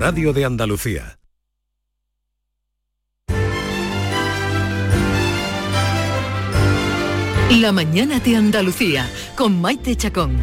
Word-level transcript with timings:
radio 0.00 0.32
de 0.32 0.46
Andalucía. 0.46 1.18
La 7.60 7.70
mañana 7.72 8.18
de 8.18 8.34
Andalucía 8.34 9.06
con 9.36 9.60
Maite 9.60 9.94
Chacón. 9.96 10.38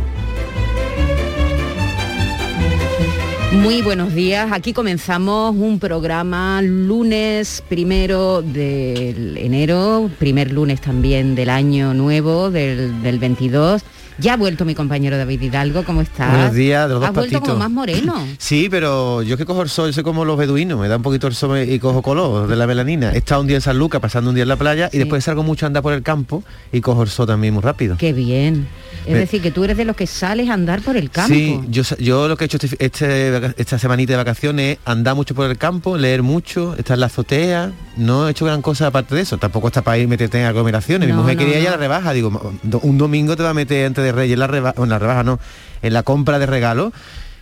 Muy 3.54 3.82
buenos 3.82 4.14
días, 4.14 4.52
aquí 4.52 4.74
comenzamos 4.74 5.56
un 5.56 5.80
programa 5.80 6.62
lunes 6.62 7.64
primero 7.68 8.44
de 8.44 9.10
enero, 9.44 10.12
primer 10.20 10.52
lunes 10.52 10.82
también 10.82 11.34
del 11.34 11.50
año 11.50 11.96
nuevo, 11.96 12.52
del, 12.52 13.02
del 13.02 13.18
22. 13.18 13.84
Ya 14.20 14.34
ha 14.34 14.38
vuelto 14.38 14.66
mi 14.66 14.74
compañero 14.74 15.16
David 15.16 15.40
Hidalgo, 15.42 15.84
¿cómo 15.84 16.02
estás? 16.02 16.32
Buenos 16.32 16.54
días, 16.54 16.88
de 16.88 16.94
los 16.96 17.02
dos 17.02 17.10
Has 17.10 17.16
vuelto 17.16 17.34
patitos. 17.34 17.50
como 17.54 17.60
más 17.60 17.70
moreno. 17.72 18.16
Sí, 18.40 18.68
pero 18.70 19.22
yo 19.22 19.38
que 19.38 19.46
cojo 19.46 19.62
el 19.62 19.70
sol, 19.70 19.94
soy 19.94 20.04
como 20.04 20.26
los 20.26 20.38
beduinos, 20.38 20.80
me 20.80 20.88
da 20.88 20.98
un 20.98 21.04
poquito 21.04 21.28
el 21.28 21.36
sol 21.36 21.60
y 21.60 21.78
cojo 21.80 22.02
color 22.02 22.48
de 22.48 22.56
la 22.56 22.66
melanina. 22.66 23.12
He 23.14 23.18
estado 23.20 23.42
un 23.42 23.48
día 23.48 23.58
en 23.58 23.62
San 23.62 23.78
Lucas, 23.78 24.02
pasando 24.02 24.30
un 24.32 24.36
día 24.36 24.42
en 24.44 24.48
la 24.50 24.56
playa 24.56 24.90
Sí. 24.90 24.98
y 24.98 25.00
después 25.00 25.24
salgo 25.24 25.44
mucho 25.44 25.66
a 25.66 25.68
andar 25.68 25.84
por 25.84 25.94
el 25.94 26.02
campo 26.02 26.44
y 26.72 26.82
cojo 26.82 27.04
el 27.04 27.10
sol 27.10 27.28
también 27.28 27.54
muy 27.54 27.62
rápido. 27.62 27.96
Qué 27.98 28.12
bien. 28.14 28.68
Es 29.06 29.14
Me- 29.14 29.20
decir, 29.20 29.42
que 29.42 29.52
tú 29.52 29.64
eres 29.64 29.78
de 29.78 29.86
los 29.86 29.96
que 29.96 30.06
sales 30.08 30.50
a 30.50 30.54
andar 30.54 30.82
por 30.82 30.98
el 30.98 31.10
campo. 31.10 31.34
Sí, 31.34 31.60
yo, 31.70 31.84
yo 32.00 32.28
lo 32.28 32.36
que 32.36 32.44
he 32.44 32.48
hecho 32.48 32.58
este, 32.62 32.76
este 32.84 33.54
esta 33.62 33.80
semanita 33.80 34.14
de 34.14 34.18
vacaciones 34.18 34.74
es 34.74 34.80
andar 34.86 35.16
mucho 35.16 35.34
por 35.36 35.50
el 35.50 35.58
campo, 35.58 35.98
leer 35.98 36.24
mucho, 36.24 36.76
estar 36.78 36.96
en 36.96 37.00
la 37.02 37.06
azotea. 37.06 37.72
No 37.96 38.28
he 38.28 38.32
hecho 38.32 38.46
gran 38.46 38.62
cosa 38.62 38.88
aparte 38.88 39.16
de 39.16 39.22
eso. 39.22 39.38
Tampoco 39.38 39.68
está 39.68 39.82
para 39.82 39.98
ir 39.98 40.08
meterte 40.08 40.40
en 40.40 40.46
aglomeraciones. 40.46 41.08
No, 41.08 41.16
Mi 41.16 41.22
mujer 41.22 41.36
no, 41.38 41.40
quería 41.44 41.60
ir 41.60 41.68
a 41.68 41.72
la 41.72 41.78
rebaja. 41.78 42.12
Digo, 42.14 42.54
"Do- 42.64 42.80
un 42.80 42.98
domingo 42.98 43.36
te 43.38 43.44
va 43.44 43.52
a 43.52 43.54
meter 43.54 43.86
antes 43.86 44.04
de 44.04 44.12
Reyes 44.12 44.34
en 44.34 44.40
la 44.40 44.48
rebaja, 44.48 44.82
en 44.84 44.90
la 44.90 45.00
rebaja 45.00 45.24
no, 45.24 45.40
en 45.82 45.94
la 45.94 46.04
compra 46.04 46.38
de 46.40 46.46
regalos. 46.46 46.92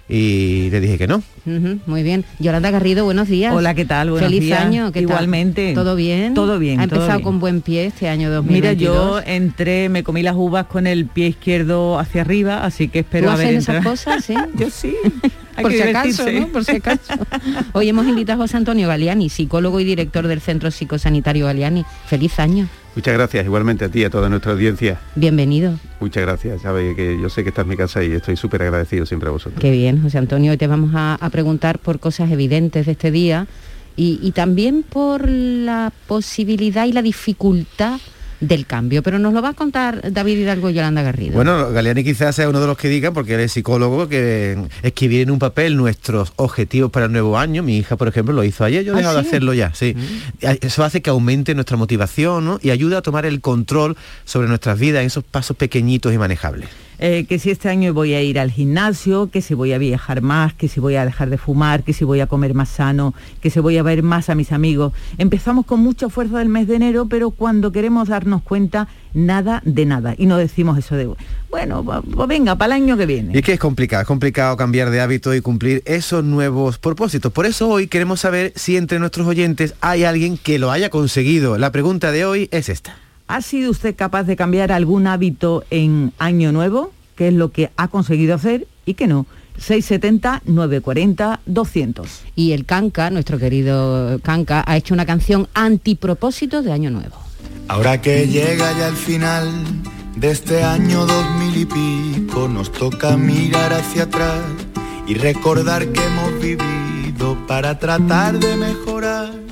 Y 0.07 0.69
le 0.69 0.81
dije 0.81 0.99
que 0.99 1.07
no. 1.07 1.23
Muy 1.87 2.03
bien. 2.03 2.25
Yolanda 2.37 2.69
Garrido, 2.69 3.05
buenos 3.05 3.27
días. 3.27 3.53
Hola, 3.55 3.73
¿qué 3.73 3.85
tal? 3.85 4.11
Buenos 4.11 4.29
Feliz 4.29 4.43
días. 4.43 4.61
año. 4.61 4.87
¿qué 4.91 4.99
tal? 5.01 5.09
Igualmente. 5.09 5.73
¿Todo 5.73 5.95
bien? 5.95 6.35
Todo 6.35 6.59
bien, 6.59 6.79
Ha 6.79 6.87
todo 6.87 6.99
empezado 6.99 7.17
bien. 7.19 7.23
con 7.23 7.39
buen 7.39 7.61
pie 7.61 7.87
este 7.87 8.07
año 8.07 8.27
Mira, 8.29 8.35
2022. 8.35 8.95
yo 8.95 9.19
entré, 9.25 9.89
me 9.89 10.03
comí 10.03 10.21
las 10.21 10.35
uvas 10.35 10.67
con 10.67 10.85
el 10.85 11.07
pie 11.07 11.29
izquierdo 11.29 11.97
hacia 11.97 12.21
arriba, 12.21 12.63
así 12.65 12.87
que 12.87 12.99
espero 12.99 13.27
¿Tú 13.27 13.31
haber 13.33 13.47
haces 13.47 13.69
esas 13.69 13.83
cosas, 13.83 14.25
sí? 14.25 14.35
Yo 14.55 14.69
sí. 14.69 14.95
Hay 15.55 15.63
por 15.63 15.71
si 15.73 15.81
acaso. 15.81 16.31
¿no? 16.31 16.47
Por 16.49 16.65
si 16.65 16.75
acaso. 16.75 17.13
Hoy 17.73 17.89
hemos 17.89 18.05
invitado 18.07 18.43
a 18.43 18.45
José 18.45 18.57
Antonio 18.57 18.87
Galeani, 18.87 19.29
psicólogo 19.29 19.79
y 19.79 19.85
director 19.85 20.27
del 20.27 20.39
Centro 20.39 20.69
Psicosanitario 20.69 21.47
Galeani. 21.47 21.83
Feliz 22.05 22.39
año. 22.39 22.67
Muchas 22.95 23.13
gracias, 23.13 23.45
igualmente 23.45 23.85
a 23.85 23.89
ti 23.89 23.99
y 23.99 24.03
a 24.05 24.09
toda 24.09 24.29
nuestra 24.29 24.53
audiencia. 24.53 24.99
Bienvenido. 25.15 25.77
Muchas 25.99 26.23
gracias, 26.23 26.61
sabes 26.61 26.95
que 26.95 27.19
yo 27.21 27.29
sé 27.29 27.43
que 27.43 27.49
esta 27.49 27.61
es 27.61 27.67
mi 27.67 27.75
casa 27.75 28.03
y 28.03 28.13
estoy 28.13 28.37
súper 28.37 28.61
agradecido 28.61 29.05
siempre 29.05 29.27
a 29.27 29.33
vosotros. 29.33 29.59
Qué 29.59 29.71
bien, 29.71 30.01
José 30.01 30.17
Antonio. 30.17 30.51
Hoy 30.51 30.57
te 30.57 30.67
vamos 30.67 30.91
a, 30.95 31.15
a 31.15 31.29
preguntar 31.29 31.79
por 31.79 31.99
cosas 31.99 32.31
evidentes 32.31 32.85
de 32.85 32.93
este 32.93 33.11
día 33.11 33.47
y, 33.97 34.19
y 34.21 34.31
también 34.31 34.83
por 34.83 35.29
la 35.29 35.91
posibilidad 36.07 36.85
y 36.85 36.93
la 36.93 37.01
dificultad 37.01 37.99
del 38.47 38.65
cambio. 38.65 39.03
Pero 39.03 39.19
nos 39.19 39.33
lo 39.33 39.41
va 39.41 39.49
a 39.49 39.53
contar 39.53 40.11
David 40.11 40.39
Hidalgo 40.39 40.69
y 40.69 40.73
Yolanda 40.73 41.01
Garrido. 41.01 41.33
Bueno, 41.33 41.71
Galeani 41.71 42.03
quizás 42.03 42.35
sea 42.35 42.49
uno 42.49 42.59
de 42.59 42.67
los 42.67 42.77
que 42.77 42.89
digan, 42.89 43.13
porque 43.13 43.35
él 43.35 43.41
es 43.41 43.51
psicólogo, 43.51 44.07
que 44.07 44.57
escribir 44.83 45.21
en 45.21 45.31
un 45.31 45.39
papel 45.39 45.77
nuestros 45.77 46.33
objetivos 46.35 46.91
para 46.91 47.07
el 47.07 47.11
nuevo 47.11 47.37
año. 47.37 47.63
Mi 47.63 47.77
hija, 47.77 47.95
por 47.97 48.07
ejemplo, 48.07 48.33
lo 48.33 48.43
hizo 48.43 48.63
ayer, 48.63 48.83
yo 48.83 48.93
he 48.93 48.95
¿Ah, 48.95 48.97
dejado 48.97 49.21
de 49.21 49.27
hacerlo 49.27 49.53
ya, 49.53 49.73
sí. 49.73 49.95
Eso 50.39 50.83
hace 50.83 51.01
que 51.01 51.09
aumente 51.09 51.55
nuestra 51.55 51.77
motivación 51.77 52.45
¿no? 52.45 52.59
y 52.61 52.69
ayuda 52.69 52.99
a 52.99 53.01
tomar 53.01 53.25
el 53.25 53.41
control 53.41 53.97
sobre 54.23 54.47
nuestras 54.47 54.79
vidas 54.79 55.01
en 55.01 55.07
esos 55.07 55.23
pasos 55.23 55.57
pequeñitos 55.57 56.13
y 56.13 56.17
manejables. 56.17 56.69
Eh, 56.99 57.25
que 57.27 57.39
si 57.39 57.51
este 57.51 57.69
año 57.69 57.93
voy 57.93 58.13
a 58.13 58.21
ir 58.21 58.39
al 58.39 58.51
gimnasio, 58.51 59.29
que 59.29 59.41
si 59.41 59.53
voy 59.53 59.73
a 59.73 59.77
viajar 59.77 60.21
más, 60.21 60.53
que 60.53 60.67
si 60.67 60.79
voy 60.79 60.95
a 60.95 61.05
dejar 61.05 61.29
de 61.29 61.37
fumar, 61.37 61.83
que 61.83 61.93
si 61.93 62.05
voy 62.05 62.19
a 62.21 62.27
comer 62.27 62.53
más 62.53 62.69
sano, 62.69 63.13
que 63.41 63.49
si 63.49 63.59
voy 63.59 63.77
a 63.77 63.83
ver 63.83 64.03
más 64.03 64.29
a 64.29 64.35
mis 64.35 64.51
amigos. 64.51 64.93
Empezamos 65.17 65.65
con 65.65 65.79
mucha 65.81 66.09
fuerza 66.09 66.39
del 66.39 66.49
mes 66.49 66.67
de 66.67 66.75
enero, 66.75 67.07
pero 67.07 67.31
cuando 67.31 67.71
queremos 67.71 68.07
darnos 68.07 68.41
cuenta, 68.43 68.87
nada 69.13 69.61
de 69.65 69.85
nada. 69.85 70.15
Y 70.17 70.25
no 70.25 70.37
decimos 70.37 70.77
eso 70.77 70.95
de, 70.95 71.09
bueno, 71.49 71.83
pues 71.83 72.27
venga, 72.27 72.55
para 72.55 72.75
el 72.75 72.83
año 72.83 72.97
que 72.97 73.03
Y 73.03 73.07
viene. 73.07 73.37
es 73.37 73.43
que 73.43 73.53
es 73.53 73.59
complicado, 73.59 74.01
es 74.01 74.07
complicado 74.07 74.57
cambiar 74.57 74.89
de 74.89 75.01
hábito 75.01 75.33
y 75.33 75.41
cumplir 75.41 75.81
esos 75.85 76.23
nuevos 76.23 76.77
propósitos. 76.77 77.31
Por 77.31 77.45
eso 77.45 77.69
hoy 77.69 77.87
queremos 77.87 78.19
saber 78.19 78.53
si 78.55 78.77
entre 78.77 78.99
nuestros 78.99 79.27
oyentes 79.27 79.73
hay 79.81 80.03
alguien 80.03 80.37
que 80.37 80.59
lo 80.59 80.71
haya 80.71 80.89
conseguido. 80.89 81.57
La 81.57 81.71
pregunta 81.71 82.11
de 82.11 82.25
hoy 82.25 82.49
es 82.51 82.69
esta. 82.69 82.95
¿Ha 83.27 83.41
sido 83.41 83.71
usted 83.71 83.95
capaz 83.95 84.23
de 84.23 84.35
cambiar 84.35 84.71
algún 84.71 85.07
hábito 85.07 85.63
en 85.71 86.13
año 86.19 86.51
nuevo? 86.51 86.91
¿Qué 87.15 87.29
es 87.29 87.33
lo 87.33 87.51
que 87.51 87.71
ha 87.75 87.87
conseguido 87.87 88.35
hacer 88.35 88.67
y 88.85 88.93
qué 88.93 89.07
no? 89.07 89.25
670 89.57 90.43
940 90.45 91.39
200. 91.45 92.21
Y 92.35 92.51
el 92.51 92.65
Canca, 92.65 93.09
nuestro 93.09 93.39
querido 93.39 94.19
Canca, 94.21 94.63
ha 94.67 94.77
hecho 94.77 94.93
una 94.93 95.05
canción 95.05 95.47
antipropósito 95.53 96.61
de 96.61 96.71
Año 96.71 96.91
Nuevo. 96.91 97.15
Ahora 97.67 97.99
que 97.99 98.27
llega 98.27 98.77
ya 98.77 98.89
el 98.89 98.95
final 98.95 99.49
de 100.17 100.31
este 100.31 100.63
año 100.63 101.05
dos 101.05 101.25
mil 101.39 101.57
y 101.57 101.65
pico, 101.65 102.47
nos 102.47 102.71
toca 102.71 103.17
mirar 103.17 103.73
hacia 103.73 104.03
atrás 104.03 104.41
y 105.07 105.15
recordar 105.15 105.87
que 105.87 106.01
hemos 106.03 106.41
vivido 106.41 107.37
para 107.47 107.79
tratar 107.79 108.37
de 108.37 108.55
mejorar 108.55 109.44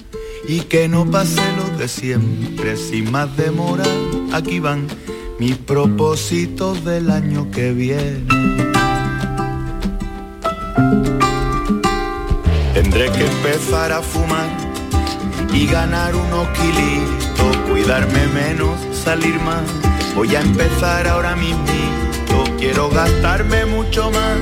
y 0.47 0.61
que 0.61 0.87
no 0.87 1.09
pase 1.09 1.41
lo 1.57 1.77
de 1.77 1.87
siempre 1.87 2.77
sin 2.77 3.11
más 3.11 3.35
demora. 3.37 3.85
Aquí 4.33 4.59
van 4.59 4.87
mis 5.39 5.57
propósitos 5.57 6.83
del 6.83 7.09
año 7.09 7.49
que 7.51 7.71
viene. 7.73 8.25
Tendré 12.73 13.11
que 13.11 13.25
empezar 13.25 13.91
a 13.91 14.01
fumar 14.01 14.49
y 15.53 15.67
ganar 15.67 16.15
unos 16.15 16.47
kilitos, 16.49 17.57
cuidarme 17.69 18.27
menos, 18.27 18.77
salir 19.03 19.39
más. 19.41 19.63
Voy 20.15 20.35
a 20.35 20.41
empezar 20.41 21.07
ahora 21.07 21.35
mismito, 21.35 22.43
quiero 22.59 22.89
gastarme 22.89 23.65
mucho 23.65 24.11
más 24.11 24.37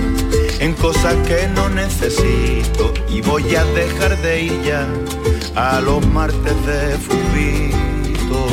en 0.59 0.73
cosas 0.73 1.15
que 1.27 1.47
no 1.55 1.69
necesito 1.69 2.93
y 3.09 3.21
voy 3.21 3.55
a 3.55 3.63
dejar 3.65 4.21
de 4.21 4.43
ir 4.43 4.61
ya 4.63 4.87
a 5.55 5.81
los 5.81 6.05
martes 6.07 6.65
de 6.65 6.97
fubito. 6.97 8.47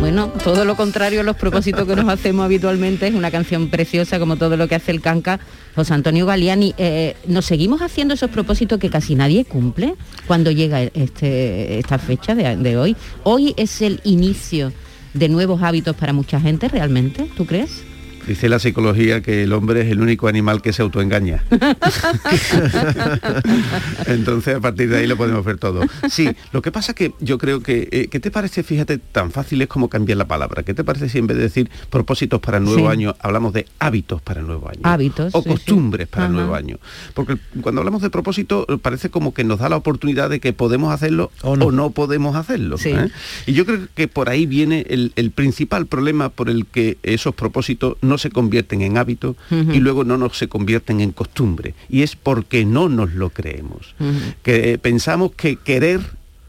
Bueno, 0.00 0.28
todo 0.42 0.64
lo 0.64 0.76
contrario 0.76 1.20
a 1.20 1.22
los 1.22 1.36
propósitos 1.36 1.86
que 1.86 1.94
nos 1.94 2.08
hacemos 2.12 2.44
habitualmente, 2.44 3.06
es 3.06 3.14
una 3.14 3.30
canción 3.30 3.68
preciosa 3.68 4.18
como 4.18 4.36
todo 4.36 4.56
lo 4.56 4.66
que 4.66 4.74
hace 4.74 4.90
el 4.90 5.00
Canca. 5.00 5.40
José 5.74 5.94
Antonio 5.94 6.26
Galiani, 6.26 6.74
eh, 6.78 7.16
¿nos 7.26 7.46
seguimos 7.46 7.82
haciendo 7.82 8.14
esos 8.14 8.30
propósitos 8.30 8.78
que 8.78 8.90
casi 8.90 9.14
nadie 9.14 9.44
cumple 9.44 9.94
cuando 10.26 10.50
llega 10.50 10.82
este, 10.82 11.78
esta 11.78 11.98
fecha 11.98 12.34
de, 12.34 12.56
de 12.56 12.76
hoy? 12.76 12.96
Hoy 13.22 13.54
es 13.56 13.82
el 13.82 14.00
inicio 14.04 14.72
de 15.14 15.28
nuevos 15.28 15.62
hábitos 15.62 15.94
para 15.96 16.12
mucha 16.12 16.40
gente, 16.40 16.68
¿realmente? 16.68 17.30
¿Tú 17.36 17.46
crees? 17.46 17.84
Dice 18.26 18.48
la 18.48 18.58
psicología 18.58 19.20
que 19.22 19.42
el 19.42 19.52
hombre 19.52 19.82
es 19.82 19.88
el 19.90 20.00
único 20.00 20.28
animal 20.28 20.62
que 20.62 20.72
se 20.72 20.82
autoengaña. 20.82 21.42
Entonces 24.06 24.56
a 24.56 24.60
partir 24.60 24.88
de 24.90 24.98
ahí 24.98 25.06
lo 25.06 25.16
podemos 25.16 25.44
ver 25.44 25.58
todo. 25.58 25.82
Sí, 26.10 26.28
lo 26.52 26.62
que 26.62 26.72
pasa 26.72 26.94
que 26.94 27.12
yo 27.20 27.38
creo 27.38 27.60
que, 27.62 27.88
eh, 27.90 28.08
¿qué 28.10 28.20
te 28.20 28.30
parece, 28.30 28.62
fíjate, 28.62 28.98
tan 28.98 29.30
fácil 29.30 29.60
es 29.62 29.68
como 29.68 29.88
cambiar 29.88 30.18
la 30.18 30.26
palabra? 30.26 30.62
¿Qué 30.62 30.74
te 30.74 30.84
parece 30.84 31.08
si 31.08 31.18
en 31.18 31.26
vez 31.26 31.36
de 31.36 31.44
decir 31.44 31.70
propósitos 31.90 32.40
para 32.40 32.58
el 32.58 32.64
nuevo 32.64 32.80
Sí. 32.80 32.86
año, 32.86 33.14
hablamos 33.20 33.52
de 33.52 33.66
hábitos 33.78 34.22
para 34.22 34.40
el 34.40 34.46
nuevo 34.46 34.68
año? 34.68 34.80
Hábitos, 34.84 35.34
O 35.34 35.42
sí, 35.42 35.48
costumbres 35.48 36.06
sí. 36.08 36.12
para 36.14 36.26
el 36.26 36.32
nuevo 36.32 36.54
año. 36.54 36.78
Porque 37.14 37.36
cuando 37.60 37.80
hablamos 37.80 38.02
de 38.02 38.10
propósito 38.10 38.66
eh, 38.68 38.78
parece 38.80 39.10
como 39.10 39.34
que 39.34 39.44
nos 39.44 39.58
da 39.58 39.68
la 39.68 39.76
oportunidad 39.76 40.30
de 40.30 40.40
que 40.40 40.52
podemos 40.52 40.92
hacerlo 40.92 41.30
O 41.42 41.52
o 41.52 41.72
no. 41.72 41.90
podemos 41.90 42.36
hacerlo. 42.36 42.78
Sí. 42.78 42.90
¿eh? 42.90 43.08
Y 43.46 43.52
yo 43.54 43.66
creo 43.66 43.80
que 43.94 44.08
por 44.08 44.28
ahí 44.28 44.46
viene 44.46 44.86
el, 44.88 45.12
el 45.16 45.30
principal 45.30 45.86
problema 45.86 46.28
por 46.28 46.48
el 46.48 46.66
que 46.66 46.98
esos 47.02 47.34
propósitos 47.34 47.96
no 48.02 48.09
se 48.18 48.30
convierten 48.30 48.82
en 48.82 48.98
hábitos 48.98 49.36
Ujú. 49.50 49.72
y 49.72 49.78
luego 49.80 50.04
no 50.04 50.16
nos 50.18 50.36
se 50.38 50.48
convierten 50.48 51.00
en 51.00 51.12
costumbre. 51.12 51.74
Y 51.88 52.02
es 52.02 52.16
porque 52.16 52.64
no 52.64 52.88
nos 52.88 53.12
lo 53.14 53.30
creemos. 53.30 53.94
Que 54.42 54.72
eh, 54.72 54.78
pensamos 54.78 55.32
que 55.32 55.56
querer 55.56 56.00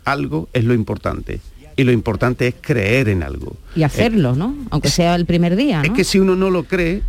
algo 0.05 0.49
es 0.53 0.63
lo 0.63 0.73
importante. 0.73 1.39
Y 1.77 1.83
lo 1.83 1.91
importante 1.91 2.47
es 2.47 2.55
creer 2.59 3.09
en 3.09 3.23
algo. 3.23 3.55
Y 3.75 3.83
hacerlo, 3.83 4.35
¿no? 4.35 4.55
Aunque 4.69 4.89
sea 4.89 5.15
el 5.15 5.25
primer 5.25 5.55
día, 5.55 5.81
Es 5.83 5.89
¿no? 5.89 5.95
que 5.95 6.03
si 6.03 6.19
uno 6.19 6.35
no 6.35 6.49
lo 6.49 6.65
cree, 6.65 7.01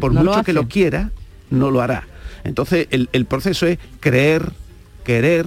por 0.00 0.12
No 0.12 0.22
lo 0.24 0.32
mucho 0.32 0.44
que 0.44 0.52
lo 0.52 0.66
quiera, 0.66 1.10
no 1.50 1.70
lo 1.70 1.80
hará. 1.82 2.06
Entonces 2.44 2.88
el, 2.90 3.08
el 3.12 3.26
proceso 3.26 3.66
es 3.66 3.78
creer, 4.00 4.50
querer, 5.04 5.46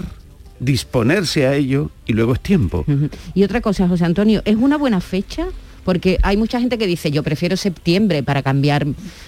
disponerse 0.59 1.47
a 1.47 1.55
ello 1.55 1.89
y 2.05 2.13
luego 2.13 2.33
es 2.33 2.39
tiempo. 2.39 2.85
Y 3.33 3.43
otra 3.43 3.61
cosa, 3.61 3.87
José 3.87 4.05
Antonio, 4.05 4.41
¿es 4.45 4.55
una 4.55 4.77
buena 4.77 5.01
fecha 5.01 5.47
porque 5.83 6.17
hay 6.23 6.37
mucha 6.37 6.59
gente 6.59 6.77
que 6.77 6.87
dice, 6.87 7.11
yo 7.11 7.23
prefiero 7.23 7.57
septiembre 7.57 8.23
para 8.23 8.41
cambiar 8.41 8.85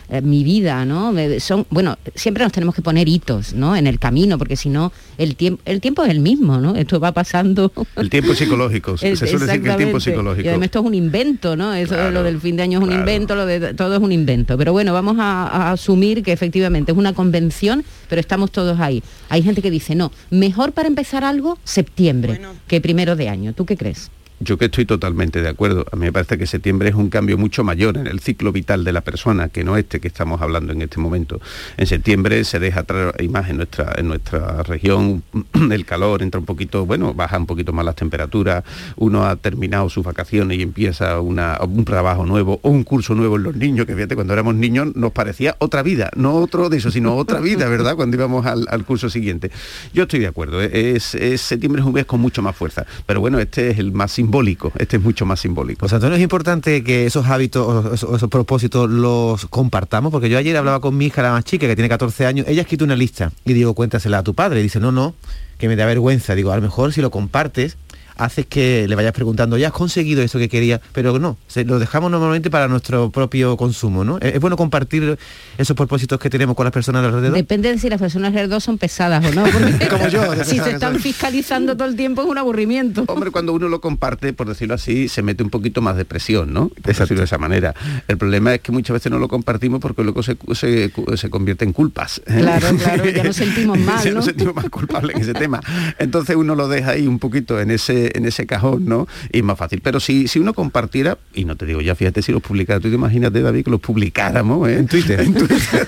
eh, 0.09 0.21
mi 0.21 0.43
vida, 0.43 0.85
¿no? 0.85 1.13
Son, 1.39 1.65
bueno, 1.69 1.97
siempre 2.15 2.43
nos 2.43 2.51
tenemos 2.51 2.75
que 2.75 2.81
poner 2.81 3.07
hitos, 3.07 3.53
¿no? 3.53 3.75
En 3.75 3.87
el 3.87 3.99
camino, 3.99 4.37
porque 4.37 4.55
si 4.55 4.69
no, 4.69 4.91
el 5.17 5.35
tiempo, 5.35 5.61
el 5.65 5.81
tiempo 5.81 6.03
es 6.03 6.11
el 6.11 6.19
mismo, 6.19 6.59
¿no? 6.59 6.75
Esto 6.75 6.99
va 6.99 7.11
pasando. 7.11 7.71
El 7.95 8.09
tiempo 8.09 8.33
es 8.33 8.39
psicológico. 8.39 8.97
Se 8.97 9.15
suele 9.15 9.45
decir 9.45 9.63
que 9.63 9.69
el 9.69 9.77
tiempo 9.77 9.99
psicológico. 9.99 10.45
Y 10.45 10.49
además 10.49 10.65
esto 10.65 10.79
es 10.79 10.85
un 10.85 10.95
invento, 10.95 11.55
¿no? 11.55 11.73
Eso 11.73 11.93
Claro, 11.93 12.11
lo 12.11 12.23
del 12.23 12.39
fin 12.39 12.55
de 12.55 12.63
año 12.63 12.79
es 12.79 12.83
un 12.83 12.89
claro. 12.89 13.01
invento, 13.01 13.35
lo 13.35 13.45
de 13.45 13.73
todo 13.73 13.95
es 13.95 14.01
un 14.01 14.11
invento. 14.11 14.57
Pero 14.57 14.71
bueno, 14.71 14.93
vamos 14.93 15.17
a, 15.19 15.47
a 15.47 15.71
asumir 15.71 16.23
que 16.23 16.31
efectivamente 16.31 16.91
es 16.91 16.97
una 16.97 17.13
convención, 17.13 17.83
pero 18.09 18.19
estamos 18.19 18.51
todos 18.51 18.79
ahí. 18.79 19.03
Hay 19.29 19.43
gente 19.43 19.61
que 19.61 19.71
dice, 19.71 19.95
no, 19.95 20.11
mejor 20.29 20.73
para 20.73 20.87
empezar 20.87 21.23
algo, 21.23 21.57
septiembre, 21.63 22.39
que 22.67 22.81
primero 22.81 23.15
de 23.15 23.29
año. 23.29 23.53
¿Tú 23.53 23.65
qué 23.65 23.77
crees? 23.77 24.11
Yo 24.43 24.57
que 24.57 24.65
estoy 24.65 24.85
totalmente 24.85 25.41
de 25.41 25.47
acuerdo. 25.49 25.85
A 25.91 25.95
mí 25.95 26.05
me 26.05 26.11
parece 26.11 26.37
que 26.37 26.45
septiembre 26.45 26.89
es 26.89 26.95
un 26.95 27.09
cambio 27.09 27.37
mucho 27.37 27.63
mayor 27.63 27.97
en 27.97 28.07
el 28.07 28.19
ciclo 28.19 28.51
vital 28.51 28.83
de 28.83 28.91
la 28.91 29.01
persona 29.01 29.47
que 29.49 29.63
no 29.63 29.77
este 29.77 29.99
que 29.99 30.07
estamos 30.07 30.41
hablando 30.41 30.73
en 30.73 30.81
este 30.81 30.99
momento. 30.99 31.39
En 31.77 31.87
septiembre 31.87 32.43
se 32.43 32.59
deja 32.59 32.81
atrás 32.81 33.13
y 33.19 33.29
más 33.29 33.49
en 33.49 33.57
nuestra, 33.57 33.93
en 33.95 34.07
nuestra 34.07 34.63
región 34.63 35.23
el 35.71 35.85
calor 35.85 36.21
entra 36.23 36.39
un 36.39 36.45
poquito, 36.45 36.85
bueno, 36.85 37.13
baja 37.13 37.37
un 37.37 37.45
poquito 37.45 37.71
más 37.73 37.85
las 37.85 37.95
temperaturas, 37.95 38.63
uno 38.97 39.25
ha 39.25 39.35
terminado 39.37 39.89
sus 39.89 40.03
vacaciones 40.03 40.57
y 40.57 40.61
empieza 40.61 41.19
una- 41.21 41.57
un 41.61 41.85
trabajo 41.85 42.25
nuevo 42.25 42.59
o 42.63 42.69
un 42.69 42.83
curso 42.83 43.15
nuevo 43.15 43.37
en 43.37 43.43
los 43.43 43.55
niños, 43.55 43.85
que 43.85 43.95
fíjate, 43.95 44.15
cuando 44.15 44.33
éramos 44.33 44.55
niños 44.55 44.95
nos 44.95 45.11
parecía 45.13 45.55
otra 45.59 45.83
vida, 45.83 46.09
no 46.15 46.33
otro 46.35 46.69
de 46.69 46.77
eso, 46.77 46.91
sino 46.91 47.15
otra 47.15 47.39
vida, 47.39 47.69
¿verdad? 47.69 47.95
Cuando 47.95 48.17
íbamos 48.17 48.45
al, 48.45 48.83
curso 48.83 49.09
siguiente. 49.09 49.51
Yo 49.93 50.03
estoy 50.03 50.19
de 50.19 50.27
acuerdo, 50.27 50.61
¿eh? 50.61 50.95
es- 50.95 51.15
septiembre 51.41 51.81
es 51.81 51.87
un 51.87 51.93
mes 51.93 52.05
con 52.05 52.19
mucho 52.19 52.41
más 52.41 52.55
fuerza, 52.55 52.85
pero 53.05 53.21
bueno, 53.21 53.39
este 53.39 53.69
es 53.69 53.79
el 53.79 53.91
más 53.91 54.11
simbólico, 54.11 54.32
este 54.77 54.97
es 54.97 55.03
mucho 55.03 55.25
más 55.25 55.39
simbólico. 55.39 55.79
Pues 55.79 55.93
Antonio, 55.93 56.15
es 56.15 56.23
importante 56.23 56.83
que 56.83 57.05
esos 57.05 57.27
hábitos 57.27 57.67
o 57.67 57.93
esos, 57.93 58.15
esos 58.15 58.29
propósitos 58.29 58.89
los 58.89 59.45
compartamos, 59.47 60.11
porque 60.11 60.29
yo 60.29 60.37
ayer 60.37 60.57
hablaba 60.57 60.79
con 60.79 60.97
mi 60.97 61.05
hija, 61.05 61.21
la 61.21 61.31
más 61.31 61.43
chica, 61.43 61.67
que 61.67 61.75
tiene 61.75 61.89
14 61.89 62.25
años, 62.25 62.47
ella 62.47 62.61
ha 62.61 62.63
escrito 62.63 62.83
una 62.85 62.95
lista 62.95 63.31
y 63.45 63.53
digo, 63.53 63.73
cuéntasela 63.73 64.19
a 64.19 64.23
tu 64.23 64.33
padre. 64.33 64.59
Y 64.59 64.63
dice, 64.63 64.79
no, 64.79 64.91
no, 64.91 65.13
que 65.57 65.67
me 65.67 65.75
da 65.75 65.85
vergüenza. 65.85 66.35
Digo, 66.35 66.51
a 66.51 66.55
lo 66.55 66.61
mejor 66.61 66.93
si 66.93 67.01
lo 67.01 67.11
compartes, 67.11 67.77
haces 68.17 68.45
que 68.45 68.87
le 68.87 68.95
vayas 68.95 69.13
preguntando, 69.13 69.57
ya 69.57 69.67
has 69.67 69.73
conseguido 69.73 70.21
eso 70.21 70.39
que 70.39 70.49
quería, 70.49 70.81
pero 70.93 71.17
no, 71.19 71.37
se, 71.47 71.65
lo 71.65 71.79
dejamos 71.79 72.11
normalmente 72.11 72.49
para 72.49 72.67
nuestro 72.67 73.09
propio 73.11 73.57
consumo, 73.57 74.03
¿no? 74.03 74.17
Es, 74.19 74.35
es 74.35 74.39
bueno 74.39 74.55
compartir 74.57 75.17
esos 75.57 75.75
propósitos 75.75 76.19
que 76.19 76.29
tenemos 76.29 76.55
con 76.55 76.63
las 76.65 76.73
personas 76.73 77.01
de 77.01 77.07
alrededor. 77.09 77.35
Depende 77.35 77.71
de 77.71 77.77
si 77.79 77.89
las 77.89 77.99
personas 77.99 78.29
alrededor 78.29 78.61
son 78.61 78.77
pesadas 78.77 79.25
o 79.25 79.31
no. 79.33 79.43
Porque 79.43 79.87
Como 79.89 80.07
yo, 80.07 80.21
si 80.43 80.59
se 80.59 80.71
están 80.71 80.99
fiscalizando 80.99 81.75
todo 81.77 81.87
el 81.87 81.95
tiempo 81.95 82.21
es 82.23 82.27
un 82.27 82.37
aburrimiento. 82.37 83.05
Hombre, 83.07 83.31
cuando 83.31 83.53
uno 83.53 83.67
lo 83.69 83.81
comparte, 83.81 84.33
por 84.33 84.47
decirlo 84.47 84.75
así, 84.75 85.07
se 85.07 85.21
mete 85.21 85.43
un 85.43 85.49
poquito 85.49 85.81
más 85.81 85.95
de 85.97 86.05
presión, 86.05 86.53
¿no? 86.53 86.69
Por 86.69 86.93
decirlo 86.95 87.19
de 87.21 87.25
esa 87.25 87.37
manera. 87.37 87.73
El 88.07 88.17
problema 88.17 88.53
es 88.55 88.61
que 88.61 88.71
muchas 88.71 88.93
veces 88.95 89.11
no 89.11 89.19
lo 89.19 89.27
compartimos 89.27 89.79
porque 89.79 90.03
luego 90.03 90.23
se, 90.23 90.37
se- 90.53 90.91
se 91.15 91.29
convierte 91.29 91.65
en 91.65 91.73
culpas. 91.73 92.19
¿eh? 92.25 92.37
Claro, 92.39 92.67
claro, 92.77 93.09
ya 93.09 93.23
nos 93.23 93.35
sentimos 93.35 93.77
mal, 93.79 94.03
Ya 94.03 94.09
¿no? 94.11 94.15
nos 94.17 94.25
sentimos 94.25 94.55
más 94.55 94.69
culpables 94.69 95.15
en 95.15 95.21
ese 95.21 95.33
tema. 95.33 95.59
Entonces 95.99 96.35
uno 96.35 96.55
lo 96.55 96.67
deja 96.67 96.91
ahí 96.91 97.07
un 97.07 97.19
poquito 97.19 97.59
en 97.59 97.71
ese, 97.71 98.02
en 98.13 98.25
ese 98.25 98.45
cajón, 98.45 98.85
¿no? 98.85 99.07
Y 99.31 99.39
es 99.39 99.43
más 99.43 99.57
fácil. 99.57 99.81
Pero 99.81 99.99
si, 99.99 100.27
si 100.27 100.39
uno 100.39 100.53
compartiera, 100.53 101.17
y 101.33 101.45
no 101.45 101.55
te 101.55 101.65
digo 101.65 101.81
ya, 101.81 101.95
fíjate 101.95 102.21
si 102.21 102.31
los 102.31 102.41
publicara, 102.41 102.79
tú 102.79 102.89
te 102.89 102.95
imagínate, 102.95 103.41
David, 103.41 103.65
que 103.65 103.71
los 103.71 103.79
publicáramos, 103.79 104.67
¿eh? 104.69 104.77
En 104.77 104.87
Twitter. 104.87 105.19
En 105.23 105.33
Twitter. 105.33 105.87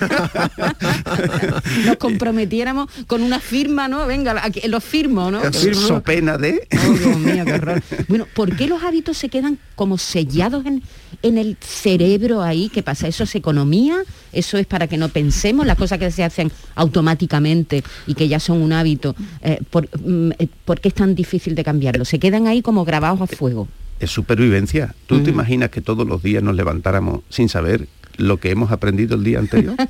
Nos 1.86 1.96
comprometiéramos 1.96 2.90
con 3.06 3.22
una 3.22 3.38
firma, 3.38 3.86
¿no? 3.88 4.06
Venga, 4.06 4.40
aquí, 4.42 4.66
lo 4.66 4.80
firmo, 4.80 5.30
¿no? 5.30 5.40
So 5.52 6.00
pena 6.00 6.38
de... 6.38 6.66
Oh, 6.72 6.92
Dios 6.92 7.18
mío, 7.18 7.44
qué 7.44 7.52
horror. 7.52 7.82
Bueno, 8.08 8.26
¿por 8.34 8.56
qué 8.56 8.66
los 8.66 8.82
hábitos 8.82 9.18
se 9.18 9.28
quedan 9.28 9.58
como 9.74 9.98
sellados 9.98 10.64
en, 10.66 10.82
en 11.22 11.38
el 11.38 11.56
cerebro 11.60 12.42
ahí? 12.42 12.68
¿Qué 12.68 12.82
pasa? 12.82 13.08
¿Eso 13.08 13.24
es 13.24 13.34
economía? 13.34 13.96
¿Eso 14.32 14.58
es 14.58 14.66
para 14.66 14.86
que 14.86 14.96
no 14.96 15.08
pensemos? 15.08 15.66
Las 15.66 15.76
cosas 15.76 15.98
que 15.98 16.10
se 16.10 16.24
hacen 16.24 16.50
automáticamente 16.74 17.82
y 18.06 18.14
que 18.14 18.28
ya 18.28 18.40
son 18.40 18.62
un 18.62 18.72
hábito. 18.72 19.14
eh, 19.42 19.58
por, 19.70 19.88
mm, 20.00 20.32
eh, 20.38 20.48
¿Por 20.64 20.80
qué 20.80 20.88
es 20.88 20.94
tan 20.94 21.14
difícil 21.14 21.54
de 21.54 21.64
cambiarlo? 21.64 22.04
Se 22.04 22.18
quedan 22.18 22.46
ahí 22.46 22.62
como 22.62 22.84
grabados 22.84 23.20
a 23.20 23.26
fuego. 23.26 23.68
es 23.98 24.10
supervivencia. 24.10 24.94
¿Tú 25.06 25.22
te 25.22 25.30
imaginas 25.30 25.70
que 25.70 25.80
todos 25.80 26.06
los 26.06 26.22
días 26.22 26.42
nos 26.42 26.54
levantáramos 26.54 27.20
sin 27.30 27.48
saber 27.48 27.88
lo 28.16 28.38
que 28.38 28.50
hemos 28.50 28.70
aprendido 28.72 29.16
el 29.16 29.24
día 29.24 29.38
anterior? 29.38 29.76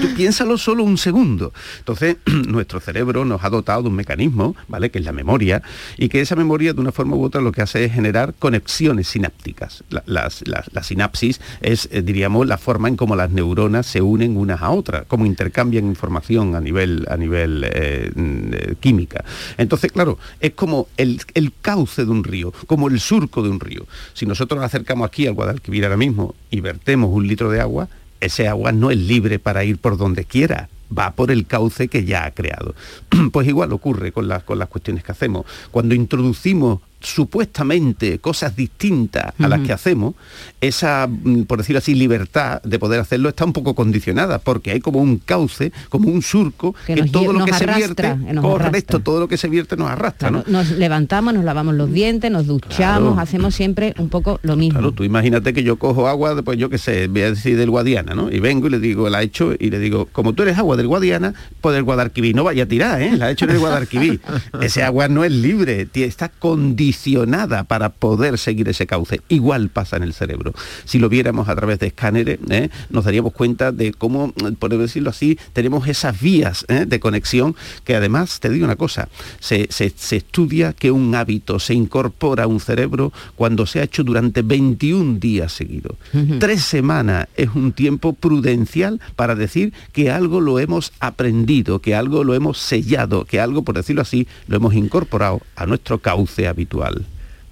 Tú 0.00 0.14
piénsalo 0.16 0.56
solo 0.56 0.82
un 0.82 0.96
segundo. 0.96 1.52
Entonces, 1.78 2.16
nuestro 2.48 2.80
cerebro 2.80 3.24
nos 3.24 3.44
ha 3.44 3.50
dotado 3.50 3.82
de 3.82 3.88
un 3.88 3.94
mecanismo, 3.94 4.56
¿vale? 4.66 4.90
Que 4.90 4.98
es 4.98 5.04
la 5.04 5.12
memoria, 5.12 5.62
y 5.98 6.08
que 6.08 6.20
esa 6.20 6.36
memoria 6.36 6.72
de 6.72 6.80
una 6.80 6.90
forma 6.92 7.16
u 7.16 7.22
otra 7.22 7.40
lo 7.42 7.52
que 7.52 7.60
hace 7.62 7.84
es 7.84 7.92
generar 7.92 8.34
conexiones 8.38 9.08
sinápticas. 9.08 9.84
La, 9.90 10.02
las- 10.06 10.42
las- 10.48 10.72
la 10.72 10.82
sinapsis 10.82 11.40
es, 11.60 11.88
eh, 11.92 12.00
diríamos, 12.02 12.46
la 12.46 12.56
forma 12.58 12.88
en 12.88 12.96
cómo 12.96 13.14
las 13.14 13.30
neuronas 13.30 13.86
se 13.86 14.00
unen 14.00 14.36
unas 14.36 14.62
a 14.62 14.70
otras, 14.70 15.04
cómo 15.06 15.26
intercambian 15.26 15.84
información 15.86 16.54
a 16.54 16.60
nivel, 16.60 17.04
a 17.10 17.16
nivel 17.16 17.64
eh, 17.70 18.10
mm, 18.14 18.52
eh, 18.52 18.74
química. 18.80 19.24
Entonces, 19.58 19.92
claro, 19.92 20.18
es 20.40 20.52
como 20.54 20.88
el, 20.96 21.20
el 21.34 21.52
cauce 21.60 22.04
de 22.06 22.10
un 22.10 22.24
río, 22.24 22.52
como 22.66 22.88
el 22.88 23.00
surco 23.00 23.42
de 23.42 23.50
un 23.50 23.60
río. 23.60 23.86
Si 24.14 24.24
nosotros 24.24 24.56
nos 24.58 24.66
acercamos 24.66 25.06
aquí 25.06 25.26
al 25.26 25.34
Guadalquivir 25.34 25.84
ahora 25.84 25.96
mismo 25.98 26.34
y 26.50 26.60
un 26.86 27.26
litro 27.26 27.50
de 27.50 27.60
agua, 27.60 27.88
ese 28.20 28.48
agua 28.48 28.72
no 28.72 28.90
es 28.90 28.98
libre 28.98 29.38
para 29.38 29.64
ir 29.64 29.78
por 29.78 29.96
donde 29.96 30.24
quiera, 30.24 30.68
va 30.96 31.12
por 31.12 31.30
el 31.30 31.46
cauce 31.46 31.88
que 31.88 32.04
ya 32.04 32.24
ha 32.24 32.30
creado. 32.32 32.74
Pues 33.32 33.48
igual 33.48 33.72
ocurre 33.72 34.12
con 34.12 34.28
las, 34.28 34.44
con 34.44 34.58
las 34.58 34.68
cuestiones 34.68 35.04
que 35.04 35.12
hacemos. 35.12 35.46
Cuando 35.70 35.94
introducimos 35.94 36.80
supuestamente 37.04 38.18
cosas 38.18 38.56
distintas 38.56 39.32
a 39.38 39.48
las 39.48 39.60
que 39.60 39.72
hacemos, 39.72 40.14
esa, 40.60 41.06
mm, 41.08 41.42
por 41.42 41.58
decirlo 41.58 41.78
así, 41.78 41.94
libertad 41.94 42.62
de 42.62 42.78
poder 42.78 43.00
hacerlo 43.00 43.28
está 43.28 43.44
un 43.44 43.52
poco 43.52 43.74
condicionada, 43.74 44.38
porque 44.38 44.70
hay 44.70 44.80
como 44.80 45.00
un 45.00 45.18
cauce, 45.18 45.72
como 45.88 46.08
un 46.08 46.22
surco, 46.22 46.74
Que 46.86 46.94
que, 46.94 47.02
nos 47.02 47.12
todo 47.12 47.32
lo 47.32 47.44
que 47.44 47.52
se 47.52 47.66
vierte, 47.66 48.06
eh, 48.06 48.34
correcto, 48.40 49.00
todo 49.00 49.20
lo 49.20 49.28
que 49.28 49.36
se 49.36 49.48
vierte 49.48 49.76
nos 49.76 49.90
arrastra, 49.90 50.30
Claro, 50.30 50.44
¿no? 50.46 50.58
Nos 50.58 50.70
levantamos, 50.72 51.34
nos 51.34 51.44
lavamos 51.44 51.74
los 51.74 51.92
dientes, 51.92 52.30
nos 52.30 52.46
duchamos, 52.46 53.12
Claro. 53.12 53.20
hacemos 53.20 53.54
siempre 53.54 53.94
un 53.98 54.08
poco 54.08 54.40
lo 54.42 54.56
mismo. 54.56 54.78
Claro, 54.78 54.92
tú 54.92 55.04
imagínate 55.04 55.52
que 55.52 55.62
yo 55.62 55.76
cojo 55.76 56.08
agua, 56.08 56.40
pues 56.42 56.58
yo 56.58 56.70
qué 56.70 56.78
sé, 56.78 57.08
voy 57.08 57.22
a 57.22 57.30
decir 57.30 57.56
del 57.56 57.70
Guadiana, 57.70 58.14
¿no? 58.14 58.30
Y 58.30 58.40
vengo 58.40 58.66
y 58.68 58.70
le 58.70 58.78
digo, 58.78 59.08
la 59.10 59.22
he 59.22 59.24
hecho, 59.24 59.52
y 59.58 59.70
le 59.70 59.78
digo, 59.78 60.06
como 60.12 60.32
tú 60.32 60.42
eres 60.42 60.58
agua 60.58 60.76
del 60.76 60.86
Guadiana, 60.86 61.34
pues 61.60 61.74
del 61.74 61.84
Guadalquivir, 61.84 62.34
no 62.34 62.44
vaya 62.44 62.64
a 62.64 62.66
tirar, 62.66 63.02
¿eh? 63.02 63.16
La 63.16 63.28
he 63.28 63.32
hecho 63.32 63.44
en 63.44 63.52
el 63.52 63.58
Guadalquivir. 63.58 64.20
Ese 64.62 64.82
agua 64.82 65.08
no 65.08 65.24
es 65.24 65.32
libre, 65.32 65.88
está 65.94 66.28
condicionada 66.28 66.93
para 67.68 67.88
poder 67.90 68.38
seguir 68.38 68.68
ese 68.68 68.86
cauce. 68.86 69.20
Igual 69.28 69.68
pasa 69.68 69.96
en 69.96 70.02
el 70.02 70.12
cerebro. 70.14 70.52
Si 70.84 70.98
lo 70.98 71.08
viéramos 71.08 71.48
a 71.48 71.54
través 71.56 71.78
de 71.78 71.88
escáneres, 71.88 72.38
¿eh? 72.50 72.68
nos 72.90 73.04
daríamos 73.04 73.32
cuenta 73.32 73.72
de 73.72 73.92
cómo, 73.92 74.32
por 74.58 74.76
decirlo 74.76 75.10
así, 75.10 75.38
tenemos 75.52 75.86
esas 75.88 76.20
vías 76.20 76.64
¿eh? 76.68 76.84
de 76.86 77.00
conexión 77.00 77.54
que 77.84 77.94
además, 77.96 78.40
te 78.40 78.48
digo 78.50 78.64
una 78.64 78.76
cosa, 78.76 79.08
se, 79.40 79.66
se- 79.70 79.92
se 79.96 80.16
estudia 80.16 80.72
que 80.72 80.90
un 80.90 81.14
hábito 81.14 81.58
se 81.58 81.74
incorpora 81.74 82.44
a 82.44 82.46
un 82.46 82.60
cerebro 82.60 83.12
cuando 83.36 83.66
se 83.66 83.80
ha 83.80 83.84
hecho 83.84 84.04
durante 84.04 84.42
21 84.42 85.18
días 85.18 85.52
seguidos. 85.52 85.96
Tres 86.38 86.62
semanas 86.62 87.28
es 87.36 87.48
un 87.54 87.72
tiempo 87.72 88.12
prudencial 88.12 89.00
para 89.16 89.34
decir 89.34 89.72
que 89.92 90.10
algo 90.10 90.40
lo 90.40 90.58
hemos 90.58 90.92
aprendido, 91.00 91.80
que 91.80 91.94
algo 91.94 92.24
lo 92.24 92.34
hemos 92.34 92.58
sellado, 92.58 93.24
que 93.24 93.40
algo, 93.40 93.62
por 93.62 93.76
decirlo 93.76 94.02
así, 94.02 94.26
lo 94.48 94.56
hemos 94.56 94.74
incorporado 94.74 95.40
a 95.56 95.66
nuestro 95.66 95.98
cauce 95.98 96.46
habitual. 96.46 96.73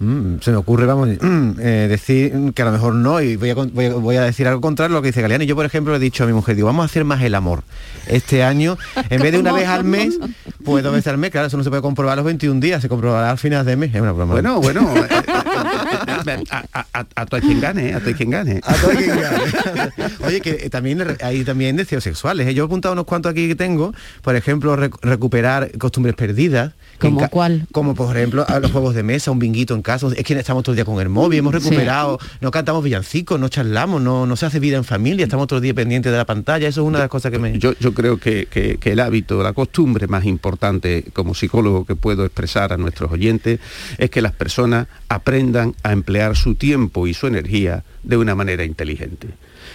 Mm, 0.02 0.40
se 0.40 0.50
me 0.50 0.56
ocurre, 0.56 0.84
vamos, 0.84 1.08
mm, 1.08 1.50
eh, 1.60 1.86
decir 1.88 2.32
que 2.56 2.62
a 2.62 2.64
lo 2.64 2.72
mejor 2.72 2.92
no, 2.92 3.20
y 3.20 3.36
voy 3.36 3.50
a, 3.50 3.54
voy, 3.54 3.84
a, 3.86 3.94
voy 3.94 4.16
a 4.16 4.22
decir 4.22 4.48
algo 4.48 4.60
contrario 4.60 4.96
a 4.96 4.98
lo 4.98 5.02
que 5.02 5.08
dice 5.08 5.22
Galeani. 5.22 5.46
Yo, 5.46 5.54
por 5.54 5.64
ejemplo, 5.64 5.92
le 5.92 5.98
he 5.98 6.00
dicho 6.00 6.24
a 6.24 6.26
mi 6.26 6.32
mujer, 6.32 6.56
digo, 6.56 6.66
vamos 6.66 6.82
a 6.82 6.86
hacer 6.86 7.04
más 7.04 7.22
el 7.22 7.36
amor. 7.36 7.62
Este 8.08 8.42
año, 8.42 8.76
en 9.10 9.22
vez 9.22 9.30
de 9.30 9.38
una 9.38 9.52
vez 9.54 9.68
al 9.68 9.84
mes, 9.84 10.18
pues 10.64 10.82
dos 10.82 10.92
veces 10.92 11.06
al 11.06 11.18
mes, 11.18 11.30
claro, 11.30 11.46
eso 11.46 11.56
no 11.56 11.62
se 11.62 11.70
puede 11.70 11.82
comprobar 11.82 12.16
los 12.16 12.24
21 12.24 12.60
días, 12.60 12.82
se 12.82 12.88
comprobará 12.88 13.30
al 13.30 13.38
final 13.38 13.64
de 13.64 13.76
mes. 13.76 13.94
Es 13.94 14.00
una 14.00 14.10
broma. 14.10 14.32
Bueno, 14.32 14.60
bueno, 14.60 14.92
eh, 14.96 15.08
a, 16.50 16.64
a, 16.72 16.86
a, 16.92 17.06
a 17.16 17.26
todo 17.26 17.36
hay 17.40 17.42
quien 17.42 17.60
gane, 17.60 17.94
a 17.94 18.00
todo 18.00 18.14
quien 18.14 18.30
gane. 18.30 18.60
A 18.62 18.74
todo 18.74 18.90
quien 18.90 19.08
gane. 19.20 19.52
Oye, 20.26 20.40
que 20.40 20.50
eh, 20.66 20.70
también 20.70 21.02
hay 21.22 21.44
también 21.44 21.76
deseos 21.76 22.04
sexuales. 22.04 22.46
¿eh? 22.46 22.54
Yo 22.54 22.64
he 22.64 22.66
apuntado 22.66 22.92
unos 22.92 23.04
cuantos 23.04 23.30
aquí 23.32 23.48
que 23.48 23.54
tengo, 23.56 23.92
por 24.22 24.36
ejemplo, 24.36 24.76
rec- 24.76 24.98
recuperar 25.02 25.70
costumbres 25.78 26.14
perdidas. 26.14 26.72
que 26.98 27.06
en 27.08 27.14
¿Cómo 27.14 27.20
ca- 27.20 27.28
cuál? 27.28 27.66
Como 27.72 27.94
por 27.94 28.16
ejemplo 28.16 28.44
a 28.48 28.60
los 28.60 28.70
juegos 28.72 28.94
de 28.94 29.02
mesa, 29.02 29.30
un 29.30 29.38
binguito 29.38 29.74
en 29.74 29.82
casa. 29.82 30.06
Es 30.16 30.24
que 30.24 30.34
estamos 30.38 30.62
todo 30.62 30.72
el 30.72 30.76
día 30.76 30.84
con 30.84 31.00
el 31.00 31.08
móvil, 31.08 31.40
hemos 31.40 31.54
recuperado, 31.54 32.18
no 32.40 32.50
cantamos 32.50 32.82
villancicos, 32.84 33.38
no 33.40 33.48
charlamos, 33.48 34.00
no, 34.00 34.26
no 34.26 34.36
se 34.36 34.46
hace 34.46 34.60
vida 34.60 34.76
en 34.76 34.84
familia, 34.84 35.24
estamos 35.24 35.46
todo 35.46 35.58
el 35.58 35.62
día 35.62 35.74
pendientes 35.74 36.12
de 36.12 36.18
la 36.18 36.24
pantalla. 36.26 36.68
Eso 36.68 36.82
es 36.82 36.86
una 36.86 36.98
de 36.98 37.04
las 37.04 37.10
cosas 37.10 37.30
que 37.32 37.38
me. 37.38 37.58
Yo, 37.58 37.74
yo 37.78 37.92
creo 37.94 38.18
que, 38.18 38.46
que- 38.46 38.78
que 38.78 38.92
el 38.92 39.00
hábito, 39.00 39.42
la 39.42 39.52
costumbre 39.52 40.06
más 40.06 40.24
importante 40.24 41.04
como 41.12 41.34
psicólogo 41.34 41.84
que 41.84 41.94
puedo 41.96 42.24
expresar 42.24 42.72
a 42.72 42.76
nuestros 42.76 43.10
oyentes 43.12 43.60
es 43.98 44.10
que 44.10 44.22
las 44.22 44.32
personas 44.32 44.86
aprendan 45.08 45.74
a 45.82 45.92
emplear 45.92 46.11
su 46.36 46.54
tiempo 46.54 47.06
y 47.06 47.14
su 47.14 47.26
energía 47.26 47.84
de 48.02 48.16
una 48.16 48.34
manera 48.34 48.64
inteligente. 48.64 49.28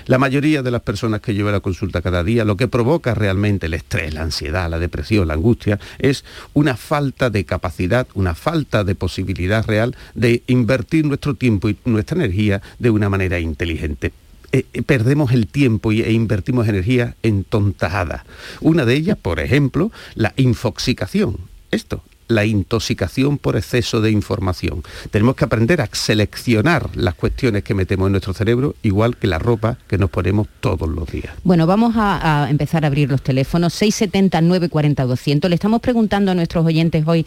La 0.06 0.18
mayoría 0.18 0.62
de 0.62 0.72
las 0.72 0.82
personas 0.82 1.22
que 1.22 1.34
llevan 1.34 1.54
la 1.54 1.60
consulta 1.60 2.02
cada 2.02 2.24
día, 2.24 2.46
lo 2.46 2.56
que 2.56 2.68
provoca 2.68 3.14
realmente 3.14 3.66
el 3.66 3.74
estrés, 3.74 4.14
la 4.14 4.22
ansiedad, 4.22 4.70
la 4.70 4.80
depresión, 4.80 5.28
la 5.28 5.34
angustia, 5.34 5.80
es 6.00 6.24
una 6.54 6.78
falta 6.78 7.30
de 7.30 7.46
capacidad, 7.46 8.08
una 8.14 8.36
falta 8.36 8.84
de 8.84 8.96
posibilidad 8.96 9.66
real 9.66 9.96
de 10.14 10.44
invertir 10.48 11.06
nuestro 11.06 11.34
tiempo 11.34 11.70
y 11.70 11.78
nuestra 11.86 12.18
energía 12.18 12.62
de 12.80 12.90
una 12.90 13.10
manera 13.10 13.40
inteligente. 13.40 14.14
Eh, 14.54 14.66
eh, 14.74 14.82
perdemos 14.82 15.34
el 15.34 15.48
tiempo 15.48 15.92
y, 15.92 16.02
e 16.02 16.12
invertimos 16.14 16.68
energía 16.68 17.16
en 17.22 17.44
tontajadas. 17.44 18.24
Una 18.62 18.86
de 18.86 18.96
ellas, 18.96 19.18
por 19.22 19.40
ejemplo, 19.40 19.92
la 20.16 20.34
infoxicación. 20.38 21.38
Esto, 21.70 22.02
la 22.28 22.46
intoxicación 22.46 23.38
por 23.38 23.56
exceso 23.56 24.02
de 24.02 24.12
información. 24.12 24.84
Tenemos 25.12 25.36
que 25.36 25.46
aprender 25.46 25.82
a 25.82 25.90
seleccionar 25.92 26.90
las 26.96 27.16
cuestiones 27.16 27.64
que 27.64 27.74
metemos 27.74 28.08
en 28.08 28.14
nuestro 28.14 28.34
cerebro, 28.34 28.76
igual 28.84 29.18
que 29.18 29.28
la 29.28 29.40
ropa 29.40 29.78
que 29.88 29.98
nos 29.98 30.10
ponemos 30.10 30.48
todos 30.60 30.90
los 30.90 31.10
días. 31.10 31.34
Bueno, 31.44 31.68
vamos 31.68 31.94
a, 31.98 32.48
empezar 32.50 32.84
a 32.84 32.88
abrir 32.88 33.10
los 33.10 33.22
teléfonos 33.22 33.74
670 33.74 34.42
940 34.42 35.06
200. 35.06 35.50
Le 35.50 35.56
estamos 35.56 35.82
preguntando 35.82 36.32
a 36.32 36.36
nuestros 36.36 36.66
oyentes 36.66 37.04
hoy 37.08 37.26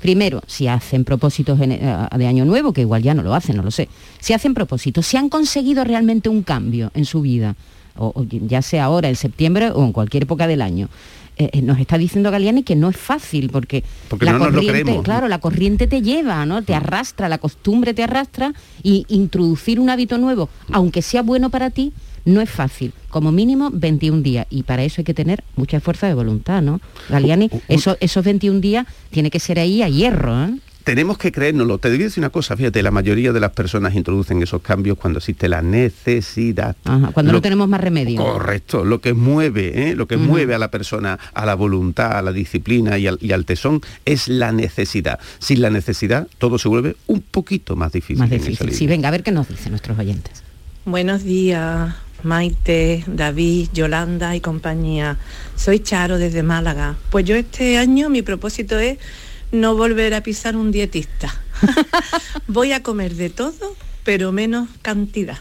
Primero, 0.00 0.42
si 0.46 0.66
hacen 0.66 1.04
propósitos 1.04 1.60
eh, 1.60 1.78
de 2.16 2.26
año 2.26 2.46
nuevo, 2.46 2.72
que 2.72 2.80
igual 2.80 3.02
ya 3.02 3.12
no 3.12 3.22
lo 3.22 3.34
hacen, 3.34 3.56
no 3.56 3.62
lo 3.62 3.70
sé. 3.70 3.86
Si 4.18 4.32
hacen 4.32 4.54
propósitos, 4.54 5.06
si 5.06 5.18
han 5.18 5.28
conseguido 5.28 5.84
realmente 5.84 6.30
un 6.30 6.42
cambio 6.42 6.90
en 6.94 7.04
su 7.04 7.20
vida, 7.20 7.54
o, 7.98 8.24
ya 8.30 8.62
sea 8.62 8.84
ahora, 8.84 9.10
en 9.10 9.16
septiembre 9.16 9.70
o 9.70 9.84
en 9.84 9.92
cualquier 9.92 10.22
época 10.22 10.46
del 10.46 10.62
año. 10.62 10.88
Eh, 11.36 11.50
eh, 11.52 11.62
nos 11.62 11.78
está 11.78 11.96
diciendo 11.96 12.30
Galiani 12.30 12.62
que 12.62 12.76
no 12.76 12.90
es 12.90 12.96
fácil 12.96 13.48
porque, 13.50 13.82
la 14.20 14.38
corriente, 14.38 15.00
claro, 15.02 15.26
la 15.28 15.38
corriente 15.38 15.86
te 15.86 16.02
lleva, 16.02 16.44
¿no? 16.44 16.62
Te 16.62 16.74
arrastra, 16.74 17.28
la 17.28 17.38
costumbre 17.38 17.94
te 17.94 18.02
arrastra 18.02 18.52
y 18.82 19.06
introducir 19.08 19.80
un 19.80 19.88
hábito 19.88 20.18
nuevo, 20.18 20.50
aunque 20.70 21.00
sea 21.00 21.22
bueno 21.22 21.48
para 21.48 21.70
ti, 21.70 21.92
no 22.24 22.40
es 22.40 22.50
fácil, 22.50 22.92
como 23.08 23.32
mínimo 23.32 23.70
21 23.72 24.20
días, 24.22 24.46
y 24.50 24.64
para 24.64 24.84
eso 24.84 25.00
hay 25.00 25.04
que 25.04 25.14
tener 25.14 25.42
mucha 25.56 25.80
fuerza 25.80 26.06
de 26.06 26.14
voluntad, 26.14 26.60
¿no? 26.60 26.80
Galiani, 27.08 27.50
eso, 27.68 27.96
esos 28.00 28.24
21 28.24 28.60
días 28.60 28.86
tiene 29.10 29.30
que 29.30 29.40
ser 29.40 29.58
ahí 29.58 29.82
a 29.82 29.88
hierro, 29.88 30.44
¿eh? 30.44 30.54
Tenemos 30.84 31.18
que 31.18 31.32
creérnoslo. 31.32 31.78
Te 31.78 31.90
decir 31.90 32.20
una 32.20 32.30
cosa, 32.30 32.56
fíjate, 32.56 32.82
la 32.82 32.90
mayoría 32.90 33.32
de 33.32 33.40
las 33.40 33.52
personas 33.52 33.94
introducen 33.94 34.42
esos 34.42 34.62
cambios 34.62 34.98
cuando 34.98 35.18
existe 35.18 35.48
la 35.48 35.62
necesidad. 35.62 36.76
cuando 37.12 37.32
no 37.32 37.42
tenemos 37.42 37.68
más 37.68 37.80
remedio. 37.80 38.22
Correcto, 38.22 38.84
lo 38.84 39.00
que 39.00 39.14
mueve, 39.14 39.90
¿eh? 39.90 39.96
lo 39.96 40.06
que 40.06 40.16
mueve 40.16 40.54
a 40.54 40.58
la 40.58 40.70
persona 40.70 41.18
a 41.34 41.46
la 41.46 41.54
voluntad, 41.54 42.12
a 42.12 42.22
la 42.22 42.32
disciplina 42.32 42.98
y 42.98 43.06
al, 43.06 43.44
tesón 43.44 43.80
es 44.04 44.28
la 44.28 44.52
necesidad. 44.52 45.18
Sin 45.38 45.60
la 45.60 45.70
necesidad 45.70 46.28
todo 46.38 46.58
se 46.58 46.68
vuelve 46.68 46.96
un 47.06 47.20
poquito 47.20 47.76
más 47.76 47.92
difícil. 47.92 48.18
Más 48.18 48.30
difícil. 48.30 48.72
Sí, 48.72 48.86
venga, 48.86 49.08
a 49.08 49.10
ver 49.10 49.22
qué 49.22 49.32
nos 49.32 49.48
dicen 49.48 49.72
nuestros 49.72 49.98
oyentes. 49.98 50.42
Buenos 50.84 51.24
días. 51.24 51.94
Maite, 52.22 53.02
David, 53.06 53.68
Yolanda 53.72 54.36
y 54.36 54.40
compañía. 54.40 55.16
Soy 55.56 55.80
Charo 55.80 56.18
desde 56.18 56.42
Málaga. 56.42 56.96
Pues 57.10 57.24
yo 57.24 57.34
este 57.34 57.78
año 57.78 58.10
mi 58.10 58.22
propósito 58.22 58.78
es 58.78 58.98
no 59.52 59.74
volver 59.74 60.14
a 60.14 60.22
pisar 60.22 60.56
un 60.56 60.70
dietista. 60.70 61.34
Voy 62.46 62.72
a 62.72 62.82
comer 62.82 63.14
de 63.14 63.30
todo, 63.30 63.76
pero 64.04 64.32
menos 64.32 64.68
cantidad. 64.82 65.38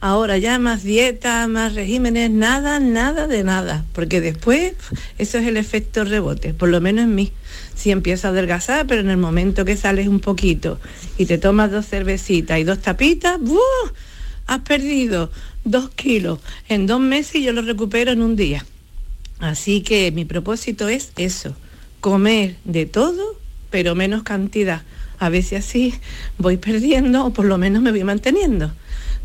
Ahora 0.00 0.38
ya 0.38 0.58
más 0.58 0.84
dieta, 0.84 1.46
más 1.48 1.74
regímenes, 1.74 2.30
nada, 2.30 2.78
nada 2.78 3.26
de 3.26 3.42
nada, 3.42 3.84
porque 3.92 4.20
después 4.20 4.74
eso 5.18 5.38
es 5.38 5.46
el 5.46 5.56
efecto 5.56 6.04
rebote, 6.04 6.54
por 6.54 6.68
lo 6.68 6.80
menos 6.80 7.04
en 7.04 7.14
mí. 7.14 7.32
Si 7.74 7.90
empiezo 7.90 8.28
a 8.28 8.30
adelgazar, 8.30 8.86
pero 8.86 9.00
en 9.00 9.10
el 9.10 9.16
momento 9.16 9.64
que 9.64 9.76
sales 9.76 10.06
un 10.06 10.20
poquito 10.20 10.78
y 11.18 11.26
te 11.26 11.38
tomas 11.38 11.70
dos 11.70 11.86
cervecitas 11.86 12.58
y 12.58 12.64
dos 12.64 12.80
tapitas, 12.80 13.38
has 14.46 14.60
perdido 14.60 15.30
dos 15.64 15.90
kilos 15.90 16.38
en 16.68 16.86
dos 16.86 17.00
meses 17.00 17.36
y 17.36 17.44
yo 17.44 17.52
lo 17.52 17.62
recupero 17.62 18.12
en 18.12 18.22
un 18.22 18.36
día. 18.36 18.64
Así 19.38 19.82
que 19.82 20.12
mi 20.12 20.24
propósito 20.24 20.88
es 20.88 21.12
eso, 21.16 21.56
comer 22.02 22.56
de 22.64 22.84
todo, 22.84 23.36
pero 23.70 23.94
menos 23.94 24.24
cantidad. 24.24 24.82
A 25.18 25.30
veces 25.30 25.64
así 25.64 25.94
voy 26.36 26.56
perdiendo 26.58 27.24
o 27.24 27.32
por 27.32 27.46
lo 27.46 27.56
menos 27.56 27.80
me 27.80 27.92
voy 27.92 28.02
manteniendo. 28.04 28.72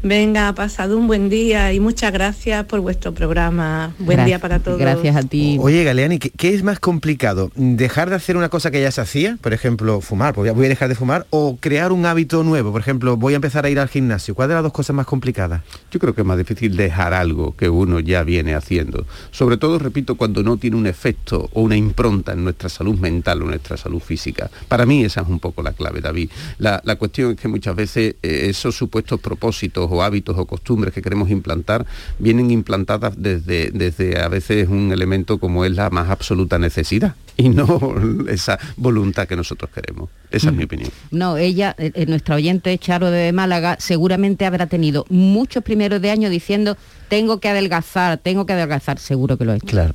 Venga, 0.04 0.48
ha 0.48 0.54
pasado 0.54 0.96
un 0.96 1.08
buen 1.08 1.28
día 1.28 1.74
y 1.74 1.80
muchas 1.80 2.14
gracias 2.14 2.66
por 2.66 2.82
vuestro 2.82 3.14
programa. 3.14 3.96
Buen 3.98 4.26
día 4.26 4.38
para 4.38 4.60
todos. 4.60 4.78
Gracias 4.78 5.16
a 5.16 5.24
ti. 5.24 5.58
Oye, 5.60 5.84
Galeani, 5.84 6.20
¿qué, 6.20 6.54
es 6.54 6.62
más 6.62 6.80
complicado? 6.80 7.52
¿Dejar 7.56 8.10
de 8.10 8.16
hacer 8.16 8.38
una 8.38 8.50
cosa 8.50 8.70
que 8.70 8.80
ya 8.80 8.92
se 8.92 9.02
hacía? 9.02 9.38
Por 9.42 9.54
ejemplo, 9.54 10.00
fumar, 10.02 10.36
pues 10.36 10.54
voy 10.54 10.68
a 10.68 10.70
dejar 10.70 10.90
de 10.90 10.96
fumar, 10.96 11.26
o 11.32 11.58
crear 11.60 11.92
un 11.92 12.06
hábito 12.06 12.44
nuevo, 12.44 12.72
por 12.72 12.82
ejemplo, 12.82 13.18
voy 13.18 13.34
a 13.34 13.38
empezar 13.38 13.66
a 13.66 13.70
ir 13.70 13.80
al 13.80 13.90
gimnasio. 13.90 14.36
¿Cuál 14.36 14.50
de 14.50 14.54
las 14.54 14.64
dos 14.64 14.72
cosas 14.72 14.96
más 14.96 15.08
complicadas? 15.08 15.64
Yo 15.92 16.00
creo 16.00 16.14
que 16.14 16.22
es 16.22 16.28
más 16.28 16.38
difícil 16.38 16.78
dejar 16.78 17.14
algo 17.14 17.56
que 17.56 17.68
uno 17.68 18.00
ya 18.00 18.22
viene 18.22 18.54
haciendo. 18.54 19.08
Sobre 19.32 19.58
todo, 19.58 19.80
repito, 19.80 20.16
cuando 20.16 20.44
no 20.44 20.58
tiene 20.58 20.78
un 20.78 20.86
efecto 20.86 21.50
o 21.54 21.62
una 21.62 21.76
impronta 21.76 22.34
en 22.34 22.44
nuestra 22.44 22.70
salud 22.70 23.00
mental 23.00 23.42
o 23.42 23.46
nuestra 23.46 23.78
salud 23.78 24.00
física. 24.00 24.52
Para 24.68 24.86
mí 24.86 25.04
esa 25.04 25.22
es 25.22 25.28
un 25.28 25.40
poco 25.40 25.64
la 25.64 25.74
clave, 25.74 26.02
David. 26.02 26.30
La, 26.60 26.82
cuestión 26.98 27.32
es 27.32 27.38
que 27.38 27.48
muchas 27.48 27.76
veces 27.76 28.16
eh, 28.22 28.48
esos 28.50 28.76
supuestos 28.76 29.20
propósitos 29.20 29.87
o 29.92 30.02
hábitos 30.02 30.38
o 30.38 30.46
costumbres 30.46 30.94
que 30.94 31.02
queremos 31.02 31.30
implantar 31.30 31.86
vienen 32.20 32.52
implantadas 32.52 33.14
desde, 33.18 33.72
desde 33.72 34.20
a 34.20 34.28
veces 34.28 34.70
un 34.70 34.92
elemento 34.92 35.38
como 35.38 35.66
es 35.66 35.72
la 35.72 35.90
más 35.90 36.10
absoluta 36.10 36.60
necesidad 36.60 37.16
y 37.38 37.50
no 37.50 37.96
esa 38.30 38.60
voluntad 38.76 39.28
que 39.28 39.36
nosotros 39.36 39.70
queremos. 39.74 40.10
Esa 40.32 40.50
es 40.50 40.56
mi 40.56 40.64
opinión. 40.64 40.90
No, 41.12 41.38
ella, 41.38 41.76
eh, 41.78 41.92
eh, 41.94 42.06
nuestra 42.06 42.36
oyente 42.36 42.78
Charo 42.78 43.10
de 43.12 43.32
Málaga, 43.32 43.78
seguramente 43.80 44.46
habrá 44.46 44.68
tenido 44.68 45.06
muchos 45.10 45.64
primeros 45.64 46.02
de 46.02 46.12
año 46.12 46.30
diciendo 46.30 46.78
tengo 47.10 47.40
que 47.40 47.50
adelgazar, 47.50 48.18
tengo 48.18 48.46
que 48.46 48.54
adelgazar, 48.54 49.00
seguro 49.00 49.38
que 49.38 49.46
lo 49.46 49.54
es. 49.54 49.64
Claro. 49.64 49.94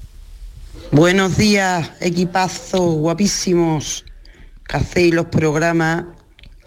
Buenos 0.90 1.36
días, 1.36 1.90
equipazo, 2.00 2.80
guapísimos, 2.80 4.04
que 4.66 4.76
hacéis 4.76 5.14
los 5.14 5.26
programas 5.26 6.04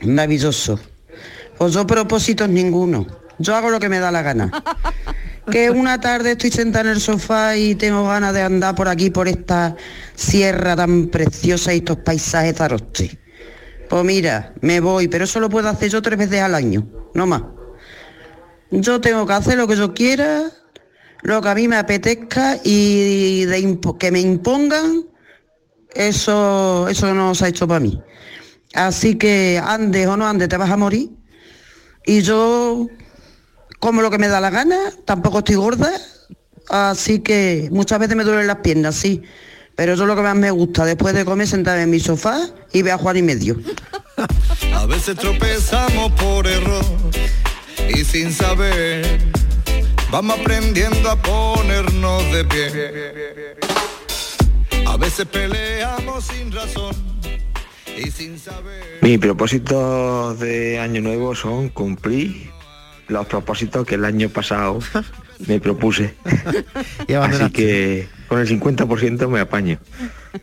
maravillosos. 0.02 0.80
Pues 1.58 1.74
yo 1.74 1.88
propósitos 1.88 2.50
ninguno. 2.50 3.06
Yo 3.40 3.56
hago 3.56 3.70
lo 3.70 3.80
que 3.80 3.90
me 3.90 4.00
da 4.00 4.12
la 4.12 4.22
gana. 4.22 4.52
Que 5.52 5.70
una 5.70 6.00
tarde 6.00 6.32
estoy 6.32 6.50
sentada 6.50 6.86
en 6.86 6.96
el 6.96 7.00
sofá 7.00 7.56
y 7.56 7.76
tengo 7.76 8.08
ganas 8.08 8.34
de 8.34 8.42
andar 8.42 8.74
por 8.74 8.88
aquí, 8.88 9.12
por 9.12 9.28
esta 9.28 9.76
sierra 10.16 10.76
tan 10.76 11.06
preciosa 11.10 11.72
y 11.72 11.78
estos 11.78 11.98
paisajes 11.98 12.56
taroste. 12.56 13.20
Pues 13.88 14.04
mira, 14.04 14.54
me 14.62 14.80
voy, 14.80 15.08
pero 15.08 15.26
eso 15.26 15.40
lo 15.40 15.48
puedo 15.48 15.70
hacer 15.70 15.90
yo 15.92 16.02
tres 16.02 16.18
veces 16.18 16.42
al 16.42 16.56
año, 16.56 16.88
no 17.14 17.28
más. 17.28 17.44
Yo 18.72 19.00
tengo 19.00 19.28
que 19.28 19.34
hacer 19.34 19.56
lo 19.58 19.68
que 19.68 19.76
yo 19.76 19.94
quiera, 19.94 20.50
lo 21.22 21.44
que 21.44 21.50
a 21.50 21.54
mí 21.54 21.68
me 21.68 21.78
apetezca 21.78 22.58
y 22.64 23.46
de 23.46 23.80
que 24.00 24.12
me 24.12 24.22
impongan, 24.22 25.04
eso, 25.94 26.88
eso 26.90 27.14
no 27.14 27.36
se 27.36 27.46
ha 27.46 27.48
hecho 27.50 27.68
para 27.68 27.80
mí. 27.80 28.02
Así 28.74 29.16
que 29.16 29.62
andes 29.64 30.08
o 30.08 30.18
no 30.18 30.28
andes, 30.28 30.50
te 30.50 30.58
vas 30.58 30.72
a 30.72 30.78
morir. 30.78 31.12
Y 32.06 32.22
yo 32.22 32.88
como 33.80 34.02
lo 34.02 34.10
que 34.10 34.18
me 34.18 34.28
da 34.28 34.42
la 34.42 34.50
gana, 34.50 34.78
tampoco 35.06 35.40
estoy 35.40 35.56
gorda, 35.56 35.92
así 36.70 37.20
que 37.20 37.70
muchas 37.72 38.00
veces 38.00 38.16
me 38.16 38.24
duelen 38.24 38.48
las 38.48 38.58
piernas, 38.58 38.96
sí. 38.96 39.22
Pero 39.76 39.94
eso 39.94 40.04
es 40.04 40.08
lo 40.08 40.16
que 40.16 40.22
más 40.22 40.36
me 40.36 40.52
gusta, 40.52 40.86
después 40.86 41.14
de 41.14 41.26
comer 41.26 41.48
sentada 41.48 41.82
en 41.84 41.90
mi 41.90 42.00
sofá 42.00 42.40
y 42.72 42.82
ver 42.82 42.94
a 42.94 42.98
Juan 42.98 43.18
y 43.18 43.22
medio. 43.22 43.60
A 44.74 44.86
veces 44.86 45.18
tropezamos 45.18 46.12
por 46.14 46.48
error 46.48 46.86
y 47.90 48.04
sin 48.06 48.32
saber 48.32 49.20
vamos 50.10 50.40
aprendiendo 50.40 51.10
a 51.10 51.22
ponernos 51.22 52.24
de 52.32 52.46
pie. 52.46 53.58
A 54.88 54.98
veces 54.98 55.26
peleamos 55.26 56.24
sin 56.26 56.52
razón. 56.52 57.15
Mi 59.02 59.18
propósito 59.18 60.36
de 60.36 60.80
año 60.80 61.02
nuevo 61.02 61.36
son 61.36 61.70
cumplir 61.70 62.50
los 63.08 63.26
propósitos 63.28 63.86
que 63.86 63.96
el 63.96 64.06
año 64.06 64.30
pasado 64.30 64.80
me 65.48 65.60
propuse. 65.60 66.16
Así 67.22 67.50
que 67.52 68.08
con 68.28 68.40
el 68.40 68.48
50% 68.48 69.28
me 69.28 69.40
apaño. 69.40 69.80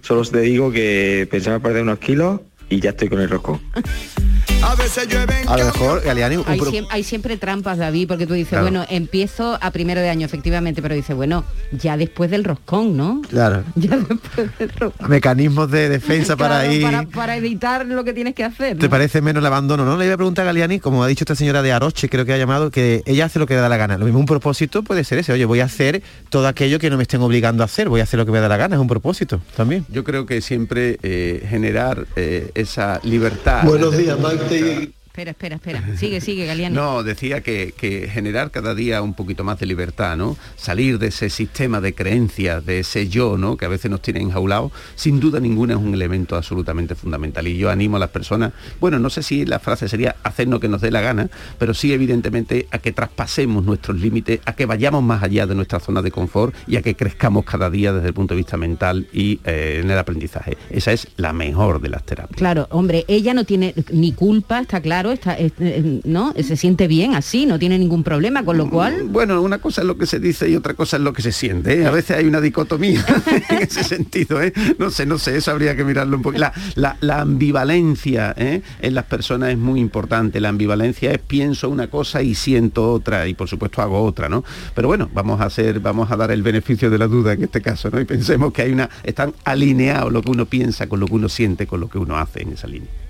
Solo 0.01 0.25
te 0.25 0.41
digo 0.41 0.71
que 0.71 1.29
pensaba 1.31 1.59
perder 1.59 1.83
unos 1.83 1.99
kilos 1.99 2.41
y 2.69 2.81
ya 2.81 2.91
estoy 2.91 3.09
con 3.09 3.21
el 3.21 3.29
rosco. 3.29 3.61
A 4.63 4.75
veces 4.77 5.09
A 5.49 5.57
lo 5.57 5.65
mejor, 5.65 6.03
Galeani... 6.03 6.45
Hay, 6.91 7.03
siempre, 7.03 7.37
trampas, 7.37 7.79
David, 7.79 8.07
porque 8.07 8.27
tú 8.27 8.35
dices, 8.35 8.61
bueno, 8.61 8.87
empiezo 8.89 9.59
a 9.61 9.71
primero 9.73 10.01
de 10.01 10.09
año, 10.09 10.25
efectivamente, 10.25 10.81
pero 10.81 10.95
dice, 10.95 11.15
bueno, 11.15 11.45
ya 11.73 11.97
después 11.97 12.31
del 12.31 12.45
roscón, 12.45 12.97
¿no? 12.97 13.23
Claro. 13.29 13.65
Ya 13.75 13.97
después 13.97 14.59
del 14.59 14.71
roscón. 14.71 15.11
Mecanismos 15.11 15.71
de 15.71 15.89
defensa 15.89 16.37
para 16.37 16.73
ir... 16.73 16.87
Para, 17.13 17.37
evitar 17.37 17.87
lo 17.87 18.05
que 18.05 18.13
tienes 18.13 18.35
que 18.35 18.45
hacer. 18.45 18.79
¿Te 18.79 18.89
parece 18.89 19.21
menos 19.21 19.41
el 19.41 19.47
abandono, 19.47 19.85
no? 19.85 19.97
Le 19.97 20.05
iba 20.05 20.15
a 20.15 20.17
preguntar 20.17 20.45
a 20.45 20.47
Galeani, 20.47 20.79
como 20.79 21.03
ha 21.03 21.09
dicho 21.09 21.25
esta 21.25 21.35
señora 21.35 21.63
de 21.63 21.73
Aroche, 21.73 22.09
creo 22.09 22.25
que 22.25 22.33
ha 22.33 22.39
llamado, 22.39 22.71
que 22.71 23.03
ella 23.07 23.25
hace 23.25 23.39
lo 23.39 23.47
que 23.47 23.55
le 23.55 23.61
da 23.61 23.69
la 23.69 23.77
gana. 23.77 23.99
Lo 23.99 24.05
mismo 24.05 24.21
un 24.21 24.27
propósito 24.27 24.83
puede 24.83 25.03
ser 25.05 25.19
ese, 25.19 25.33
oye, 25.33 25.45
voy 25.45 25.61
a 25.61 25.65
hacer 25.65 26.03
todo 26.29 26.47
aquello 26.47 26.79
que 26.79 26.89
no 26.89 26.97
me 26.97 27.03
estén 27.03 27.21
obligando 27.23 27.65
a 27.65 27.67
hacer, 27.67 27.89
voy 27.89 28.01
a 28.01 28.05
hacer 28.05 28.19
lo 28.19 28.27
que 28.27 28.33
me 28.33 28.41
da 28.41 28.49
la 28.49 28.57
gana, 28.57 28.77
es 28.77 28.81
un 28.81 28.89
propósito 28.89 29.41
también. 29.57 29.85
Yo 29.89 30.05
creo 30.05 30.27
que 30.27 30.41
siempre 30.41 30.99
eh, 31.03 31.45
generar 31.49 32.07
eh, 32.17 32.51
esa 32.55 33.01
libertad. 33.03 33.65
Buenos 33.65 33.97
días, 33.97 34.19
Maite 34.53 34.93
Espera, 35.13 35.33
espera, 35.33 35.57
espera. 35.57 35.97
Sigue, 35.99 36.23
sigue, 36.23 36.47
Galeani. 36.47 36.75
No, 36.83 37.03
decía 37.03 37.43
que, 37.43 37.75
que, 37.77 38.09
generar 38.09 38.51
cada 38.51 38.75
día 38.75 39.03
un 39.03 39.13
poquito 39.13 39.45
más 39.45 39.61
de 39.61 39.67
libertad, 39.67 40.17
¿no? 40.17 40.39
Salir 40.57 40.99
de 40.99 41.09
ese 41.09 41.29
sistema 41.29 41.83
de 41.83 41.95
creencias, 41.95 42.65
de 42.65 42.79
ese 42.79 43.11
yo, 43.11 43.37
¿no? 43.37 43.59
Que 43.59 43.67
a 43.67 43.69
veces 43.69 43.91
nos 43.91 44.01
tiene 44.01 44.21
enjaulados, 44.21 44.73
sin 44.95 45.21
duda 45.21 45.39
ninguna 45.39 45.75
es 45.75 45.81
un 45.81 45.93
elemento 45.93 46.35
absolutamente 46.35 46.95
fundamental. 46.95 47.47
Y 47.47 47.59
yo 47.59 47.69
animo 47.69 47.99
a 47.99 48.01
las 48.01 48.09
personas, 48.09 48.55
bueno, 48.81 48.99
no 48.99 49.11
sé 49.11 49.23
si 49.23 49.45
la 49.45 49.59
frase 49.59 49.87
sería 49.87 50.17
hacernos 50.23 50.61
que 50.61 50.69
nos 50.69 50.81
dé 50.81 50.91
la 50.91 51.03
gana, 51.03 51.29
pero 51.59 51.75
sí 51.75 51.93
evidentemente 51.93 52.67
a 52.71 52.79
que 52.79 52.93
traspasemos 52.93 53.67
nuestros 53.67 54.01
límites, 54.01 54.41
a 54.47 54.55
que 54.55 54.65
vayamos 54.65 55.03
más 55.03 55.23
allá 55.23 55.47
de 55.47 55.55
nuestra 55.55 55.79
zona 55.79 56.01
de 56.01 56.11
confort 56.11 56.55
y 56.67 56.77
a 56.77 56.83
que 56.83 56.97
crezcamos 56.97 57.45
cada 57.45 57.69
día 57.69 57.93
desde 57.93 58.09
el 58.09 58.15
punto 58.15 58.33
de 58.33 58.39
vista 58.39 58.57
mental 58.57 59.07
y 59.13 59.41
eh, 59.45 59.81
en 59.85 59.91
el 59.91 59.99
aprendizaje. 59.99 60.57
Esa 60.71 60.91
es 60.91 61.07
la 61.19 61.35
mejor 61.35 61.83
de 61.83 61.91
las 61.91 62.03
terapias. 62.03 62.39
Claro, 62.39 62.67
hombre, 62.71 63.05
ella 63.09 63.35
no 63.35 63.45
tiene 63.45 63.75
ni 63.93 64.13
culpa, 64.13 64.59
está 64.59 64.81
claro 64.81 65.02
está, 65.11 65.37
eh, 65.39 66.01
¿no? 66.05 66.33
Se 66.41 66.57
siente 66.57 66.87
bien 66.87 67.15
así, 67.15 67.47
no 67.47 67.59
tiene 67.59 67.79
ningún 67.79 68.05
problema, 68.05 68.45
con 68.45 68.59
lo 68.59 68.71
cual... 68.71 69.05
Bueno, 69.09 69.41
una 69.41 69.59
cosa 69.59 69.81
es 69.81 69.87
lo 69.87 69.97
que 69.97 70.07
se 70.07 70.21
dice 70.21 70.49
y 70.49 70.57
otra 70.57 70.75
cosa 70.75 70.99
es 70.99 71.03
lo 71.03 71.13
que 71.13 71.23
se 71.23 71.33
siente. 71.33 71.81
¿eh? 71.81 71.87
A 71.87 71.91
veces 71.91 72.17
hay 72.17 72.27
una 72.27 72.41
dicotomía 72.41 73.05
en 73.49 73.63
ese 73.63 73.83
sentido. 73.83 74.43
¿eh? 74.43 74.53
No 74.79 74.91
sé, 74.91 75.07
no 75.07 75.19
sé, 75.19 75.37
eso 75.37 75.51
habría 75.51 75.75
que 75.75 75.85
mirarlo 75.85 76.17
un 76.17 76.23
poco. 76.23 76.39
La, 76.39 76.53
la, 76.75 77.21
ambivalencia 77.23 78.35
en 78.37 78.95
las 78.95 79.05
personas 79.05 79.51
es 79.51 79.59
muy 79.59 79.81
importante. 79.81 80.41
La 80.41 80.49
ambivalencia 80.49 81.13
es 81.13 81.19
pienso 81.19 81.69
una 81.69 81.89
cosa 81.89 82.23
y 82.23 82.35
siento 82.35 82.93
otra 82.93 83.27
y 83.27 83.35
por 83.35 83.49
supuesto 83.49 83.83
hago 83.83 84.03
otra, 84.03 84.29
¿no? 84.29 84.45
Pero 84.75 84.89
bueno, 84.89 85.09
vamos 85.13 85.41
a 85.41 85.45
hacer, 85.45 85.81
vamos 85.81 86.11
a 86.11 86.17
dar 86.17 86.31
el 86.31 86.43
beneficio 86.43 86.91
de 86.91 86.99
la 86.99 87.07
duda 87.07 87.33
en 87.33 87.45
este 87.45 87.61
caso, 87.61 87.91
¿no? 87.91 88.01
Y 88.01 88.05
pensemos 88.05 88.53
que 88.53 88.63
hay 88.63 88.73
una, 88.73 88.91
están 89.03 89.35
alineados 89.45 90.13
lo 90.13 90.23
que 90.23 90.31
uno 90.31 90.47
piensa 90.47 90.89
con 90.89 91.01
lo 91.01 91.07
que 91.07 91.15
uno 91.15 91.29
siente, 91.29 91.67
con 91.67 91.81
lo 91.81 91.89
que 91.89 91.99
uno 91.99 92.17
hace 92.17 92.43
en 92.43 92.53
esa 92.53 92.67
línea. 92.67 93.02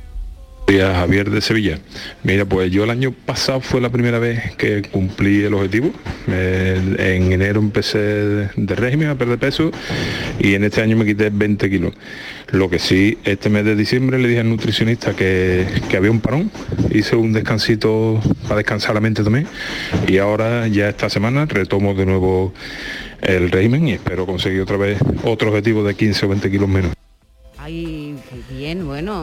Javier 0.81 1.31
de 1.31 1.41
Sevilla. 1.41 1.79
Mira, 2.23 2.45
pues 2.45 2.71
yo 2.71 2.85
el 2.85 2.91
año 2.91 3.13
pasado 3.13 3.61
fue 3.61 3.81
la 3.81 3.91
primera 3.91 4.19
vez 4.19 4.55
que 4.57 4.83
cumplí 4.83 5.43
el 5.43 5.55
objetivo. 5.55 5.93
en 6.27 7.33
enero 7.33 7.61
empecé 7.61 7.99
de 7.99 8.75
régimen 8.75 9.09
a 9.09 9.17
perder 9.17 9.39
peso 9.39 9.71
y 10.39 10.55
en 10.55 10.65
este 10.65 10.81
año 10.81 10.97
me 10.97 11.05
quité 11.05 11.31
20 11.31 11.69
kilos. 11.69 11.93
Lo 12.51 12.69
que 12.71 12.79
sí, 12.79 13.19
este 13.25 13.49
mes 13.51 13.65
de 13.65 13.77
diciembre 13.77 14.19
le 14.19 14.29
dije 14.29 14.41
al 14.41 14.49
nutricionista 14.49 15.15
que, 15.15 15.67
que 15.89 15.97
había 15.97 16.11
un 16.11 16.21
parón, 16.21 16.51
hice 16.91 17.17
un 17.17 17.33
descansito 17.33 18.21
para 18.45 18.57
descansar 18.57 18.95
la 18.95 19.01
mente 19.01 19.23
también 19.23 19.47
y 20.07 20.19
ahora 20.19 20.67
ya 20.69 20.89
esta 20.89 21.09
semana 21.09 21.47
retomo 21.47 21.95
de 21.95 22.07
nuevo 22.07 22.53
el 23.23 23.51
régimen 23.51 23.89
y 23.89 23.93
espero 23.93 24.27
conseguir 24.27 24.61
otra 24.61 24.77
vez 24.77 24.99
otro 25.25 25.49
objetivo 25.49 25.85
de 25.85 25.95
15 25.95 26.27
o 26.27 26.29
20 26.29 26.51
kilos 26.51 26.69
menos. 26.69 27.02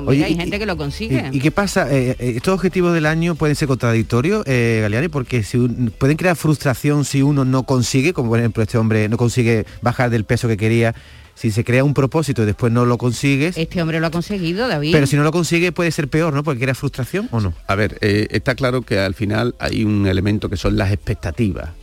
Bueno, 0.03 0.17
mira, 0.17 0.27
hay 0.27 0.35
gente 0.35 0.59
que 0.59 0.65
lo 0.65 0.77
consigue. 0.77 1.29
¿Y, 1.31 1.39
qué 1.39 1.51
pasa? 1.51 1.91
Eh, 1.93 2.15
eh, 2.19 2.33
¿Estos 2.37 2.53
objetivos 2.53 2.93
del 2.93 3.05
año 3.05 3.35
pueden 3.35 3.55
ser 3.55 3.67
contradictorios, 3.67 4.43
eh, 4.45 4.79
Galeani? 4.81 5.07
Porque 5.07 5.43
si 5.43 5.57
pueden 5.97 6.17
crear 6.17 6.35
frustración 6.35 7.05
si 7.05 7.21
uno 7.21 7.45
no 7.45 7.63
consigue, 7.63 8.13
como 8.13 8.29
por 8.29 8.39
ejemplo 8.39 8.63
este 8.63 8.77
hombre 8.77 9.09
no 9.09 9.17
consigue 9.17 9.65
bajar 9.81 10.09
del 10.09 10.25
peso 10.25 10.47
que 10.47 10.57
quería, 10.57 10.95
si 11.35 11.51
se 11.51 11.63
crea 11.63 11.83
un 11.83 11.93
propósito 11.93 12.43
y 12.43 12.45
después 12.45 12.71
no 12.71 12.85
lo 12.85 12.97
consigues. 12.97 13.57
Este 13.57 13.81
hombre 13.81 13.99
lo 13.99 14.07
ha 14.07 14.11
conseguido, 14.11 14.67
David. 14.67 14.91
Pero 14.91 15.07
si 15.07 15.15
no 15.15 15.23
lo 15.23 15.31
consigue 15.31 15.71
puede 15.71 15.91
ser 15.91 16.09
peor, 16.09 16.33
¿no? 16.33 16.43
Porque 16.43 16.61
crea 16.61 16.75
frustración 16.75 17.29
o 17.31 17.39
no. 17.39 17.53
A 17.67 17.75
ver, 17.75 17.97
está 18.01 18.55
claro 18.55 18.81
que 18.81 18.99
al 18.99 19.13
final 19.13 19.55
hay 19.59 19.83
un 19.83 20.07
elemento 20.07 20.49
que 20.49 20.57
son 20.57 20.77
las 20.77 20.91
expectativas. 20.91 21.78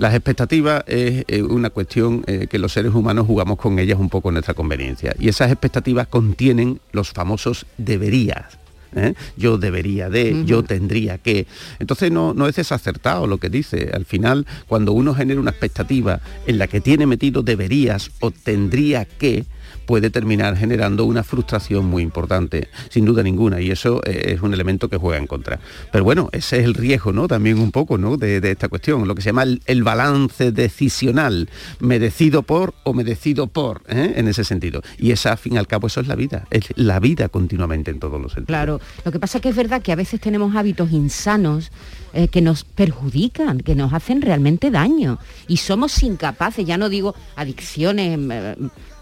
Las 0.00 0.14
expectativas 0.14 0.82
es 0.86 1.26
eh, 1.28 1.42
una 1.42 1.68
cuestión 1.68 2.24
eh, 2.26 2.46
que 2.48 2.58
los 2.58 2.72
seres 2.72 2.94
humanos 2.94 3.26
jugamos 3.26 3.58
con 3.58 3.78
ellas 3.78 3.98
un 3.98 4.08
poco 4.08 4.30
en 4.30 4.36
nuestra 4.36 4.54
conveniencia. 4.54 5.14
Y 5.18 5.28
esas 5.28 5.52
expectativas 5.52 6.06
contienen 6.06 6.80
los 6.92 7.10
famosos 7.10 7.66
deberías. 7.76 8.58
¿eh? 8.96 9.12
yo 9.36 9.58
debería 9.58 10.08
de, 10.08 10.46
yo 10.46 10.62
tendría 10.62 11.18
que. 11.18 11.46
Entonces 11.80 12.10
no, 12.10 12.32
no 12.32 12.48
es 12.48 12.56
desacertado 12.56 13.26
lo 13.26 13.36
que 13.36 13.50
dice. 13.50 13.90
Al 13.92 14.06
final, 14.06 14.46
cuando 14.68 14.92
uno 14.92 15.14
genera 15.14 15.38
una 15.38 15.50
expectativa 15.50 16.22
en 16.46 16.56
la 16.56 16.66
que 16.66 16.80
tiene 16.80 17.04
metido 17.04 17.42
deberías 17.42 18.10
o 18.20 18.30
tendría 18.30 19.04
que, 19.04 19.44
puede 19.90 20.10
terminar 20.10 20.56
generando 20.56 21.04
una 21.04 21.24
frustración 21.24 21.86
muy 21.86 22.04
importante, 22.04 22.68
sin 22.90 23.04
duda 23.04 23.24
ninguna, 23.24 23.60
y 23.60 23.72
eso 23.72 24.00
eh, 24.06 24.34
es 24.36 24.40
un 24.40 24.54
elemento 24.54 24.88
que 24.88 24.96
juega 24.96 25.18
en 25.18 25.26
contra. 25.26 25.58
Pero 25.90 26.04
bueno, 26.04 26.28
ese 26.30 26.60
es 26.60 26.64
el 26.64 26.74
riesgo, 26.74 27.12
¿no? 27.12 27.26
También 27.26 27.58
un 27.58 27.72
poco, 27.72 27.98
¿no? 27.98 28.16
De, 28.16 28.36
esta 28.36 28.68
cuestión, 28.68 29.08
lo 29.08 29.16
que 29.16 29.22
se 29.22 29.30
llama 29.30 29.42
el, 29.42 29.82
balance 29.82 30.52
decisional, 30.52 31.50
me 31.80 31.98
decido 31.98 32.44
por 32.44 32.72
o 32.84 32.94
me 32.94 33.02
decido 33.02 33.48
por, 33.48 33.82
¿eh? 33.88 34.12
en 34.14 34.28
ese 34.28 34.44
sentido. 34.44 34.80
Y 34.96 35.10
esa, 35.10 35.32
al 35.32 35.38
fin 35.38 35.54
y 35.54 35.58
al 35.58 35.66
cabo, 35.66 35.88
eso 35.88 36.00
es 36.00 36.06
la 36.06 36.14
vida, 36.14 36.46
es 36.52 36.66
la 36.76 37.00
vida 37.00 37.28
continuamente 37.28 37.90
en 37.90 37.98
todos 37.98 38.22
los 38.22 38.30
sentidos. 38.30 38.46
Claro, 38.46 38.80
lo 39.04 39.10
que 39.10 39.18
pasa 39.18 39.38
es 39.38 39.42
que 39.42 39.48
es 39.48 39.56
verdad 39.56 39.82
que 39.82 39.90
a 39.90 39.96
veces 39.96 40.20
tenemos 40.20 40.54
hábitos 40.54 40.92
insanos, 40.92 41.72
eh, 42.12 42.26
que 42.28 42.42
nos 42.42 42.64
perjudican, 42.64 43.60
que 43.60 43.76
nos 43.76 43.92
hacen 43.92 44.20
realmente 44.20 44.70
daño. 44.70 45.18
Y 45.48 45.58
somos 45.58 46.00
incapaces, 46.02 46.66
ya 46.66 46.76
no 46.76 46.88
digo 46.88 47.14
adicciones, 47.34 48.18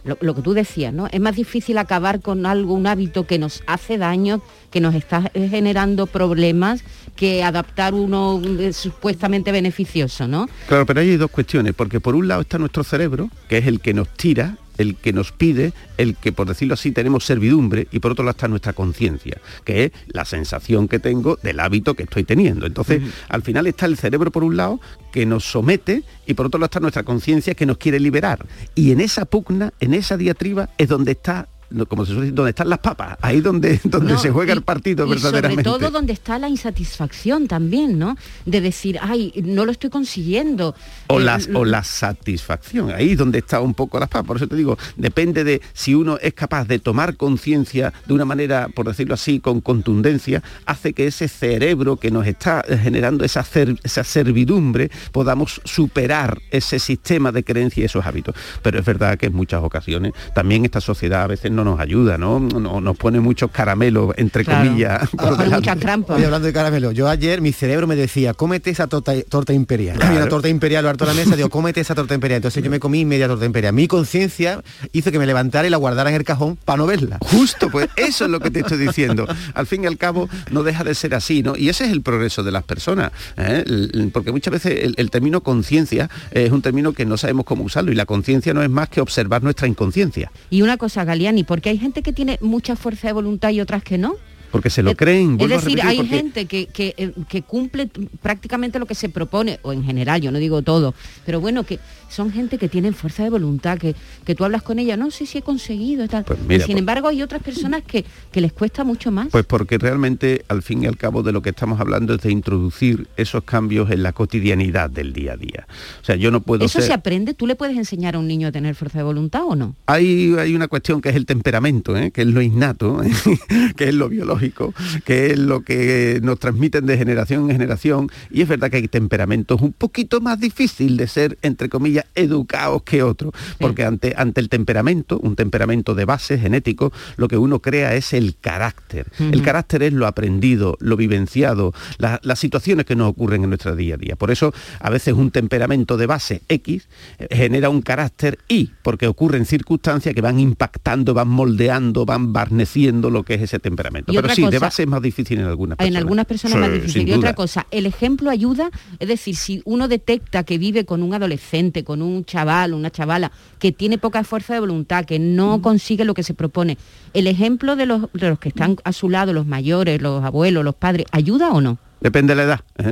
lo, 0.04 0.34
que 0.34 0.42
tú 0.42 0.54
decías, 0.54 0.92
¿no? 0.92 1.08
Es 1.10 1.20
más 1.20 1.36
difícil 1.36 1.78
acabar 1.78 2.20
con 2.20 2.46
algo, 2.46 2.74
un 2.74 2.86
hábito 2.86 3.26
que 3.26 3.38
nos 3.38 3.62
hace 3.66 3.98
daño, 3.98 4.40
que 4.70 4.80
nos 4.80 4.94
está 4.94 5.30
generando 5.34 6.06
problemas, 6.06 6.82
que 7.16 7.42
adaptar 7.42 7.94
uno 7.94 8.40
eh, 8.58 8.72
supuestamente 8.72 9.52
beneficioso, 9.52 10.28
¿no? 10.28 10.48
Claro, 10.68 10.86
pero 10.86 11.00
hay 11.00 11.16
dos 11.16 11.30
cuestiones, 11.30 11.74
porque 11.74 12.00
por 12.00 12.14
un 12.14 12.28
lado 12.28 12.42
está 12.42 12.58
nuestro 12.58 12.84
cerebro, 12.84 13.30
que 13.48 13.58
es 13.58 13.66
el 13.66 13.80
que 13.80 13.94
nos 13.94 14.08
tira 14.08 14.56
el 14.78 14.96
que 14.96 15.12
nos 15.12 15.32
pide, 15.32 15.72
el 15.96 16.16
que 16.16 16.32
por 16.32 16.48
decirlo 16.48 16.74
así 16.74 16.92
tenemos 16.92 17.24
servidumbre 17.24 17.88
y 17.90 17.98
por 17.98 18.12
otro 18.12 18.24
lado 18.24 18.36
está 18.36 18.48
nuestra 18.48 18.72
conciencia, 18.72 19.40
que 19.64 19.84
es 19.84 19.92
la 20.06 20.24
sensación 20.24 20.88
que 20.88 20.98
tengo 20.98 21.38
del 21.42 21.60
hábito 21.60 21.94
que 21.94 22.04
estoy 22.04 22.24
teniendo. 22.24 22.66
Entonces, 22.66 23.02
al 23.28 23.42
final 23.42 23.66
está 23.66 23.86
el 23.86 23.96
cerebro 23.96 24.30
por 24.30 24.44
un 24.44 24.56
lado 24.56 24.80
que 25.12 25.26
nos 25.26 25.44
somete 25.44 26.02
y 26.26 26.34
por 26.34 26.46
otro 26.46 26.58
lado 26.58 26.66
está 26.66 26.80
nuestra 26.80 27.02
conciencia 27.02 27.54
que 27.54 27.66
nos 27.66 27.78
quiere 27.78 28.00
liberar. 28.00 28.46
Y 28.74 28.92
en 28.92 29.00
esa 29.00 29.24
pugna, 29.24 29.72
en 29.80 29.94
esa 29.94 30.16
diatriba 30.16 30.70
es 30.78 30.88
donde 30.88 31.12
está 31.12 31.48
como 31.88 32.06
se 32.06 32.14
suele 32.14 32.30
donde 32.30 32.50
están 32.50 32.68
las 32.68 32.78
papas, 32.78 33.18
ahí 33.20 33.40
donde, 33.40 33.80
donde 33.84 34.18
se 34.18 34.30
juega 34.30 34.52
el 34.52 34.62
partido 34.62 35.06
verdaderamente. 35.06 35.64
Sobre 35.64 35.80
todo 35.80 35.90
donde 35.90 36.12
está 36.12 36.38
la 36.38 36.48
insatisfacción 36.48 37.46
también, 37.46 37.98
¿no? 37.98 38.16
De 38.46 38.60
decir, 38.60 38.98
ay, 39.00 39.32
no 39.44 39.64
lo 39.64 39.72
estoy 39.72 39.90
consiguiendo. 39.90 40.74
O, 41.08 41.18
las, 41.18 41.48
o 41.54 41.64
la 41.64 41.84
satisfacción, 41.84 42.90
ahí 42.90 43.14
donde 43.14 43.38
está 43.38 43.60
un 43.60 43.74
poco 43.74 43.98
las 43.98 44.08
papas. 44.08 44.26
Por 44.26 44.36
eso 44.36 44.46
te 44.46 44.56
digo, 44.56 44.78
depende 44.96 45.44
de 45.44 45.60
si 45.72 45.94
uno 45.94 46.18
es 46.20 46.34
capaz 46.34 46.66
de 46.66 46.78
tomar 46.78 47.16
conciencia 47.16 47.92
de 48.06 48.14
una 48.14 48.24
manera, 48.24 48.68
por 48.74 48.86
decirlo 48.86 49.14
así, 49.14 49.40
con 49.40 49.60
contundencia, 49.60 50.42
hace 50.66 50.92
que 50.92 51.06
ese 51.06 51.28
cerebro 51.28 51.96
que 51.96 52.10
nos 52.10 52.26
está 52.26 52.64
generando 52.82 53.24
esa, 53.24 53.44
esa 53.82 54.04
servidumbre, 54.04 54.90
podamos 55.12 55.60
superar 55.64 56.38
ese 56.50 56.78
sistema 56.78 57.32
de 57.32 57.44
creencia 57.44 57.82
y 57.82 57.84
esos 57.84 58.04
hábitos. 58.06 58.34
Pero 58.62 58.78
es 58.78 58.84
verdad 58.84 59.18
que 59.18 59.26
en 59.26 59.34
muchas 59.34 59.62
ocasiones 59.62 60.12
también 60.34 60.64
esta 60.64 60.80
sociedad 60.80 61.22
a 61.22 61.26
veces 61.26 61.50
no 61.50 61.57
nos 61.64 61.80
ayuda, 61.80 62.18
¿no? 62.18 62.40
nos 62.40 62.96
pone 62.96 63.20
muchos 63.20 63.50
caramelos, 63.50 64.14
entre 64.16 64.44
comillas. 64.44 65.08
muchas 65.50 65.78
trampas. 65.78 66.22
hablando 66.22 66.46
de 66.46 66.52
caramelo, 66.52 66.92
yo 66.92 67.08
ayer 67.08 67.40
mi 67.40 67.52
cerebro 67.52 67.86
me 67.86 67.96
decía, 67.96 68.34
cómete 68.34 68.70
esa 68.70 68.86
torta, 68.86 69.12
torta 69.22 69.52
imperial. 69.52 69.98
Había 70.00 70.20
una 70.20 70.28
torta 70.28 70.48
imperial 70.48 70.84
lo 70.84 70.90
harto 70.90 71.04
la 71.04 71.14
mesa, 71.14 71.36
digo, 71.36 71.48
cómete 71.50 71.80
esa 71.80 71.94
torta 71.94 72.14
imperial. 72.14 72.38
Entonces 72.38 72.62
yo 72.62 72.70
me 72.70 72.80
comí 72.80 73.04
media 73.04 73.28
torta 73.28 73.44
imperial. 73.44 73.72
Mi 73.72 73.88
conciencia 73.88 74.62
hizo 74.92 75.10
que 75.10 75.18
me 75.18 75.26
levantara 75.26 75.66
y 75.66 75.70
la 75.70 75.76
guardara 75.76 76.10
en 76.10 76.16
el 76.16 76.24
cajón 76.24 76.56
para 76.64 76.78
no 76.78 76.86
verla. 76.86 77.18
Justo, 77.20 77.68
pues 77.70 77.88
eso 77.96 78.24
es 78.24 78.30
lo 78.30 78.40
que 78.40 78.50
te 78.50 78.60
estoy 78.60 78.78
diciendo. 78.78 79.26
Al 79.54 79.66
fin 79.66 79.84
y 79.84 79.86
al 79.86 79.96
cabo, 79.96 80.28
no 80.50 80.62
deja 80.62 80.84
de 80.84 80.94
ser 80.94 81.14
así, 81.14 81.42
¿no? 81.42 81.56
Y 81.56 81.68
ese 81.68 81.84
es 81.84 81.92
el 81.92 82.02
progreso 82.02 82.42
de 82.42 82.52
las 82.52 82.64
personas. 82.64 83.12
¿eh? 83.36 83.64
Porque 84.12 84.32
muchas 84.32 84.52
veces 84.52 84.84
el, 84.84 84.94
el 84.96 85.10
término 85.10 85.42
conciencia 85.42 86.08
es 86.30 86.52
un 86.52 86.62
término 86.62 86.92
que 86.92 87.06
no 87.06 87.16
sabemos 87.16 87.44
cómo 87.44 87.64
usarlo 87.64 87.92
y 87.92 87.94
la 87.94 88.06
conciencia 88.06 88.54
no 88.54 88.62
es 88.62 88.70
más 88.70 88.88
que 88.88 89.00
observar 89.00 89.42
nuestra 89.42 89.66
inconsciencia. 89.66 90.30
Y 90.50 90.62
una 90.62 90.76
cosa, 90.76 91.04
Galiani, 91.04 91.44
porque 91.48 91.70
hay 91.70 91.78
gente 91.78 92.02
que 92.02 92.12
tiene 92.12 92.38
mucha 92.42 92.76
fuerza 92.76 93.08
de 93.08 93.14
voluntad 93.14 93.48
y 93.50 93.62
otras 93.62 93.82
que 93.82 93.96
no 93.96 94.16
porque 94.50 94.70
se 94.70 94.82
lo 94.82 94.94
creen. 94.94 95.36
Es 95.40 95.48
decir, 95.48 95.80
hay 95.82 96.06
gente 96.06 96.46
que, 96.46 96.68
eh, 96.74 97.12
que, 97.28 97.42
cumple 97.42 97.90
prácticamente 98.22 98.78
lo 98.78 98.86
que 98.86 98.94
se 98.94 99.10
propone, 99.10 99.60
o 99.62 99.74
en 99.74 99.84
general, 99.84 100.22
yo 100.22 100.30
no 100.30 100.38
digo 100.38 100.62
todo, 100.62 100.94
pero 101.26 101.38
bueno, 101.38 101.64
que 101.64 101.78
son 102.08 102.30
gente 102.30 102.58
que 102.58 102.68
tienen 102.68 102.94
fuerza 102.94 103.22
de 103.22 103.30
voluntad, 103.30 103.78
que, 103.78 103.94
que 104.24 104.34
tú 104.34 104.44
hablas 104.44 104.62
con 104.62 104.78
ella, 104.78 104.96
no 104.96 105.10
sé 105.10 105.26
si 105.26 105.38
he 105.38 105.42
conseguido 105.42 106.06
tal. 106.08 106.24
Pues 106.24 106.38
sin 106.38 106.48
pues 106.48 106.68
embargo, 106.68 107.08
hay 107.08 107.22
otras 107.22 107.42
personas 107.42 107.82
que, 107.82 108.04
que 108.30 108.40
les 108.40 108.52
cuesta 108.52 108.84
mucho 108.84 109.10
más. 109.10 109.28
Pues 109.28 109.44
porque 109.44 109.78
realmente, 109.78 110.44
al 110.48 110.62
fin 110.62 110.82
y 110.82 110.86
al 110.86 110.96
cabo, 110.96 111.22
de 111.22 111.32
lo 111.32 111.42
que 111.42 111.50
estamos 111.50 111.80
hablando 111.80 112.14
es 112.14 112.20
de 112.20 112.30
introducir 112.30 113.08
esos 113.16 113.44
cambios 113.44 113.90
en 113.90 114.02
la 114.02 114.12
cotidianidad 114.12 114.90
del 114.90 115.12
día 115.12 115.32
a 115.32 115.36
día. 115.36 115.66
O 116.02 116.04
sea, 116.04 116.16
yo 116.16 116.30
no 116.30 116.40
puedo 116.40 116.64
¿Eso 116.64 116.80
se 116.80 116.92
aprende? 116.92 117.34
¿Tú 117.34 117.46
le 117.46 117.56
puedes 117.56 117.76
enseñar 117.76 118.14
a 118.14 118.18
un 118.18 118.28
niño 118.28 118.48
a 118.48 118.52
tener 118.52 118.74
fuerza 118.74 118.98
de 118.98 119.04
voluntad 119.04 119.42
o 119.46 119.56
no? 119.56 119.74
Hay, 119.86 120.34
hay 120.38 120.54
una 120.54 120.68
cuestión 120.68 121.00
que 121.00 121.08
es 121.08 121.16
el 121.16 121.26
temperamento, 121.26 121.96
¿eh? 121.96 122.10
que 122.10 122.22
es 122.22 122.28
lo 122.28 122.42
innato, 122.42 123.02
¿eh? 123.02 123.10
que 123.76 123.88
es 123.88 123.94
lo 123.94 124.08
biológico 124.08 124.18
biológico, 124.18 124.74
que 125.04 125.30
es 125.32 125.38
lo 125.38 125.62
que 125.62 126.20
nos 126.22 126.38
transmiten 126.38 126.86
de 126.86 126.98
generación 126.98 127.44
en 127.44 127.50
generación, 127.50 128.10
y 128.30 128.42
es 128.42 128.48
verdad 128.48 128.70
que 128.70 128.78
hay 128.78 128.88
temperamentos 128.88 129.60
un 129.60 129.72
poquito 129.72 130.20
más 130.20 130.40
difícil 130.40 130.96
de 130.96 131.06
ser, 131.06 131.38
entre 131.42 131.68
comillas, 131.68 131.97
educados 132.14 132.82
que 132.82 133.02
otros, 133.02 133.32
porque 133.58 133.84
ante, 133.84 134.14
ante 134.16 134.40
el 134.40 134.48
temperamento, 134.48 135.18
un 135.18 135.36
temperamento 135.36 135.94
de 135.94 136.04
base 136.04 136.38
genético, 136.38 136.92
lo 137.16 137.28
que 137.28 137.36
uno 137.36 137.60
crea 137.60 137.94
es 137.94 138.12
el 138.12 138.36
carácter. 138.40 139.06
El 139.18 139.42
carácter 139.42 139.82
es 139.82 139.92
lo 139.92 140.06
aprendido, 140.06 140.76
lo 140.80 140.96
vivenciado, 140.96 141.72
las 141.98 142.38
situaciones 142.38 142.86
que 142.86 142.96
nos 142.96 143.08
ocurren 143.08 143.44
en 143.44 143.50
nuestro 143.50 143.74
día 143.76 143.94
a 143.94 143.98
día. 143.98 144.16
Por 144.16 144.30
eso, 144.30 144.52
a 144.80 144.90
veces 144.90 145.14
un 145.14 145.30
temperamento 145.30 145.96
de 145.96 146.06
base 146.06 146.42
X 146.48 146.88
eh, 147.18 147.28
genera 147.30 147.70
un 147.70 147.82
carácter 147.82 148.38
Y, 148.48 148.70
porque 148.82 149.06
ocurren 149.06 149.44
circunstancias 149.44 150.14
que 150.14 150.20
van 150.20 150.38
impactando, 150.38 151.14
van 151.14 151.28
moldeando, 151.28 152.04
van 152.04 152.32
barneciendo 152.32 153.10
lo 153.10 153.22
que 153.22 153.34
es 153.34 153.42
ese 153.42 153.58
temperamento. 153.58 154.12
Pero 154.12 154.28
sí, 154.34 154.46
de 154.46 154.58
base 154.58 154.82
es 154.82 154.88
más 154.88 155.02
difícil 155.02 155.38
en 155.40 155.46
algunas 155.46 155.76
personas. 155.76 155.90
En 155.90 155.96
algunas 155.96 156.26
personas 156.26 156.56
es 156.56 156.60
más 156.60 156.72
difícil. 156.72 157.08
Y 157.08 157.12
otra 157.12 157.34
cosa, 157.34 157.66
el 157.70 157.86
ejemplo 157.86 158.30
ayuda, 158.30 158.70
es 158.98 159.08
decir, 159.08 159.36
si 159.36 159.62
uno 159.64 159.88
detecta 159.88 160.44
que 160.44 160.58
vive 160.58 160.84
con 160.84 161.02
un 161.02 161.14
adolescente, 161.14 161.84
con 161.88 162.02
un 162.02 162.22
chaval, 162.22 162.74
una 162.74 162.90
chavala, 162.90 163.32
que 163.58 163.72
tiene 163.72 163.96
poca 163.96 164.22
fuerza 164.22 164.52
de 164.52 164.60
voluntad, 164.60 165.06
que 165.06 165.18
no 165.18 165.62
consigue 165.62 166.04
lo 166.04 166.12
que 166.12 166.22
se 166.22 166.34
propone, 166.34 166.76
¿el 167.14 167.26
ejemplo 167.26 167.76
de 167.76 167.86
los, 167.86 168.12
de 168.12 168.28
los 168.28 168.38
que 168.38 168.50
están 168.50 168.76
a 168.84 168.92
su 168.92 169.08
lado, 169.08 169.32
los 169.32 169.46
mayores, 169.46 170.02
los 170.02 170.22
abuelos, 170.22 170.62
los 170.62 170.74
padres, 170.74 171.06
ayuda 171.12 171.48
o 171.48 171.62
no? 171.62 171.78
Depende 172.02 172.32
de 172.32 172.36
la 172.36 172.42
edad, 172.44 172.60
¿eh? 172.76 172.90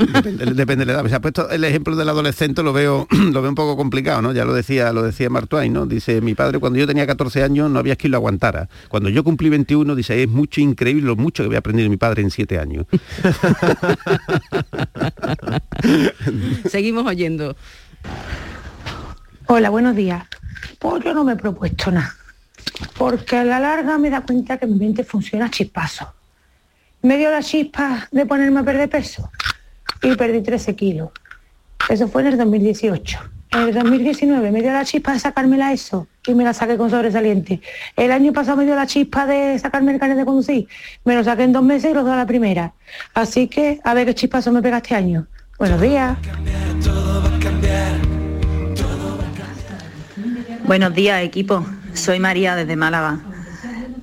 depende, 0.54 0.76
de 0.87 0.87
la 0.87 0.92
edad. 0.94 1.06
Se 1.09 1.14
ha 1.14 1.20
puesto 1.20 1.50
el 1.50 1.62
ejemplo 1.62 1.94
del 1.94 2.09
adolescente, 2.09 2.62
lo 2.62 2.72
veo, 2.72 3.06
lo 3.32 3.42
veo 3.42 3.50
un 3.50 3.54
poco 3.54 3.76
complicado, 3.76 4.22
¿no? 4.22 4.32
Ya 4.32 4.46
lo 4.46 4.54
decía, 4.54 4.90
lo 4.94 5.02
decía 5.02 5.28
Martuay, 5.28 5.68
¿no? 5.68 5.85
Dice, 5.85 6.22
mi 6.22 6.35
padre 6.35 6.59
cuando 6.59 6.78
yo 6.78 6.87
tenía 6.87 7.06
14 7.06 7.42
años 7.42 7.70
no 7.70 7.78
había 7.78 7.96
quien 7.96 8.12
lo 8.12 8.16
aguantara. 8.16 8.70
Cuando 8.88 9.11
yo 9.11 9.22
cumplí 9.22 9.50
21, 9.50 9.94
dice, 9.94 10.22
es 10.22 10.28
mucho 10.30 10.62
increíble 10.62 11.02
lo 11.02 11.16
mucho 11.16 11.42
que 11.42 11.48
voy 11.48 11.56
a 11.56 11.59
aprender 11.59 11.85
de 11.85 11.90
mi 11.90 11.98
padre 11.98 12.22
en 12.22 12.30
7 12.30 12.59
años. 12.59 12.87
Seguimos 16.70 17.06
oyendo. 17.06 17.54
Hola, 19.48 19.70
buenos 19.70 19.94
días. 19.94 20.24
Pues 20.78 21.04
yo 21.04 21.14
no 21.14 21.24
me 21.24 21.32
he 21.32 21.37
propuesto 21.37 21.90
nada, 21.90 22.14
porque 22.98 23.37
a 23.37 23.44
la 23.44 23.61
larga 23.61 23.98
me 23.98 24.11
da 24.11 24.22
cuenta 24.22 24.56
que 24.59 24.66
mi 24.66 24.74
mente 24.74 25.04
funciona 25.04 25.50
chispazo 25.50 26.12
me 27.06 27.16
dio 27.16 27.30
la 27.30 27.40
chispa 27.40 28.09
de 28.11 28.26
ponerme 28.26 28.61
a 28.61 28.62
perder 28.64 28.88
peso 28.88 29.30
y 30.02 30.16
perdí 30.16 30.42
13 30.42 30.74
kilos. 30.74 31.11
Eso 31.88 32.09
fue 32.09 32.22
en 32.22 32.28
el 32.28 32.38
2018. 32.38 33.18
En 33.52 33.61
el 33.61 33.74
2019 33.74 34.50
me 34.50 34.61
dio 34.61 34.72
la 34.72 34.85
chispa 34.85 35.12
de 35.12 35.20
sacármela 35.20 35.72
eso 35.72 36.09
y 36.26 36.35
me 36.35 36.42
la 36.42 36.52
saqué 36.52 36.76
con 36.76 36.90
sobresaliente. 36.90 37.61
El 37.96 38.11
año 38.11 38.32
pasado 38.32 38.56
me 38.56 38.64
dio 38.64 38.74
la 38.74 38.87
chispa 38.87 39.24
de 39.24 39.56
sacarme 39.59 39.92
el 39.92 40.00
carnet 40.00 40.18
de 40.18 40.24
conducir. 40.24 40.66
Me 41.04 41.14
lo 41.14 41.22
saqué 41.22 41.44
en 41.44 41.52
dos 41.52 41.62
meses 41.62 41.92
y 41.92 41.94
los 41.94 42.04
dos 42.04 42.12
a 42.12 42.16
la 42.16 42.26
primera. 42.26 42.72
Así 43.14 43.46
que 43.46 43.80
a 43.85 43.94
ver 43.94 44.06
qué 44.06 44.14
chispazo 44.14 44.50
me 44.50 44.61
pega 44.61 44.78
este 44.78 44.96
año. 44.96 45.28
Buenos 45.59 45.80
días. 45.80 46.18
Buenos 50.66 50.96
días, 50.96 51.22
equipo. 51.22 51.64
Soy 51.94 52.18
María 52.18 52.57
desde 52.57 52.74
Málaga. 52.74 53.20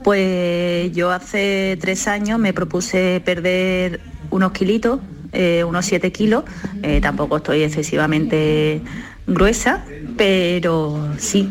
Pues 0.02 0.94
yo 0.94 1.12
hace 1.12 1.78
tres 1.82 2.08
años 2.08 2.40
me 2.40 2.54
propuse 2.54 3.22
perder 3.26 4.00
unos 4.30 4.54
kilitos, 4.54 5.02
eh, 5.34 5.66
unos 5.66 5.86
siete 5.86 6.14
kilos. 6.14 6.46
Eh, 6.82 7.02
tampoco 7.02 7.38
estoy 7.38 7.64
excesivamente 7.64 8.82
gruesa, 9.28 9.84
pero 10.16 11.10
sí. 11.18 11.50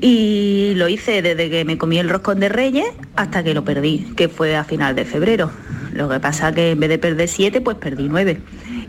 Y 0.00 0.74
lo 0.76 0.88
hice 0.88 1.20
desde 1.20 1.50
que 1.50 1.64
me 1.64 1.76
comí 1.76 1.98
el 1.98 2.08
roscón 2.08 2.38
de 2.38 2.48
Reyes 2.48 2.86
hasta 3.16 3.42
que 3.42 3.52
lo 3.52 3.64
perdí, 3.64 4.12
que 4.16 4.28
fue 4.28 4.54
a 4.54 4.62
final 4.62 4.94
de 4.94 5.06
febrero. 5.06 5.50
Lo 5.92 6.08
que 6.08 6.20
pasa 6.20 6.54
que 6.54 6.70
en 6.70 6.78
vez 6.78 6.88
de 6.88 6.98
perder 6.98 7.28
siete, 7.28 7.60
pues 7.60 7.78
perdí 7.78 8.08
nueve. 8.08 8.40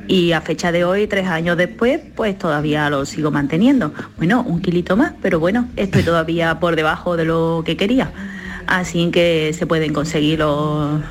Y 0.08 0.32
a 0.34 0.42
fecha 0.42 0.72
de 0.72 0.84
hoy, 0.84 1.08
tres 1.08 1.28
años 1.28 1.58
después, 1.58 2.00
pues 2.16 2.38
todavía 2.38 2.90
lo 2.90 3.06
sigo 3.06 3.32
manteniendo. 3.32 3.94
Bueno, 4.18 4.44
un 4.44 4.62
kilito 4.62 4.96
más, 4.96 5.14
pero 5.22 5.40
bueno, 5.40 5.68
estoy 5.76 6.04
todavía 6.12 6.60
por 6.60 6.76
debajo 6.76 7.18
de 7.18 7.26
lo 7.26 7.64
que 7.66 7.76
quería 7.78 8.12
así 8.68 9.10
que 9.12 9.54
se 9.54 9.66
pueden 9.66 9.94
conseguir 9.94 10.40
los, 10.40 11.02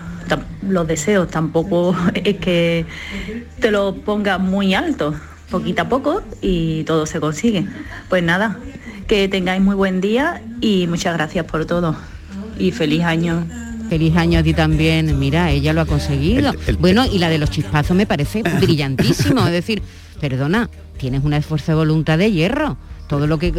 los 0.68 0.86
deseos, 0.86 1.28
tampoco 1.28 1.96
es 2.14 2.36
que 2.38 2.86
te 3.60 3.70
lo 3.70 3.94
pongas 3.96 4.40
muy 4.40 4.74
alto, 4.74 5.14
poquito 5.50 5.82
a 5.82 5.88
poco 5.88 6.22
y 6.40 6.84
todo 6.84 7.06
se 7.06 7.20
consigue. 7.20 7.66
Pues 8.08 8.22
nada, 8.22 8.58
que 9.06 9.28
tengáis 9.28 9.62
muy 9.62 9.74
buen 9.74 10.00
día 10.00 10.42
y 10.60 10.86
muchas 10.86 11.14
gracias 11.14 11.44
por 11.46 11.64
todo 11.66 11.96
y 12.58 12.72
feliz 12.72 13.02
año. 13.02 13.46
Feliz 13.94 14.16
año 14.16 14.40
a 14.40 14.42
ti 14.42 14.54
también. 14.54 15.20
Mira, 15.20 15.52
ella 15.52 15.72
lo 15.72 15.82
ha 15.82 15.86
conseguido. 15.86 16.52
bueno, 16.80 17.06
y 17.06 17.20
la 17.20 17.28
de 17.28 17.38
los 17.38 17.48
chispazos 17.48 17.96
me 17.96 18.06
parece 18.06 18.42
brillantísimo. 18.60 19.46
Es 19.46 19.52
decir, 19.52 19.82
perdona, 20.20 20.68
tienes 20.98 21.22
una 21.22 21.36
esfuerzo 21.36 21.70
de 21.70 21.76
voluntad 21.76 22.18
de 22.18 22.32
hierro. 22.32 22.76
Todo 23.06 23.28
lo 23.28 23.38
que 23.38 23.52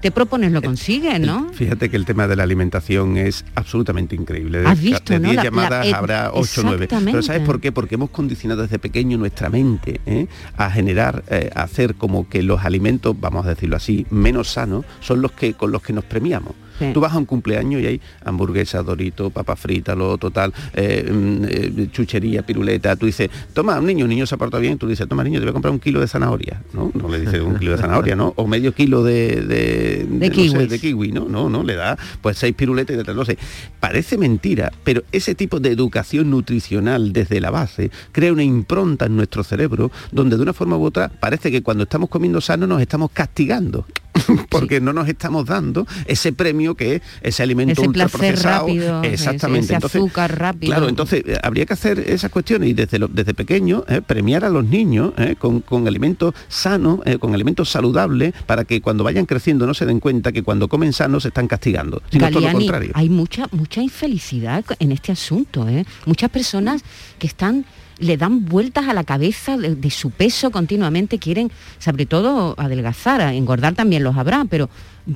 te 0.00 0.10
propones 0.10 0.52
lo 0.52 0.62
consigues, 0.62 1.20
¿no? 1.20 1.50
Fíjate 1.52 1.90
que 1.90 1.98
el 1.98 2.06
tema 2.06 2.26
de 2.28 2.36
la 2.36 2.44
alimentación 2.44 3.18
es 3.18 3.44
absolutamente 3.54 4.16
increíble. 4.16 4.62
Has 4.64 4.80
visto, 4.80 5.12
de 5.12 5.18
10 5.18 5.42
llamadas 5.42 5.92
habrá 5.92 6.30
8 6.32 6.60
o 6.62 6.64
9. 6.64 6.88
Pero 6.88 7.20
¿sabes 7.20 7.42
por 7.42 7.60
qué? 7.60 7.72
Porque 7.72 7.96
hemos 7.96 8.08
condicionado 8.08 8.62
desde 8.62 8.78
pequeño 8.78 9.18
nuestra 9.18 9.50
mente 9.50 10.00
¿eh? 10.06 10.28
a 10.56 10.70
generar, 10.70 11.24
eh, 11.28 11.50
a 11.54 11.64
hacer 11.64 11.96
como 11.96 12.26
que 12.26 12.42
los 12.42 12.64
alimentos, 12.64 13.14
vamos 13.20 13.44
a 13.44 13.50
decirlo 13.50 13.76
así, 13.76 14.06
menos 14.08 14.48
sanos, 14.48 14.86
son 15.00 15.20
los 15.20 15.32
que 15.32 15.52
con 15.52 15.70
los 15.72 15.82
que 15.82 15.92
nos 15.92 16.04
premiamos. 16.04 16.54
Tú 16.92 17.00
vas 17.00 17.12
a 17.12 17.18
un 17.18 17.24
cumpleaños 17.24 17.80
y 17.82 17.86
hay 17.86 18.00
hamburguesa, 18.24 18.82
dorito, 18.82 19.30
papa 19.30 19.56
frita, 19.56 19.94
lo 19.94 20.18
total, 20.18 20.52
eh, 20.74 21.10
mm, 21.10 21.44
eh, 21.48 21.88
chuchería, 21.92 22.42
piruleta. 22.42 22.96
Tú 22.96 23.06
dices, 23.06 23.30
toma, 23.52 23.78
un 23.78 23.86
niño, 23.86 24.04
un 24.04 24.10
niño 24.10 24.26
se 24.26 24.34
aparta 24.34 24.58
bien, 24.58 24.78
tú 24.78 24.86
dices, 24.88 25.08
toma 25.08 25.24
niño, 25.24 25.38
te 25.38 25.44
voy 25.44 25.50
a 25.50 25.52
comprar 25.52 25.72
un 25.72 25.80
kilo 25.80 26.00
de 26.00 26.08
zanahoria, 26.08 26.62
¿no? 26.72 26.90
No 26.94 27.08
le 27.08 27.20
dices 27.20 27.40
un 27.40 27.56
kilo 27.56 27.72
de 27.72 27.78
zanahoria, 27.78 28.16
¿no? 28.16 28.32
O 28.36 28.46
medio 28.46 28.72
kilo 28.72 29.02
de, 29.02 29.42
de, 29.42 30.78
kiwi, 30.80 31.12
¿no? 31.12 31.28
No, 31.28 31.48
no, 31.48 31.62
le 31.62 31.74
da 31.74 31.96
pues 32.20 32.38
seis 32.38 32.54
piruletas 32.54 32.94
y 32.94 32.98
de 32.98 33.04
tal, 33.04 33.16
no 33.16 33.24
sé. 33.24 33.38
Parece 33.80 34.18
mentira, 34.18 34.72
pero 34.84 35.02
ese 35.12 35.34
tipo 35.34 35.60
de 35.60 35.70
educación 35.70 36.30
nutricional 36.30 37.12
desde 37.12 37.40
la 37.40 37.50
base 37.50 37.90
crea 38.12 38.32
una 38.32 38.42
impronta 38.42 39.06
en 39.06 39.16
nuestro 39.16 39.44
cerebro 39.44 39.90
donde 40.10 40.36
de 40.36 40.42
una 40.42 40.52
forma 40.52 40.76
u 40.76 40.84
otra 40.84 41.08
parece 41.08 41.50
que 41.50 41.62
cuando 41.62 41.84
estamos 41.84 42.08
comiendo 42.08 42.40
sano 42.40 42.66
nos 42.66 42.80
estamos 42.80 43.10
castigando. 43.12 43.86
porque 44.50 44.80
no 44.80 44.92
nos 44.92 45.08
estamos 45.08 45.46
dando 45.46 45.86
ese 46.06 46.32
premio 46.32 46.74
que 46.74 46.96
es 46.96 47.02
ese 47.22 47.42
alimento 47.42 47.80
ese 47.80 47.88
ultraprocesado. 47.88 48.66
Rápido, 48.66 49.02
exactamente. 49.02 49.74
Ese, 49.74 49.86
azúcar 49.86 50.38
rápido. 50.38 50.72
Claro, 50.72 50.88
entonces 50.88 51.22
eh, 51.26 51.38
habría 51.42 51.66
que 51.66 51.72
hacer 51.72 51.98
esas 51.98 52.30
cuestiones 52.30 52.68
y 52.68 52.74
desde, 52.74 52.98
desde 53.10 53.34
pequeño 53.34 53.84
eh, 53.88 54.00
premiar 54.02 54.44
a 54.44 54.50
los 54.50 54.64
niños 54.64 55.12
eh, 55.16 55.36
con, 55.38 55.62
alimentos 55.86 56.34
sanos, 56.48 57.00
con 57.18 57.34
alimentos 57.34 57.70
saludables, 57.70 58.34
para 58.46 58.64
que 58.64 58.80
cuando 58.80 59.04
vayan 59.04 59.26
creciendo 59.26 59.66
no 59.66 59.74
se 59.74 59.86
den 59.86 60.00
cuenta 60.00 60.32
que 60.32 60.42
cuando 60.42 60.68
comen 60.68 60.92
sanos 60.92 61.22
se 61.22 61.28
están 61.28 61.48
castigando, 61.48 62.02
sino 62.10 62.30
todo 62.30 62.40
lo 62.40 62.52
contrario. 62.52 62.92
Hay 62.94 63.08
mucha, 63.08 63.46
mucha 63.52 63.82
infelicidad 63.82 64.64
en 64.78 64.92
este 64.92 65.12
asunto. 65.12 65.66
Muchas 66.06 66.30
personas 66.30 66.82
que 67.18 67.26
están 67.26 67.64
le 68.02 68.16
dan 68.16 68.44
vueltas 68.44 68.88
a 68.88 68.94
la 68.94 69.04
cabeza 69.04 69.56
de, 69.56 69.90
su 69.90 70.10
peso 70.10 70.50
continuamente, 70.50 71.18
quieren 71.18 71.50
sobre 71.78 72.04
todo 72.04 72.54
adelgazar, 72.58 73.20
engordar 73.32 73.74
también 73.74 74.02
los 74.02 74.16
habrá, 74.16 74.44
pero, 74.44 74.68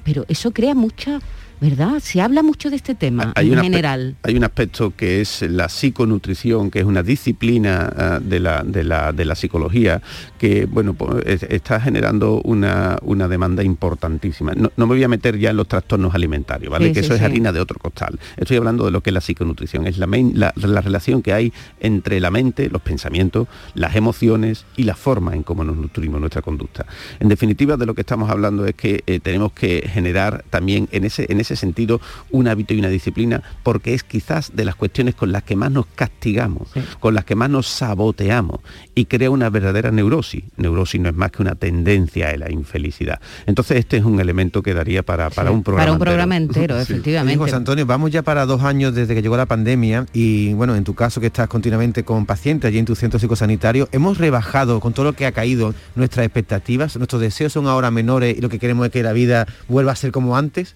pero 0.05 0.25
eso 0.29 0.53
crea 0.53 0.75
mucha 0.75 1.21
¿verdad? 1.61 2.01
Se 2.01 2.21
habla 2.21 2.43
mucho 2.43 2.71
de 2.71 2.77
este 2.77 2.95
tema 2.95 3.33
en 3.37 3.59
general. 3.59 4.17
Hay 4.23 4.37
un 4.37 4.45
aspecto 4.45 4.93
que 4.97 5.21
es 5.21 5.43
la 5.43 5.69
psiconutrición, 5.69 6.71
que 6.71 6.81
es 6.81 6.85
una 6.85 7.03
disciplina 7.03 7.93
ah, 7.97 8.21
de, 8.23 8.41
la, 8.41 8.63
de, 8.63 8.85
la, 9.25 9.35
psicología, 9.35 10.03
que 10.39 10.67
bueno, 10.67 10.95
pues, 10.95 11.43
está 11.45 11.81
generando 11.81 12.41
una, 12.43 12.99
una 13.03 13.29
demanda 13.29 13.63
importantísima. 13.63 14.53
No, 14.55 14.71
me 14.77 14.85
voy 14.85 15.03
a 15.05 15.09
meter 15.09 15.39
ya 15.39 15.51
en 15.51 15.57
los 15.57 15.69
trastornos 15.69 16.15
alimentarios, 16.15 16.71
¿vale? 16.71 16.93
que 16.93 17.01
eso 17.01 17.15
es 17.15 17.23
harina 17.23 17.53
de 17.53 17.61
otro 17.61 17.79
costal. 17.79 18.19
Estoy 18.37 18.57
hablando 18.57 18.85
de 18.85 18.91
lo 18.91 19.03
que 19.03 19.11
es 19.11 19.15
la 19.15 19.21
psiconutrición, 19.21 19.87
es 19.87 19.99
la, 19.99 20.07
la, 20.07 20.53
la, 20.57 20.81
relación 20.81 21.23
que 21.23 21.33
hay 21.33 21.53
entre 21.81 22.21
la 22.21 22.31
mente, 22.31 22.69
los 22.71 22.83
pensamientos, 22.83 23.49
las 23.75 23.97
emociones 23.97 24.67
y 24.77 24.85
la 24.85 24.95
forma 24.95 25.35
en 25.35 25.43
cómo 25.43 25.65
nos 25.65 25.77
nutrimos 25.77 26.21
nuestra 26.21 26.43
conducta. 26.43 26.87
En 27.21 27.29
definitiva, 27.29 27.77
de 27.77 27.87
lo 27.87 27.95
que 27.95 28.03
estamos 28.03 28.31
hablando 28.31 28.67
es 28.67 28.75
que 28.75 29.03
eh, 29.07 29.21
tenemos 29.21 29.53
que 29.53 29.89
generar 29.93 30.45
también 30.51 30.89
en 30.93 31.05
ese, 31.05 31.27
en 31.31 31.41
ese 31.41 31.46
ese 31.47 31.57
sentido 31.57 32.01
un 32.31 32.49
hábito 32.49 32.75
y 32.75 32.79
una 32.79 32.89
disciplina, 32.89 33.43
porque 33.63 33.95
es 33.95 34.03
quizás 34.03 34.55
de 34.55 34.65
las 34.65 34.75
cuestiones 34.75 35.15
con 35.15 35.33
las 35.33 35.43
que 35.43 35.57
más 35.57 35.71
nos 35.71 35.87
castigamos, 35.87 36.69
con 37.01 37.15
las 37.15 37.25
que 37.25 37.35
más 37.35 37.51
nos 37.51 37.67
saboteamos 37.67 38.61
y 38.95 39.07
crea 39.07 39.31
una 39.31 39.51
verdadera 39.51 39.91
neurosis. 39.91 40.45
Neurosis 40.57 41.01
no 41.01 41.09
es 41.09 41.15
más 41.15 41.31
que 41.31 41.43
una 41.43 41.55
tendencia 41.55 42.31
a 42.31 42.37
la 42.37 42.51
infelicidad. 42.51 43.21
Entonces 43.47 43.79
este 43.79 43.97
es 43.97 44.05
un 44.05 44.21
elemento 44.21 44.63
que 44.63 44.75
daría 44.75 45.03
para, 45.03 45.31
para 45.31 45.51
un 45.51 45.63
programa 45.63 45.85
Para 45.85 45.93
un 45.93 45.99
programa 45.99 46.37
entero, 46.37 46.79
efectivamente. 46.79 47.39
José 47.39 47.57
Antonio, 47.57 47.87
vamos 47.87 48.11
ya 48.11 48.23
para 48.23 48.47
dos 48.47 48.63
años 48.63 48.95
desde 48.95 49.15
que 49.15 49.23
llegó 49.23 49.37
la 49.37 49.47
pandemia 49.47 50.07
y 50.13 50.53
bueno, 50.55 50.75
en 50.75 50.85
tu 50.85 50.95
caso 50.95 51.21
que 51.21 51.29
estás 51.29 51.49
continuamente 51.49 52.05
con 52.05 52.27
pacientes 52.27 52.69
allí 52.69 52.79
en 52.79 52.85
tu 52.85 52.95
centro 52.95 53.19
psicosanitario, 53.19 53.89
hemos 53.93 54.19
rebajado 54.19 54.81
con 54.81 54.93
todo 54.93 55.05
lo 55.07 55.13
que 55.13 55.27
ha 55.27 55.33
caído 55.33 55.75
nuestras 55.95 56.27
expectativas, 56.27 56.97
nuestros 56.97 57.21
deseos 57.21 57.53
son 57.53 57.67
ahora 57.67 57.91
menores 57.91 58.37
y 58.37 58.41
lo 58.41 58.49
que 58.49 58.59
queremos 58.59 58.87
es 58.87 58.93
que 58.93 59.03
la 59.03 59.13
vida 59.13 59.47
vuelva 59.69 59.93
a 59.93 59.97
ser 59.97 60.13
como 60.13 60.37
antes. 60.37 60.75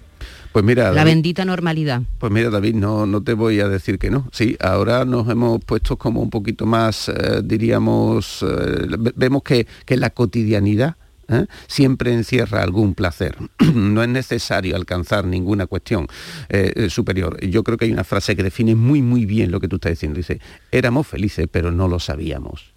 Pues 0.53 0.65
mira, 0.65 0.91
la 0.91 1.05
bendita 1.05 1.45
normalidad. 1.45 2.03
Pues 2.19 2.33
mira, 2.33 2.51
David, 2.51 2.75
no, 2.75 3.07
no 3.07 3.23
te 3.23 3.35
voy 3.35 3.61
a 3.61 3.69
decir 3.69 3.99
que 3.99 4.11
no. 4.11 4.29
Sí, 4.33 4.57
ahora 4.61 5.05
nos 5.05 5.29
hemos 5.29 5.65
puesto 5.65 5.97
como 5.97 6.21
un 6.21 6.31
poquito 6.31 6.67
más, 6.67 7.09
eh, 7.09 7.41
diríamos, 7.45 8.43
eh, 8.43 8.87
vemos 9.15 9.43
que, 9.45 9.67
que 9.85 9.97
la 9.97 10.11
cotidianidad 10.11 10.97
¿eh? 11.29 11.47
siempre 11.69 12.13
encierra 12.13 12.65
algún 12.65 12.95
placer. 12.95 13.37
no 13.75 14.03
es 14.03 14.09
necesario 14.09 14.75
alcanzar 14.75 15.25
ninguna 15.25 15.67
cuestión 15.67 16.09
superior. 16.89 17.39
Yo 17.47 17.63
creo 17.63 17.79
que 17.79 17.85
hay 17.85 17.93
una 17.93 18.05
frase 18.05 18.35
que 18.35 18.43
define 18.43 18.75
muy, 18.75 19.03
muy 19.03 19.27
bien 19.27 19.53
lo 19.53 19.61
que 19.61 19.69
tú 19.69 19.77
estás 19.77 19.93
diciendo. 19.93 20.17
Dice, 20.17 20.41
éramos 20.73 21.07
felices, 21.07 21.47
pero 21.51 21.71
no 21.71 21.87
lo 21.87 22.01
sabíamos. 22.01 22.70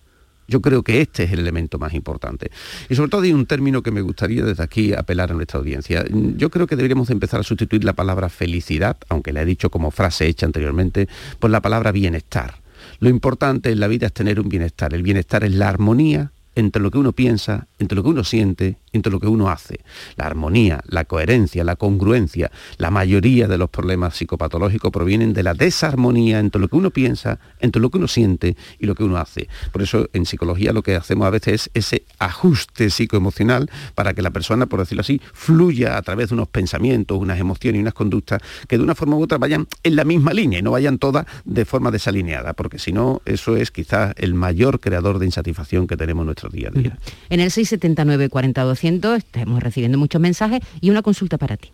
Yo 0.53 0.61
creo 0.61 0.83
que 0.83 1.01
este 1.01 1.23
es 1.23 1.31
el 1.31 1.39
elemento 1.39 1.79
más 1.79 1.95
importante. 1.95 2.51
Y 2.87 2.93
sobre 2.93 3.09
todo 3.09 3.23
hay 3.23 3.33
un 3.33 3.47
término 3.47 3.81
que 3.81 3.89
me 3.89 4.01
gustaría 4.01 4.45
desde 4.45 4.61
aquí 4.61 4.93
apelar 4.93 5.31
a 5.31 5.33
nuestra 5.33 5.57
audiencia. 5.57 6.05
Yo 6.11 6.51
creo 6.51 6.67
que 6.67 6.75
deberíamos 6.75 7.09
empezar 7.09 7.39
a 7.39 7.43
sustituir 7.43 7.83
la 7.83 7.93
palabra 7.93 8.29
felicidad, 8.29 8.97
aunque 9.09 9.33
la 9.33 9.41
he 9.41 9.45
dicho 9.45 9.71
como 9.71 9.89
frase 9.89 10.27
hecha 10.27 10.45
anteriormente, 10.45 11.07
por 11.39 11.49
la 11.49 11.59
palabra 11.59 11.91
bienestar. 11.91 12.61
Lo 12.99 13.09
importante 13.09 13.71
en 13.71 13.79
la 13.79 13.87
vida 13.87 14.05
es 14.05 14.13
tener 14.13 14.39
un 14.39 14.47
bienestar. 14.47 14.93
El 14.93 15.01
bienestar 15.01 15.43
es 15.43 15.55
la 15.55 15.69
armonía 15.69 16.31
entre 16.55 16.81
lo 16.81 16.91
que 16.91 16.97
uno 16.97 17.13
piensa, 17.13 17.67
entre 17.79 17.95
lo 17.95 18.03
que 18.03 18.09
uno 18.09 18.23
siente 18.23 18.77
entre 18.93 19.11
lo 19.11 19.19
que 19.19 19.27
uno 19.27 19.49
hace. 19.49 19.81
La 20.15 20.25
armonía, 20.25 20.81
la 20.87 21.03
coherencia, 21.03 21.63
la 21.63 21.75
congruencia. 21.75 22.51
La 22.77 22.91
mayoría 22.91 23.47
de 23.47 23.57
los 23.57 23.69
problemas 23.69 24.15
psicopatológicos 24.15 24.91
provienen 24.91 25.33
de 25.33 25.43
la 25.43 25.53
desarmonía 25.53 26.39
entre 26.39 26.61
lo 26.61 26.67
que 26.69 26.77
uno 26.77 26.91
piensa, 26.91 27.39
entre 27.59 27.81
lo 27.81 27.89
que 27.89 27.97
uno 27.97 28.07
siente 28.07 28.55
y 28.79 28.85
lo 28.85 28.95
que 28.95 29.03
uno 29.03 29.17
hace. 29.17 29.49
Por 29.71 29.81
eso 29.81 30.07
en 30.13 30.25
psicología 30.25 30.71
lo 30.71 30.83
que 30.83 30.95
hacemos 30.95 31.27
a 31.27 31.31
veces 31.31 31.69
es 31.73 31.83
ese 31.83 32.03
ajuste 32.19 32.89
psicoemocional 32.89 33.69
para 33.95 34.13
que 34.13 34.21
la 34.21 34.31
persona, 34.31 34.67
por 34.67 34.79
decirlo 34.79 35.01
así, 35.01 35.19
fluya 35.33 35.97
a 35.97 36.01
través 36.01 36.29
de 36.29 36.35
unos 36.35 36.47
pensamientos, 36.47 37.17
unas 37.17 37.39
emociones 37.39 37.79
y 37.79 37.81
unas 37.81 37.93
conductas 37.93 38.41
que 38.67 38.77
de 38.77 38.83
una 38.83 38.95
forma 38.95 39.17
u 39.17 39.23
otra 39.23 39.37
vayan 39.37 39.67
en 39.83 39.95
la 39.95 40.05
misma 40.05 40.33
línea 40.33 40.59
y 40.59 40.61
no 40.61 40.71
vayan 40.71 40.99
todas 40.99 41.25
de 41.43 41.65
forma 41.65 41.91
desalineada, 41.91 42.53
porque 42.53 42.79
si 42.79 42.93
no, 42.93 43.21
eso 43.25 43.57
es 43.57 43.71
quizás 43.71 44.13
el 44.17 44.33
mayor 44.33 44.79
creador 44.79 45.19
de 45.19 45.25
insatisfacción 45.25 45.87
que 45.87 45.97
tenemos 45.97 46.23
en 46.23 46.29
nuestro 46.43 46.49
día 46.49 46.69
a 46.69 46.71
día. 46.71 46.97
En 47.29 47.39
el 47.39 47.51
679 47.51 48.29
42 48.29 48.83
estamos 49.17 49.63
recibiendo 49.63 49.97
muchos 49.97 50.21
mensajes 50.21 50.61
y 50.81 50.89
una 50.89 51.01
consulta 51.01 51.37
para 51.37 51.57
ti. 51.57 51.71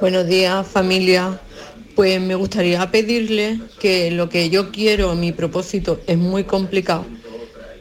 Buenos 0.00 0.26
días 0.26 0.66
familia, 0.66 1.40
pues 1.94 2.20
me 2.20 2.34
gustaría 2.34 2.90
pedirle 2.90 3.60
que 3.80 4.10
lo 4.10 4.28
que 4.28 4.50
yo 4.50 4.70
quiero, 4.70 5.14
mi 5.14 5.32
propósito 5.32 6.00
es 6.06 6.18
muy 6.18 6.44
complicado. 6.44 7.06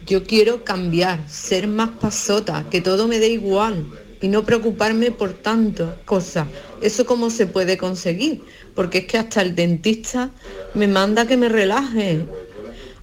Yo 0.05 0.23
quiero 0.23 0.63
cambiar, 0.63 1.27
ser 1.27 1.67
más 1.67 1.89
pasota, 1.89 2.65
que 2.69 2.79
todo 2.79 3.07
me 3.07 3.19
dé 3.19 3.29
igual 3.29 3.85
y 4.21 4.27
no 4.27 4.43
preocuparme 4.43 5.11
por 5.11 5.33
tantas 5.33 5.95
cosas. 6.05 6.47
¿Eso 6.81 7.05
cómo 7.05 7.31
se 7.31 7.47
puede 7.47 7.75
conseguir? 7.77 8.43
Porque 8.75 8.99
es 8.99 9.05
que 9.05 9.17
hasta 9.17 9.41
el 9.41 9.55
dentista 9.55 10.29
me 10.75 10.87
manda 10.87 11.25
que 11.25 11.37
me 11.37 11.49
relaje. 11.49 12.25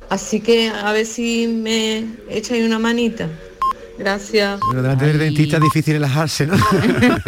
Así 0.08 0.40
que 0.42 0.68
a 0.68 0.92
ver 0.92 1.06
si 1.06 1.48
me 1.48 2.22
echáis 2.26 2.64
una 2.64 2.78
manita. 2.78 3.51
Gracias. 4.02 4.58
Pero 4.68 4.82
delante 4.82 5.06
del 5.06 5.18
dentista 5.18 5.58
es 5.58 5.62
difícil 5.62 5.94
relajarse, 5.94 6.48
¿no? 6.48 6.56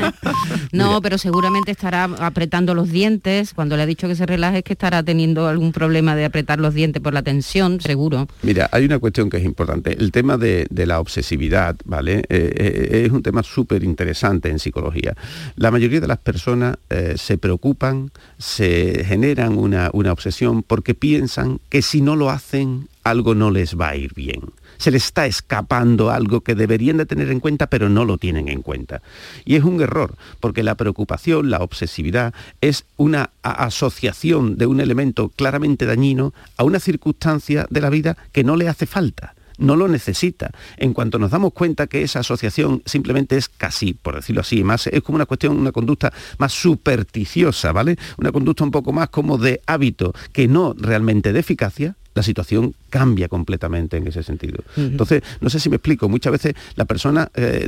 no, 0.72 1.00
pero 1.00 1.18
seguramente 1.18 1.70
estará 1.70 2.04
apretando 2.18 2.74
los 2.74 2.90
dientes. 2.90 3.54
Cuando 3.54 3.76
le 3.76 3.84
ha 3.84 3.87
dicho 3.87 4.08
que 4.08 4.16
se 4.16 4.26
relaje 4.26 4.58
es 4.58 4.64
que 4.64 4.72
estará 4.72 5.04
teniendo 5.04 5.46
algún 5.46 5.70
problema 5.70 6.16
de 6.16 6.24
apretar 6.24 6.58
los 6.58 6.74
dientes 6.74 7.00
por 7.00 7.14
la 7.14 7.22
tensión, 7.22 7.80
seguro. 7.80 8.26
Mira, 8.42 8.68
hay 8.72 8.87
una 8.87 8.98
cuestión 8.98 9.30
que 9.30 9.37
es 9.37 9.44
importante. 9.44 9.92
El 9.92 10.10
tema 10.10 10.37
de, 10.37 10.66
la 10.84 10.98
obsesividad, 10.98 11.76
¿vale? 11.84 12.24
Eh, 12.28 12.52
eh, 12.56 13.02
es 13.06 13.12
un 13.12 13.22
tema 13.22 13.44
súper 13.44 13.84
interesante 13.84 14.50
en 14.50 14.58
psicología. 14.58 15.14
La 15.54 15.70
mayoría 15.70 16.00
de 16.00 16.08
las 16.08 16.18
personas 16.18 16.76
eh, 16.90 17.14
se 17.16 17.38
preocupan, 17.38 18.10
se 18.38 19.04
generan 19.04 19.56
una, 19.56 19.90
una 19.92 20.10
obsesión 20.10 20.64
porque 20.64 20.94
piensan 20.94 21.60
que 21.68 21.82
si 21.82 22.00
no 22.00 22.16
lo 22.16 22.30
hacen, 22.30 22.88
algo 23.04 23.37
no 23.37 23.52
les 23.52 23.78
va 23.78 23.90
a 23.90 23.96
ir 23.96 24.12
bien 24.12 24.40
se 24.78 24.90
les 24.90 25.04
está 25.04 25.26
escapando 25.26 26.10
algo 26.10 26.42
que 26.42 26.54
deberían 26.54 26.96
de 26.96 27.06
tener 27.06 27.30
en 27.30 27.40
cuenta, 27.40 27.68
pero 27.68 27.88
no 27.88 28.04
lo 28.04 28.18
tienen 28.18 28.48
en 28.48 28.62
cuenta. 28.62 29.02
Y 29.44 29.56
es 29.56 29.64
un 29.64 29.80
error, 29.80 30.16
porque 30.40 30.62
la 30.62 30.76
preocupación, 30.76 31.50
la 31.50 31.58
obsesividad, 31.58 32.34
es 32.60 32.84
una 32.96 33.30
asociación 33.42 34.56
de 34.56 34.66
un 34.66 34.80
elemento 34.80 35.30
claramente 35.30 35.87
dañino 35.87 36.32
a 36.56 36.64
una 36.64 36.80
circunstancia 36.80 37.66
de 37.70 37.80
la 37.80 37.90
vida 37.90 38.16
que 38.32 38.44
no 38.44 38.56
le 38.56 38.68
hace 38.68 38.87
falta 38.87 39.34
no 39.58 39.76
lo 39.76 39.88
necesita. 39.88 40.50
En 40.76 40.92
cuanto 40.92 41.18
nos 41.18 41.30
damos 41.30 41.52
cuenta 41.52 41.87
que 41.87 42.02
esa 42.02 42.20
asociación 42.20 42.82
simplemente 42.87 43.37
es 43.37 43.48
casi, 43.48 43.94
por 43.94 44.16
decirlo 44.16 44.40
así, 44.40 44.64
más 44.64 44.87
es 44.87 45.02
como 45.02 45.16
una 45.16 45.26
cuestión, 45.26 45.56
una 45.56 45.72
conducta 45.72 46.12
más 46.38 46.52
supersticiosa, 46.52 47.72
¿vale? 47.72 47.96
Una 48.18 48.32
conducta 48.32 48.64
un 48.64 48.70
poco 48.70 48.92
más 48.92 49.08
como 49.10 49.38
de 49.38 49.60
hábito 49.66 50.12
que 50.32 50.48
no 50.48 50.74
realmente 50.76 51.32
de 51.32 51.40
eficacia, 51.40 51.96
la 52.14 52.22
situación 52.22 52.74
cambia 52.90 53.29
completamente 53.29 53.96
en 53.96 54.07
ese 54.07 54.22
sentido. 54.22 54.62
Entonces, 54.77 55.22
no 55.40 55.50
sé 55.50 55.59
si 55.59 55.68
me 55.68 55.77
explico, 55.77 56.09
muchas 56.09 56.33
veces 56.33 56.55
la 56.77 56.85
persona 56.85 57.29
eh, 57.35 57.66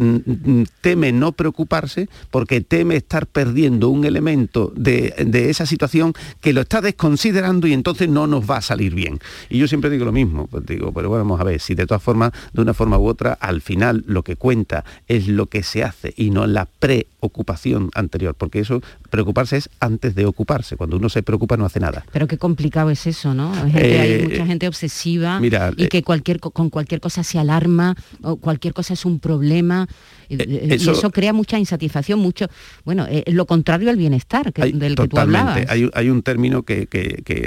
teme 0.80 1.12
no 1.12 1.32
preocuparse 1.32 2.08
porque 2.30 2.60
teme 2.60 2.96
estar 2.96 3.26
perdiendo 3.26 3.88
un 3.88 4.04
elemento 4.04 4.72
de, 4.76 5.14
esa 5.50 5.66
situación 5.66 6.12
que 6.40 6.52
lo 6.52 6.62
está 6.62 6.80
desconsiderando 6.80 7.66
y 7.66 7.72
entonces 7.72 8.08
no 8.08 8.26
nos 8.26 8.48
va 8.48 8.58
a 8.58 8.62
salir 8.62 8.94
bien. 8.94 9.18
Y 9.50 9.58
yo 9.58 9.68
siempre 9.68 9.90
digo 9.90 10.04
lo 10.04 10.12
mismo, 10.12 10.46
pues 10.46 10.64
digo, 10.64 10.92
pero 10.92 11.08
bueno, 11.08 11.24
vamos 11.24 11.40
a 11.40 11.44
ver, 11.44 11.60
si 11.60 11.74
de 11.74 11.86
todas 11.86 12.02
formas, 12.02 12.32
de 12.52 12.62
una 12.62 12.74
forma 12.74 12.98
u 12.98 13.06
otra, 13.06 13.32
al 13.32 13.60
final 13.60 14.04
lo 14.06 14.22
que 14.22 14.36
cuenta 14.36 14.84
es 15.08 15.28
lo 15.28 15.46
que 15.46 15.62
se 15.62 15.82
hace 15.82 16.14
y 16.16 16.30
no 16.30 16.46
la 16.46 16.66
preocupación 16.66 17.90
anterior, 17.94 18.34
porque 18.36 18.60
eso, 18.60 18.80
preocuparse 19.06 19.56
es 19.56 19.70
antes 19.80 20.14
de 20.14 20.26
ocuparse, 20.26 20.76
cuando 20.76 20.96
uno 20.96 21.08
se 21.08 21.22
preocupa 21.22 21.56
no 21.56 21.64
hace 21.64 21.80
nada. 21.80 22.04
Pero 22.12 22.26
qué 22.26 22.38
complicado 22.38 22.90
es 22.90 23.06
eso, 23.06 23.34
¿no? 23.34 23.52
hay 23.54 24.22
mucha 24.22 24.46
gente 24.46 24.68
obsesiva 24.68 25.40
y 25.42 25.48
eh, 25.84 25.88
que 25.88 26.02
cualquier, 26.02 26.40
con 26.40 26.70
cualquier 26.70 27.00
cosa 27.00 27.22
se 27.22 27.38
alarma, 27.38 27.94
o 28.22 28.36
cualquier 28.36 28.74
cosa 28.74 28.94
es 28.94 29.04
un 29.04 29.18
problema. 29.18 29.86
y 30.28 30.36
eh, 30.40 30.74
eso 30.74 31.10
crea 31.10 31.32
mucha 31.32 31.58
insatisfacción, 31.58 32.18
mucho, 32.18 32.46
bueno, 32.84 33.06
es 33.08 33.34
lo 33.34 33.46
contrario 33.46 33.90
al 33.90 33.96
bienestar 33.96 34.52
del 34.52 34.94
que 34.94 35.08
tú 35.08 35.18
hablabas. 35.18 35.64
Hay, 35.68 35.88
hay, 35.92 36.10
un 36.10 36.22
término 36.22 36.62
que, 36.62 36.88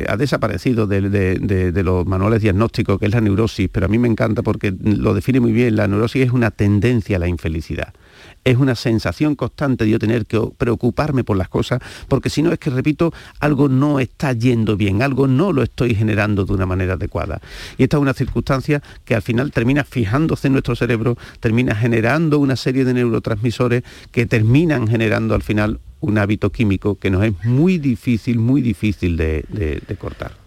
ha 0.08 0.18
desaparecido 0.18 0.88
de, 0.88 1.84
los 1.84 2.06
manuales 2.06 2.42
diagnósticos, 2.42 3.00
que 3.00 3.06
es 3.06 3.12
la 3.12 3.22
neurosis, 3.22 3.70
pero 3.72 3.86
a 3.86 3.90
mí 3.90 3.98
me 3.98 4.08
encanta 4.08 4.44
porque 4.44 4.74
lo 4.82 5.14
define 5.14 5.40
muy 5.40 5.52
bien. 5.52 5.76
La 5.76 5.88
neurosis 5.88 6.26
es 6.26 6.32
una 6.32 6.52
tendencia 6.52 7.18
a 7.18 7.20
la 7.20 7.28
infelicidad 7.28 7.94
es 8.44 8.58
una 8.58 8.76
sensación 8.76 9.36
constante 9.36 9.86
de 9.86 9.92
yo 9.92 10.00
tener 10.00 10.26
que 10.26 10.42
preocuparme 10.58 11.24
por 11.24 11.38
las 11.38 11.50
cosas, 11.50 11.80
porque 12.08 12.30
si 12.30 12.42
no 12.42 12.52
es 12.52 12.60
que, 12.60 12.70
repito, 12.70 13.14
algo 13.40 13.70
no 13.70 14.00
está 14.00 14.34
yendo 14.34 14.78
bien, 14.78 15.02
algo 15.02 15.28
no 15.28 15.52
lo 15.52 15.64
estoy 15.64 15.96
generando 15.96 16.46
de 16.46 16.54
una 16.54 16.66
manera 16.66 16.94
adecuada. 16.94 17.42
Y 17.78 17.84
esta 17.84 17.98
es 17.98 18.02
una 18.02 18.14
circunstancia 18.14 18.82
que 19.06 19.16
al 19.16 19.22
final 19.22 19.52
termina 19.52 19.84
fijándose 19.84 20.48
en 20.48 20.54
nuestro 20.54 20.76
cerebro, 20.76 21.18
termina 21.40 21.76
generando 21.76 22.40
una 22.40 22.56
serie 22.56 22.86
de 22.86 22.94
neurotransmisores 22.94 23.84
que 24.12 24.26
terminan 24.26 24.88
generando 24.88 25.36
al 25.36 25.44
final 25.44 25.80
un 26.00 26.18
hábito 26.18 26.52
químico 26.52 26.96
que 26.96 27.12
nos 27.12 27.26
es 27.26 27.34
muy 27.44 27.78
difícil, 27.78 28.40
muy 28.40 28.62
difícil 28.62 29.18
de, 29.18 29.44
de 29.50 29.96
cortar. 29.98 30.39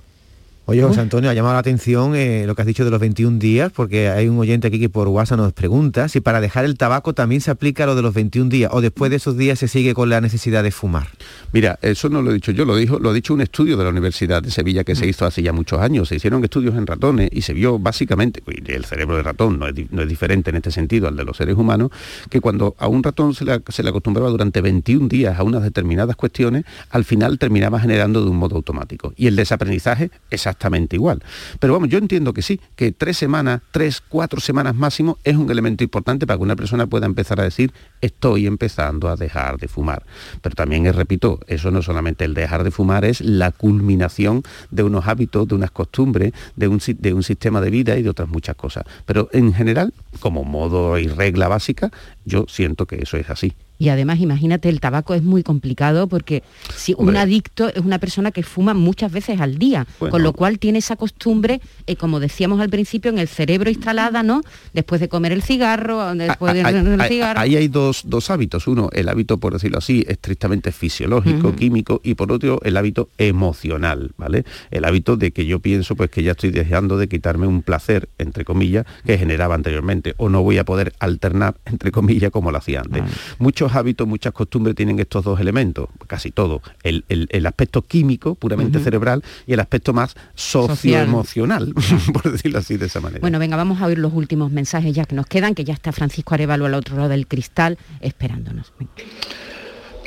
Oye, 0.73 0.83
José 0.83 1.01
Antonio, 1.01 1.29
ha 1.29 1.35
llamado 1.35 1.53
la 1.53 1.61
atención 1.61 2.17
eh, 2.17 2.45
lo 2.47 2.55
que 2.55 2.63
has 2.63 2.67
dicho 2.67 2.83
de 2.83 2.91
los 2.91 2.99
21 2.99 3.39
días, 3.39 3.71
porque 3.71 4.09
hay 4.09 4.27
un 4.29 4.39
oyente 4.39 4.69
aquí 4.69 4.81
que 4.81 4.89
por 4.89 5.07
WhatsApp 5.07 5.37
nos 5.37 5.53
pregunta 5.53 6.09
si 6.09 6.23
para 6.23 6.41
dejar 6.41 6.65
el 6.65 6.79
tabaco 6.79 7.13
también 7.13 7.43
se 7.43 7.51
aplica 7.51 7.85
lo 7.85 7.95
de 7.95 8.01
los 8.01 8.15
21 8.15 8.49
días 8.49 8.71
o 8.73 8.81
después 8.81 9.11
de 9.11 9.19
esos 9.19 9.37
días 9.37 9.59
se 9.59 9.69
sigue 9.69 9.93
con 9.93 10.09
la 10.09 10.23
necesidad 10.23 10.63
de 10.63 10.71
fumar. 10.71 11.09
Mira, 11.53 11.79
eso 11.83 12.09
no 12.09 12.23
lo 12.23 12.31
he 12.31 12.35
dicho 12.35 12.53
yo, 12.53 12.65
lo 12.65 12.75
dijo, 12.75 12.99
lo 12.99 13.11
ha 13.11 13.13
dicho 13.13 13.35
un 13.35 13.43
estudio 13.43 13.77
de 13.77 13.85
la 13.85 13.91
Universidad 13.91 14.43
de 14.43 14.51
Sevilla 14.51 14.83
que 14.83 14.95
se 14.95 15.07
hizo 15.07 15.27
hace 15.27 15.43
ya 15.43 15.53
muchos 15.53 15.79
años. 15.79 16.09
Se 16.09 16.17
hicieron 16.17 16.43
estudios 16.43 16.75
en 16.75 16.87
ratones 16.87 17.29
y 17.31 17.43
se 17.43 17.53
vio 17.53 17.79
básicamente, 17.79 18.43
el 18.47 18.87
cerebro 18.87 19.19
de 19.19 19.25
ratón 19.25 19.59
no 19.59 19.67
es, 19.67 20.09
diferente 20.09 20.49
en 20.49 20.57
este 20.57 20.71
sentido 20.71 21.07
al 21.07 21.17
de 21.17 21.25
los 21.25 21.37
seres 21.37 21.57
humanos, 21.59 21.91
que 22.31 22.41
cuando 22.41 22.77
a 22.79 22.89
un 22.89 23.03
ratón 23.03 23.35
se 23.35 23.45
le, 23.45 23.61
se 23.69 23.83
le 23.83 23.91
acostumbraba 23.91 24.31
durante 24.31 24.63
21 24.63 25.09
días 25.09 25.39
a 25.39 25.43
unas 25.43 25.63
determinadas 25.63 26.17
cuestiones, 26.17 26.65
al 26.89 27.05
final 27.05 27.39
terminaba 27.39 27.79
generando 27.79 28.25
de 28.25 28.31
un 28.31 28.39
modo 28.39 28.57
automático. 28.57 29.13
Y 29.19 29.27
el 29.27 29.37
desaprendizaje, 29.37 30.11
esa 30.31 30.62
igual. 30.93 31.23
Pero 31.59 31.73
vamos, 31.73 31.89
yo 31.89 31.99
entiendo 31.99 32.33
que 32.33 32.43
sí, 32.43 32.61
que 32.77 32.93
tres 32.93 33.17
semanas, 33.17 33.61
tres, 33.71 34.01
cuatro 34.01 34.41
semanas 34.41 34.75
máximo 34.75 35.19
es 35.25 35.37
un 35.37 35.51
elemento 35.51 35.85
importante 35.85 36.27
para 36.27 36.39
que 36.39 36.43
una 36.43 36.57
persona 36.57 36.87
pueda 36.87 37.07
empezar 37.07 37.41
a 37.41 37.45
decir, 37.45 37.73
estoy 38.01 38.47
empezando 38.47 39.09
a 39.09 39.17
dejar 39.17 39.59
de 39.59 39.69
fumar. 39.69 40.05
Pero 40.41 40.55
también, 40.55 40.87
eh, 40.87 40.93
repito, 40.93 41.41
eso 41.47 41.71
no 41.71 41.83
solamente 41.83 42.25
el 42.25 42.35
dejar 42.35 42.65
de 42.65 42.71
fumar, 42.71 43.05
es 43.05 43.21
la 43.21 43.51
culminación 43.51 44.43
de 44.71 44.83
unos 44.83 45.07
hábitos, 45.07 45.49
de 45.49 45.55
unas 45.55 45.71
costumbres, 45.71 46.33
de 46.57 46.69
un, 46.69 46.81
de 46.99 47.13
un 47.13 47.23
sistema 47.23 47.61
de 47.61 47.71
vida 47.71 47.97
y 47.97 48.03
de 48.03 48.11
otras 48.11 48.29
muchas 48.29 48.57
cosas. 48.57 48.85
Pero 49.07 49.29
en 49.33 49.53
general, 49.53 49.93
como 50.21 50.45
modo 50.45 50.99
y 50.99 51.07
regla 51.07 51.49
básica, 51.49 51.91
yo 52.25 52.47
siento 52.49 52.87
que 52.87 52.97
eso 52.97 53.17
es 53.17 53.31
así. 53.31 53.55
Y 53.83 53.89
además, 53.89 54.21
imagínate, 54.21 54.69
el 54.69 54.79
tabaco 54.79 55.13
es 55.13 55.25
muy 55.25 55.43
complicado 55.43 56.07
porque 56.07 56.45
si 56.73 56.95
un 56.97 57.17
adicto 57.17 57.69
es 57.69 57.79
una 57.79 57.99
persona 57.99 58.31
que 58.31 58.45
fuma 58.45 58.75
muchas 58.75 59.11
veces 59.11 59.41
al 59.41 59.59
día, 59.59 59.89
con 59.99 60.23
lo 60.23 60.33
cual 60.35 60.61
tiene 60.61 60.79
esa 60.79 60.95
costumbre, 60.95 61.61
eh, 61.89 61.97
como 61.97 62.21
decíamos 62.21 62.61
al 62.61 62.71
principio, 62.71 63.11
en 63.11 63.19
el 63.19 63.27
cerebro 63.27 63.71
instalada, 63.71 64.23
¿no? 64.23 64.43
Después 64.73 65.01
de 65.01 65.09
comer 65.09 65.33
el 65.33 65.43
cigarro, 65.43 66.15
después 66.15 66.55
de 66.55 66.61
el 66.61 67.03
cigarro. 67.09 67.41
Ahí 67.41 67.57
hay 67.57 67.67
dos, 67.67 68.05
hábitos. 68.31 68.69
Uno, 68.69 68.89
el 68.93 69.09
hábito, 69.09 69.39
por 69.39 69.55
decirlo 69.55 69.79
así, 69.79 70.05
estrictamente 70.07 70.71
fisiológico, 70.71 71.57
químico, 71.57 72.01
y 72.05 72.15
por 72.15 72.31
otro, 72.31 72.61
el 72.63 72.77
hábito 72.77 73.09
emocional, 73.19 74.13
¿vale? 74.17 74.45
El 74.71 74.85
hábito 74.85 75.17
de 75.17 75.33
que 75.33 75.45
yo 75.45 75.59
pienso 75.59 75.97
pues 75.97 76.09
que 76.09 76.23
ya 76.23 76.33
estoy 76.33 76.51
dejando 76.51 76.99
de 76.99 77.09
quitarme 77.09 77.49
un 77.49 77.63
placer, 77.63 78.09
entre 78.19 78.45
comillas, 78.45 78.87
que 79.05 79.19
generaba 79.19 79.57
anteriormente, 79.57 80.15
o 80.19 80.29
no 80.29 80.45
voy 80.45 80.59
a 80.59 80.65
poder 80.65 80.93
alternar, 81.01 81.57
entre 81.65 81.91
comillas, 81.91 82.12
como 82.31 82.51
lo 82.51 82.59
hacía 82.59 82.81
antes. 82.81 83.03
Muchos 83.39 83.75
hábitos, 83.75 84.07
muchas 84.07 84.33
costumbres 84.33 84.77
tienen 84.77 84.99
estos 84.99 85.25
dos 85.25 85.41
elementos, 85.41 85.89
casi 86.07 86.31
todo. 86.31 86.63
El, 86.83 87.47
aspecto 87.47 87.83
químico, 87.83 88.35
puramente 88.35 88.79
cerebral, 88.79 89.23
y 89.47 89.53
el 89.53 89.61
aspecto 89.61 89.93
más 89.93 90.15
socioemocional, 90.35 91.75
por 92.13 92.31
decirlo 92.31 92.59
así 92.59 92.77
de 92.77 92.87
esa 92.87 93.01
manera. 93.01 93.21
Bueno, 93.21 93.39
venga, 93.39 93.57
vamos 93.57 93.81
a 93.81 93.87
oír 93.87 93.99
los 93.99 94.13
últimos 94.13 94.51
mensajes 94.51 94.95
ya 94.95 95.05
que 95.05 95.15
nos 95.15 95.27
quedan, 95.27 95.55
que 95.55 95.65
ya 95.65 95.75
está 95.75 95.93
Francisco 95.93 96.35
Arevalo 96.35 96.67
al 96.67 96.75
otro 96.75 96.97
lado 96.97 97.09
del 97.09 97.27
cristal 97.27 97.79
esperándonos. 98.01 98.73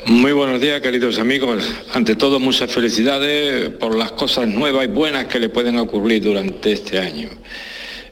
Muy 0.06 0.30
buenos 0.32 0.60
días, 0.60 0.80
queridos 0.80 1.18
amigos. 1.18 1.68
Ante 1.92 2.14
todo, 2.14 2.38
muchas 2.38 2.70
felicidades 2.70 3.70
por 3.70 3.96
las 3.96 4.12
cosas 4.12 4.46
nuevas 4.46 4.84
y 4.84 4.88
buenas 4.88 5.24
que 5.26 5.40
le 5.40 5.48
pueden 5.48 5.78
ocurrir 5.78 6.22
durante 6.22 6.70
este 6.70 7.00
año. 7.00 7.28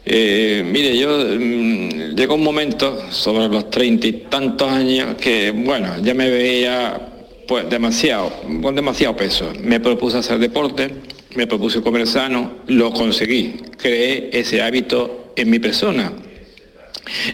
Eh, 0.06 0.62
mire, 0.70 0.96
yo 0.98 1.16
mm, 1.16 2.14
llegó 2.14 2.34
un 2.34 2.44
momento, 2.44 3.10
sobre 3.10 3.48
los 3.48 3.70
treinta 3.70 4.06
y 4.06 4.12
tantos 4.28 4.70
años, 4.70 5.16
que 5.20 5.50
bueno, 5.50 5.94
ya 6.02 6.14
me 6.14 6.30
veía 6.30 7.00
pues 7.48 7.68
demasiado, 7.70 8.32
con 8.62 8.74
demasiado 8.74 9.16
peso. 9.16 9.52
Me 9.62 9.80
propuse 9.80 10.18
hacer 10.18 10.38
deporte, 10.38 10.90
me 11.34 11.46
propuse 11.46 11.80
comer 11.80 12.06
sano, 12.06 12.58
lo 12.66 12.92
conseguí. 12.92 13.56
Creé 13.78 14.30
ese 14.32 14.62
hábito 14.62 15.32
en 15.36 15.50
mi 15.50 15.58
persona. 15.58 16.12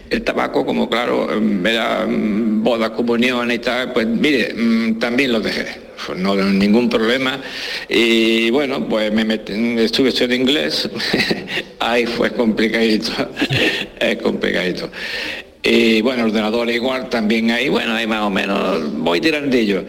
El 0.09 0.22
tabaco, 0.22 0.66
como 0.66 0.88
claro, 0.88 1.28
me 1.40 1.72
da 1.72 2.06
mm, 2.06 2.62
bodas, 2.62 2.90
comuniones 2.90 3.56
y 3.56 3.61
tal, 3.61 3.92
pues 3.92 4.06
mire, 4.06 4.52
mm, 4.54 4.98
también 4.98 5.33
lo 5.33 5.40
dejé 5.40 5.90
pues 6.06 6.18
no 6.18 6.35
ningún 6.35 6.88
problema. 6.88 7.40
Y 7.88 8.50
bueno, 8.50 8.87
pues 8.88 9.12
me 9.12 9.24
metí, 9.24 9.52
estuve 9.78 10.09
estudiando 10.09 10.35
inglés, 10.35 10.88
ahí 11.78 12.06
fue 12.06 12.33
complicadito, 12.33 13.12
es 14.00 14.16
complicadito. 14.18 14.90
Y 15.62 16.00
bueno, 16.00 16.24
ordenador 16.24 16.70
igual 16.70 17.11
también 17.11 17.50
ahí, 17.50 17.68
bueno, 17.68 17.94
ahí 17.94 18.06
más 18.06 18.22
o 18.22 18.30
menos 18.30 18.92
voy 18.94 19.20
tirandillo. 19.20 19.85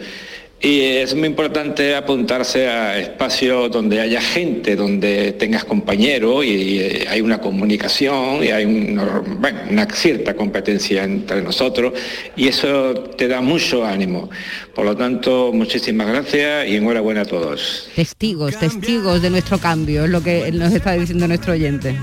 Y 0.64 0.80
es 0.80 1.12
muy 1.16 1.26
importante 1.26 1.96
apuntarse 1.96 2.68
a 2.68 2.96
espacios 2.96 3.68
donde 3.72 4.00
haya 4.00 4.20
gente, 4.20 4.76
donde 4.76 5.32
tengas 5.32 5.64
compañeros 5.64 6.44
y 6.44 7.04
hay 7.08 7.20
una 7.20 7.40
comunicación 7.40 8.44
y 8.44 8.52
hay 8.52 8.64
una 8.64 9.88
cierta 9.92 10.34
competencia 10.34 11.02
entre 11.02 11.42
nosotros 11.42 11.94
y 12.36 12.46
eso 12.46 12.94
te 12.94 13.26
da 13.26 13.40
mucho 13.40 13.84
ánimo. 13.84 14.30
Por 14.72 14.84
lo 14.84 14.96
tanto, 14.96 15.50
muchísimas 15.52 16.06
gracias 16.06 16.68
y 16.68 16.76
enhorabuena 16.76 17.22
a 17.22 17.24
todos. 17.24 17.88
Testigos, 17.96 18.56
testigos 18.56 19.20
de 19.20 19.30
nuestro 19.30 19.58
cambio, 19.58 20.04
es 20.04 20.10
lo 20.10 20.22
que 20.22 20.52
nos 20.52 20.72
está 20.72 20.92
diciendo 20.92 21.26
nuestro 21.26 21.54
oyente. 21.54 21.96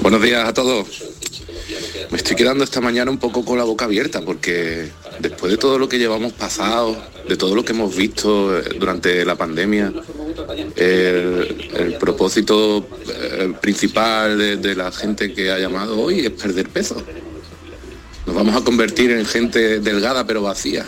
Buenos 0.00 0.22
días 0.22 0.48
a 0.48 0.54
todos. 0.54 1.21
Me 2.10 2.16
estoy 2.16 2.36
quedando 2.36 2.64
esta 2.64 2.80
mañana 2.80 3.10
un 3.10 3.18
poco 3.18 3.44
con 3.44 3.58
la 3.58 3.64
boca 3.64 3.84
abierta 3.84 4.20
porque 4.22 4.90
después 5.20 5.52
de 5.52 5.58
todo 5.58 5.78
lo 5.78 5.88
que 5.88 5.98
llevamos 5.98 6.32
pasado, 6.32 6.96
de 7.28 7.36
todo 7.36 7.54
lo 7.54 7.64
que 7.64 7.72
hemos 7.72 7.94
visto 7.94 8.58
eh, 8.58 8.76
durante 8.78 9.24
la 9.24 9.36
pandemia, 9.36 9.92
el, 10.76 11.96
propósito 11.98 12.86
eh, 13.08 13.52
principal 13.60 14.60
de, 14.60 14.74
la 14.74 14.90
gente 14.90 15.32
que 15.32 15.50
ha 15.50 15.58
llamado 15.58 16.00
hoy 16.00 16.20
es 16.20 16.30
perder 16.30 16.68
peso. 16.68 17.02
Nos 18.26 18.34
vamos 18.34 18.56
a 18.56 18.64
convertir 18.64 19.10
en 19.10 19.26
gente 19.26 19.80
delgada 19.80 20.26
pero 20.26 20.42
vacía. 20.42 20.84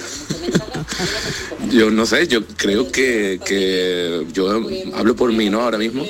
yo 1.71 1.91
no 1.91 2.07
sé, 2.07 2.27
yo 2.29 2.45
creo 2.57 2.91
que, 2.91 3.41
que, 3.45 4.27
yo 4.33 4.51
hablo 4.95 5.17
por 5.17 5.33
mí, 5.33 5.51
¿no? 5.51 5.63
Ahora 5.63 5.79
mismo. 5.79 6.05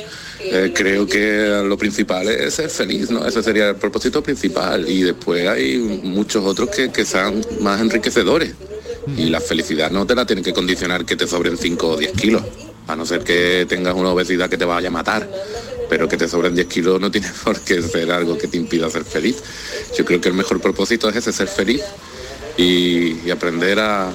Eh, 0.47 0.73
creo 0.75 1.07
que 1.07 1.63
lo 1.65 1.79
principal 1.79 2.29
es 2.29 2.55
ser 2.55 2.69
feliz, 2.69 3.11
¿no? 3.11 3.27
Ese 3.27 3.43
sería 3.43 3.71
el 3.71 3.77
propósito 3.77 4.23
principal. 4.23 4.89
Y 4.89 5.03
después 5.03 5.49
hay 5.49 5.79
muchos 5.79 6.45
otros 6.45 6.69
que, 6.69 6.91
que 6.93 7.05
sean 7.05 7.45
más 7.61 7.81
enriquecedores. 7.81 8.53
Y 9.17 9.29
la 9.29 9.41
felicidad 9.41 9.91
no 9.91 10.07
te 10.07 10.15
la 10.15 10.27
tiene 10.27 10.43
que 10.43 10.53
condicionar 10.53 11.05
que 11.05 11.17
te 11.17 11.27
sobren 11.27 11.57
5 11.57 11.89
o 11.89 11.97
10 11.97 12.13
kilos, 12.13 12.43
a 12.87 12.97
no 12.97 13.05
ser 13.05 13.21
que 13.21 13.67
tengas 13.69 13.95
una 13.95 14.11
obesidad 14.11 14.49
que 14.49 14.57
te 14.57 14.65
vaya 14.65 14.89
a 14.89 14.91
matar. 14.91 15.29
Pero 15.89 16.09
que 16.09 16.17
te 16.17 16.29
sobren 16.29 16.55
10 16.55 16.67
kilos 16.67 17.01
no 17.01 17.11
tiene 17.11 17.29
por 17.45 17.59
qué 17.61 17.81
ser 17.83 18.11
algo 18.13 18.37
que 18.37 18.49
te 18.49 18.57
impida 18.57 18.91
ser 18.91 19.05
feliz. 19.05 19.43
Yo 19.97 20.05
creo 20.05 20.21
que 20.21 20.29
el 20.29 20.35
mejor 20.35 20.61
propósito 20.61 21.09
es 21.09 21.17
ese, 21.17 21.33
ser 21.33 21.49
feliz 21.49 21.83
y, 22.57 23.31
aprender 23.31 23.81
a, 23.81 24.11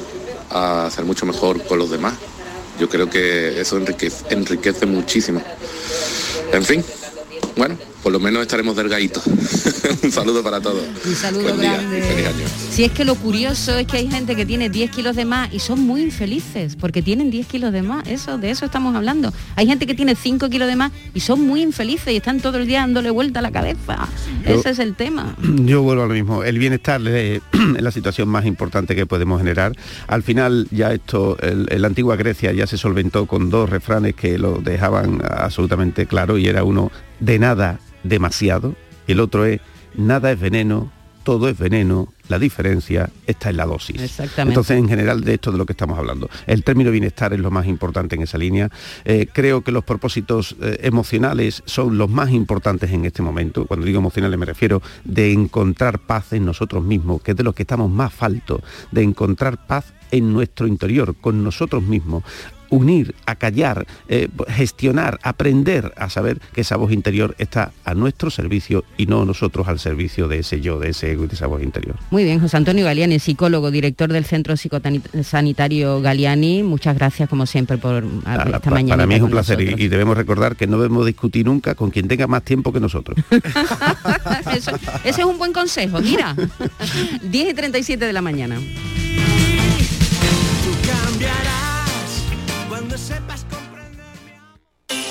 a, 0.49 0.89
ser 0.91 1.05
mucho 1.05 1.25
mejor 1.25 1.63
con 1.63 1.79
los 1.79 1.89
demás. 1.89 2.13
Yo 2.79 2.87
creo 2.87 3.09
que 3.09 3.59
eso 3.59 3.77
enriquece, 3.77 4.25
enriquece 4.29 4.85
muchísimo. 4.85 5.43
En 6.51 6.63
fin, 6.63 6.83
bueno, 7.55 7.77
por 8.03 8.11
lo 8.11 8.19
menos 8.19 8.41
estaremos 8.41 8.75
delgaditos. 8.75 9.25
un 10.03 10.11
saludo 10.11 10.43
para 10.43 10.61
todos. 10.61 10.83
Un 11.05 11.15
saludo 11.15 11.55
grande. 11.57 12.03
Si 12.71 12.83
es 12.83 12.91
que 12.91 13.03
lo 13.05 13.15
curioso 13.15 13.77
es 13.77 13.87
que 13.87 13.97
hay 13.97 14.09
gente 14.09 14.35
que 14.35 14.45
tiene 14.45 14.69
10 14.69 14.91
kilos 14.91 15.15
de 15.15 15.25
más 15.25 15.53
y 15.53 15.59
son 15.59 15.81
muy 15.81 16.01
infelices 16.01 16.75
porque 16.75 17.01
tienen 17.01 17.29
10 17.29 17.47
kilos 17.47 17.73
de 17.73 17.81
más. 17.81 18.07
Eso, 18.07 18.37
de 18.37 18.51
eso 18.51 18.65
estamos 18.65 18.95
hablando. 18.95 19.33
Hay 19.55 19.67
gente 19.67 19.85
que 19.85 19.93
tiene 19.93 20.15
5 20.15 20.49
kilos 20.49 20.67
de 20.67 20.75
más 20.75 20.91
y 21.13 21.19
son 21.19 21.41
muy 21.41 21.61
infelices 21.61 22.13
y 22.13 22.17
están 22.17 22.39
todo 22.39 22.57
el 22.57 22.67
día 22.67 22.79
dándole 22.79 23.09
vuelta 23.09 23.39
a 23.39 23.41
la 23.41 23.51
cabeza. 23.51 24.07
Ese 24.45 24.69
es 24.69 24.79
el 24.79 24.95
tema. 24.95 25.35
Yo 25.65 25.81
vuelvo 25.81 26.03
a 26.03 26.07
lo 26.07 26.13
mismo. 26.13 26.43
El 26.43 26.57
bienestar 26.57 27.01
es 27.07 27.41
la 27.51 27.91
situación 27.91 28.29
más 28.29 28.45
importante 28.45 28.95
que 28.95 29.05
podemos 29.05 29.39
generar. 29.39 29.73
Al 30.07 30.23
final 30.23 30.67
ya 30.71 30.93
esto, 30.93 31.37
en 31.41 31.81
la 31.81 31.87
antigua 31.87 32.15
Grecia 32.15 32.53
ya 32.53 32.67
se 32.67 32.77
solventó 32.77 33.25
con 33.25 33.49
dos 33.49 33.69
refranes 33.69 34.15
que 34.15 34.37
lo 34.37 34.59
dejaban 34.59 35.21
absolutamente 35.23 36.05
claro 36.05 36.37
y 36.37 36.47
era 36.47 36.63
uno 36.63 36.91
de 37.19 37.39
nada 37.39 37.79
demasiado, 38.03 38.75
el 39.07 39.19
otro 39.19 39.45
es 39.45 39.61
nada 39.95 40.31
es 40.31 40.39
veneno, 40.39 40.91
todo 41.23 41.49
es 41.49 41.57
veneno, 41.57 42.11
la 42.27 42.39
diferencia 42.39 43.09
está 43.27 43.49
en 43.49 43.57
la 43.57 43.65
dosis. 43.65 44.01
Exactamente. 44.01 44.51
Entonces, 44.51 44.77
en 44.77 44.87
general, 44.87 45.23
de 45.23 45.35
esto 45.35 45.51
de 45.51 45.57
lo 45.57 45.65
que 45.65 45.73
estamos 45.73 45.97
hablando. 45.97 46.29
El 46.47 46.63
término 46.63 46.91
bienestar 46.91 47.33
es 47.33 47.39
lo 47.39 47.51
más 47.51 47.67
importante 47.67 48.15
en 48.15 48.23
esa 48.23 48.37
línea. 48.37 48.69
Eh, 49.05 49.27
creo 49.31 49.61
que 49.61 49.71
los 49.71 49.83
propósitos 49.83 50.55
eh, 50.61 50.79
emocionales 50.81 51.61
son 51.65 51.97
los 51.97 52.09
más 52.09 52.31
importantes 52.31 52.91
en 52.91 53.05
este 53.05 53.21
momento. 53.21 53.65
Cuando 53.65 53.85
digo 53.85 53.99
emocionales 53.99 54.39
me 54.39 54.45
refiero 54.45 54.81
de 55.03 55.31
encontrar 55.31 55.99
paz 55.99 56.33
en 56.33 56.45
nosotros 56.45 56.83
mismos, 56.83 57.21
que 57.21 57.31
es 57.31 57.37
de 57.37 57.43
lo 57.43 57.53
que 57.53 57.63
estamos 57.63 57.91
más 57.91 58.13
falto, 58.13 58.63
de 58.91 59.03
encontrar 59.03 59.67
paz 59.67 59.93
en 60.11 60.33
nuestro 60.33 60.65
interior, 60.65 61.15
con 61.15 61.43
nosotros 61.43 61.83
mismos, 61.83 62.23
unir, 62.69 63.15
acallar, 63.25 63.85
eh, 64.07 64.29
gestionar, 64.47 65.19
aprender 65.23 65.93
a 65.97 66.09
saber 66.09 66.39
que 66.53 66.61
esa 66.61 66.77
voz 66.77 66.91
interior 66.91 67.35
está 67.37 67.71
a 67.85 67.93
nuestro 67.93 68.29
servicio 68.29 68.83
y 68.97 69.05
no 69.05 69.25
nosotros 69.25 69.67
al 69.67 69.79
servicio 69.79 70.27
de 70.27 70.39
ese 70.39 70.61
yo, 70.61 70.79
de 70.79 70.89
ese 70.89 71.11
ego 71.11 71.25
y 71.25 71.27
de 71.27 71.35
esa 71.35 71.47
voz 71.47 71.61
interior. 71.61 71.95
Muy 72.11 72.23
bien, 72.23 72.39
José 72.39 72.57
Antonio 72.57 72.85
Galiani, 72.85 73.19
psicólogo, 73.19 73.71
director 73.71 74.11
del 74.11 74.25
Centro 74.25 74.55
Psicosanitario 74.57 76.01
Galiani, 76.01 76.63
muchas 76.63 76.95
gracias 76.95 77.29
como 77.29 77.45
siempre 77.45 77.77
por 77.77 78.03
esta 78.03 78.69
mañana. 78.69 78.95
Para 78.95 79.07
mí 79.07 79.15
es 79.15 79.21
un 79.21 79.31
placer 79.31 79.59
y, 79.61 79.87
debemos 79.87 80.15
recordar 80.15 80.55
que 80.55 80.67
no 80.67 80.77
debemos 80.77 81.05
discutir 81.05 81.45
nunca 81.45 81.75
con 81.75 81.91
quien 81.91 82.07
tenga 82.07 82.27
más 82.27 82.43
tiempo 82.43 82.71
que 82.71 82.79
nosotros. 82.79 83.17
ese 85.03 85.21
es 85.21 85.25
un 85.25 85.37
buen 85.37 85.53
consejo, 85.53 85.99
mira. 85.99 86.35
10 87.21 87.49
y 87.49 87.53
37 87.53 88.05
de 88.05 88.13
la 88.13 88.21
mañana. 88.21 88.59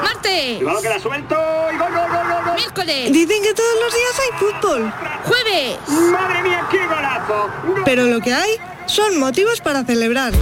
¡Marte! 0.04 0.56
Cuidado 0.58 0.82
que 0.82 0.90
la 0.90 1.00
suelto 1.00 1.36
y 1.74 1.78
gol, 1.78 1.92
gol, 1.92 2.10
gol, 2.10 2.44
gol, 2.46 2.56
¡Miércoles! 2.56 3.12
Dicen 3.12 3.44
que 3.44 3.54
todos 3.54 3.76
los 3.84 3.94
días 3.94 4.20
hay 4.20 4.40
fútbol. 4.40 4.94
¡Jueves! 5.26 5.78
¡Madre 6.12 6.44
mía, 6.44 6.68
qué 6.72 6.86
golazo! 6.88 7.50
Pero 7.86 8.06
lo 8.06 8.20
que 8.22 8.34
hay 8.34 8.52
son 8.88 9.20
motivos 9.20 9.62
para 9.62 9.84
celebrar. 9.84 10.34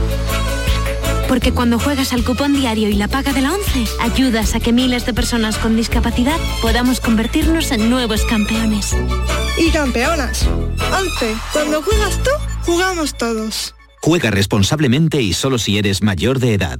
Porque 1.27 1.51
cuando 1.51 1.79
juegas 1.79 2.13
al 2.13 2.23
cupón 2.23 2.53
diario 2.53 2.89
y 2.89 2.93
la 2.93 3.07
paga 3.07 3.33
de 3.33 3.41
la 3.41 3.53
11, 3.53 3.85
ayudas 4.01 4.55
a 4.55 4.59
que 4.59 4.71
miles 4.71 5.05
de 5.05 5.13
personas 5.13 5.57
con 5.57 5.75
discapacidad 5.75 6.37
podamos 6.61 6.99
convertirnos 6.99 7.71
en 7.71 7.89
nuevos 7.89 8.23
campeones. 8.25 8.95
Y 9.57 9.71
campeonas. 9.71 10.45
11. 10.95 11.35
Cuando 11.51 11.81
juegas 11.81 12.21
tú, 12.21 12.29
jugamos 12.65 13.15
todos. 13.17 13.73
Juega 14.01 14.31
responsablemente 14.31 15.21
y 15.21 15.33
solo 15.33 15.57
si 15.57 15.77
eres 15.77 16.03
mayor 16.03 16.39
de 16.39 16.53
edad. 16.53 16.79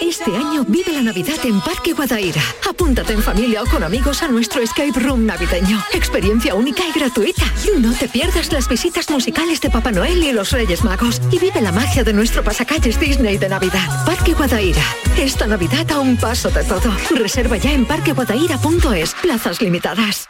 Este 0.00 0.34
año 0.34 0.64
vive 0.66 0.92
la 0.92 1.02
Navidad 1.02 1.38
en 1.44 1.60
Parque 1.60 1.92
Guadaira. 1.92 2.40
Apúntate 2.68 3.12
en 3.12 3.22
familia 3.22 3.62
o 3.62 3.66
con 3.66 3.82
amigos 3.82 4.22
a 4.22 4.28
nuestro 4.28 4.62
escape 4.62 4.98
room 4.98 5.26
navideño. 5.26 5.78
Experiencia 5.92 6.54
única 6.54 6.82
y 6.88 6.92
gratuita. 6.92 7.44
No 7.78 7.92
te 7.92 8.08
pierdas 8.08 8.50
las 8.50 8.66
visitas 8.66 9.10
musicales 9.10 9.60
de 9.60 9.68
Papá 9.68 9.92
Noel 9.92 10.24
y 10.24 10.32
los 10.32 10.52
Reyes 10.52 10.84
Magos. 10.84 11.20
Y 11.30 11.38
vive 11.38 11.60
la 11.60 11.72
magia 11.72 12.02
de 12.02 12.14
nuestro 12.14 12.42
pasacalles 12.42 12.98
Disney 12.98 13.36
de 13.36 13.50
Navidad. 13.50 14.04
Parque 14.06 14.32
Guadaira. 14.32 14.82
Esta 15.18 15.46
Navidad 15.46 15.90
a 15.92 16.00
un 16.00 16.16
paso 16.16 16.48
de 16.50 16.64
todo. 16.64 16.90
Reserva 17.10 17.58
ya 17.58 17.72
en 17.72 17.84
parqueguadaira.es. 17.84 19.14
Plazas 19.22 19.60
limitadas. 19.60 20.29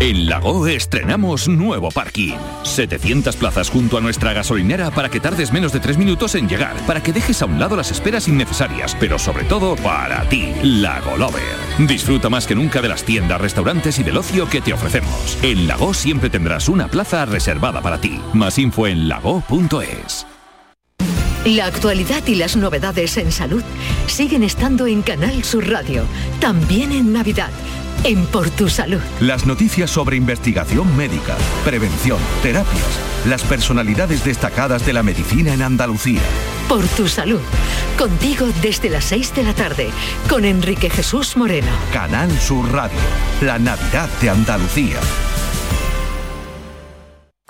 En 0.00 0.28
Lago 0.28 0.66
estrenamos 0.66 1.48
nuevo 1.48 1.90
parking. 1.90 2.36
700 2.64 3.36
plazas 3.36 3.70
junto 3.70 3.96
a 3.96 4.00
nuestra 4.00 4.32
gasolinera 4.32 4.90
para 4.90 5.08
que 5.08 5.20
tardes 5.20 5.52
menos 5.52 5.72
de 5.72 5.80
3 5.80 5.96
minutos 5.96 6.34
en 6.34 6.48
llegar, 6.48 6.74
para 6.86 7.02
que 7.02 7.12
dejes 7.12 7.40
a 7.40 7.46
un 7.46 7.58
lado 7.58 7.76
las 7.76 7.92
esperas 7.92 8.26
innecesarias, 8.26 8.96
pero 8.98 9.18
sobre 9.18 9.44
todo 9.44 9.76
para 9.76 10.28
ti, 10.28 10.52
Lago 10.62 11.16
Lover. 11.16 11.42
Disfruta 11.78 12.28
más 12.28 12.46
que 12.46 12.56
nunca 12.56 12.82
de 12.82 12.88
las 12.88 13.04
tiendas, 13.04 13.40
restaurantes 13.40 13.98
y 13.98 14.02
del 14.02 14.16
ocio 14.16 14.48
que 14.48 14.60
te 14.60 14.72
ofrecemos. 14.72 15.38
En 15.42 15.66
Lago 15.66 15.94
siempre 15.94 16.30
tendrás 16.30 16.68
una 16.68 16.88
plaza 16.88 17.24
reservada 17.24 17.80
para 17.80 18.00
ti. 18.00 18.20
Más 18.34 18.58
info 18.58 18.88
en 18.88 19.08
lago.es. 19.08 20.26
La 21.44 21.66
actualidad 21.66 22.26
y 22.26 22.34
las 22.34 22.56
novedades 22.56 23.16
en 23.18 23.30
salud 23.30 23.62
siguen 24.08 24.42
estando 24.42 24.88
en 24.88 25.02
Canal 25.02 25.44
Sur 25.44 25.70
Radio, 25.70 26.04
también 26.40 26.90
en 26.90 27.12
Navidad 27.12 27.50
en 28.04 28.26
Por 28.26 28.50
Tu 28.50 28.68
Salud. 28.68 29.00
Las 29.20 29.46
noticias 29.46 29.90
sobre 29.90 30.16
investigación 30.16 30.96
médica, 30.96 31.36
prevención, 31.64 32.18
terapias, 32.42 32.98
las 33.26 33.42
personalidades 33.42 34.24
destacadas 34.24 34.84
de 34.86 34.92
la 34.92 35.02
medicina 35.02 35.54
en 35.54 35.62
Andalucía. 35.62 36.20
Por 36.68 36.86
Tu 36.88 37.08
Salud. 37.08 37.40
Contigo 37.98 38.46
desde 38.62 38.90
las 38.90 39.04
6 39.04 39.34
de 39.34 39.42
la 39.42 39.54
tarde, 39.54 39.90
con 40.28 40.44
Enrique 40.44 40.90
Jesús 40.90 41.36
Moreno. 41.36 41.68
Canal 41.92 42.30
Sur 42.38 42.70
Radio, 42.72 42.98
la 43.40 43.58
Navidad 43.58 44.08
de 44.20 44.30
Andalucía. 44.30 45.00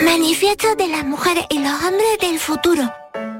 Manifiesto 0.05 0.75
de 0.77 0.89
las 0.89 1.05
mujeres 1.05 1.47
y 1.49 1.59
los 1.59 1.73
hombres 1.73 2.19
del 2.21 2.39
futuro. 2.39 2.93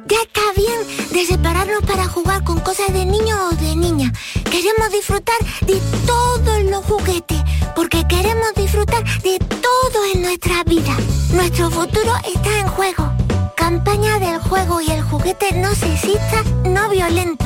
Ya 0.09 0.19
está 0.23 0.41
bien 0.57 1.09
de 1.13 1.27
separarnos 1.27 1.83
para 1.85 2.07
jugar 2.07 2.45
con 2.45 2.61
cosas 2.61 2.93
de 2.93 3.05
niño 3.05 3.37
o 3.49 3.55
de 3.57 3.75
niña. 3.75 4.13
Queremos 4.45 4.91
disfrutar 4.93 5.37
de 5.63 5.81
todos 6.07 6.63
los 6.65 6.85
juguetes, 6.85 7.43
porque 7.75 8.07
queremos 8.09 8.55
disfrutar 8.55 9.03
de 9.23 9.39
todo 9.39 10.05
en 10.15 10.23
nuestra 10.23 10.63
vida. 10.65 10.97
Nuestro 11.33 11.71
futuro 11.71 12.13
está 12.25 12.61
en 12.61 12.69
juego. 12.69 13.13
Campaña 13.57 14.19
del 14.19 14.39
juego 14.39 14.81
y 14.81 14.91
el 14.91 15.03
juguete 15.03 15.53
no 15.53 15.75
sexista, 15.75 16.43
no 16.65 16.89
violento. 16.89 17.45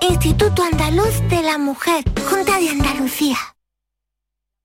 Instituto 0.00 0.62
Andaluz 0.64 1.20
de 1.30 1.42
la 1.42 1.56
Mujer, 1.58 2.04
Junta 2.28 2.58
de 2.58 2.68
Andalucía. 2.70 3.38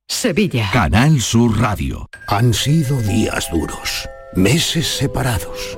Sevilla. 0.10 0.70
Canal 0.72 1.22
Sur 1.22 1.60
Radio. 1.60 2.10
Han 2.28 2.54
sido 2.54 3.00
días 3.02 3.50
duros, 3.52 4.10
meses 4.34 4.88
separados, 4.88 5.78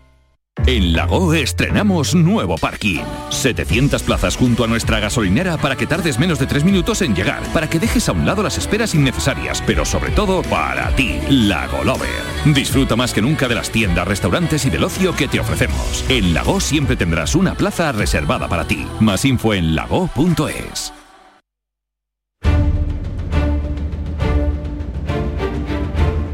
En 0.67 0.93
Lago 0.93 1.33
estrenamos 1.33 2.13
nuevo 2.13 2.55
parking. 2.55 3.01
700 3.29 4.03
plazas 4.03 4.35
junto 4.37 4.63
a 4.63 4.67
nuestra 4.67 4.99
gasolinera 4.99 5.57
para 5.57 5.75
que 5.75 5.87
tardes 5.87 6.19
menos 6.19 6.37
de 6.37 6.45
3 6.45 6.63
minutos 6.63 7.01
en 7.01 7.15
llegar, 7.15 7.41
para 7.51 7.67
que 7.67 7.79
dejes 7.79 8.07
a 8.07 8.11
un 8.11 8.27
lado 8.27 8.43
las 8.43 8.59
esperas 8.59 8.93
innecesarias, 8.93 9.63
pero 9.65 9.85
sobre 9.85 10.11
todo 10.11 10.43
para 10.43 10.95
ti, 10.95 11.19
Lago 11.29 11.83
Lover. 11.83 12.09
Disfruta 12.45 12.95
más 12.95 13.11
que 13.11 13.23
nunca 13.23 13.47
de 13.47 13.55
las 13.55 13.71
tiendas, 13.71 14.07
restaurantes 14.07 14.63
y 14.65 14.69
del 14.69 14.83
ocio 14.83 15.15
que 15.15 15.27
te 15.27 15.39
ofrecemos. 15.39 16.05
En 16.09 16.33
Lago 16.33 16.59
siempre 16.59 16.95
tendrás 16.95 17.33
una 17.33 17.55
plaza 17.55 17.91
reservada 17.91 18.47
para 18.47 18.65
ti. 18.65 18.85
Más 18.99 19.25
info 19.25 19.55
en 19.55 19.73
lago.es. 19.73 20.93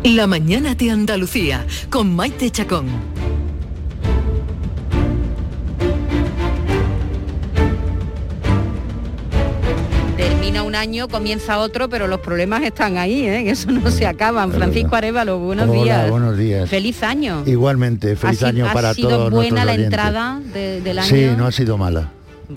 La 0.04 0.28
mañana 0.28 0.76
de 0.76 0.92
Andalucía 0.92 1.66
con 1.90 2.14
Maite 2.14 2.50
Chacón. 2.52 3.17
Año, 10.78 11.08
comienza 11.10 11.60
otro, 11.60 11.90
pero 11.90 12.08
los 12.08 12.20
problemas 12.22 12.64
están 12.64 12.98
ahí, 12.98 13.22
¿eh? 13.26 13.50
eso 13.50 13.70
no 13.72 13.90
se 13.92 14.06
acaban. 14.08 14.52
Francisco 14.54 14.96
Arevalo, 14.96 15.40
buenos 15.40 15.68
Hola, 15.70 15.84
días. 15.84 16.10
buenos 16.10 16.38
días. 16.38 16.70
Feliz 16.70 17.04
año. 17.04 17.44
Igualmente, 17.46 18.16
feliz 18.16 18.42
¿Ha, 18.44 18.46
si- 18.52 18.56
año 18.56 18.70
ha 18.70 18.74
para 18.74 18.94
sido 18.94 19.10
todos 19.10 19.32
buena 19.32 19.66
la 19.66 19.74
entrada 19.76 20.40
de- 20.54 20.80
del 20.82 21.00
año? 21.00 21.08
Sí, 21.10 21.28
no 21.38 21.46
ha 21.48 21.52
sido 21.52 21.78
mala. 21.78 22.12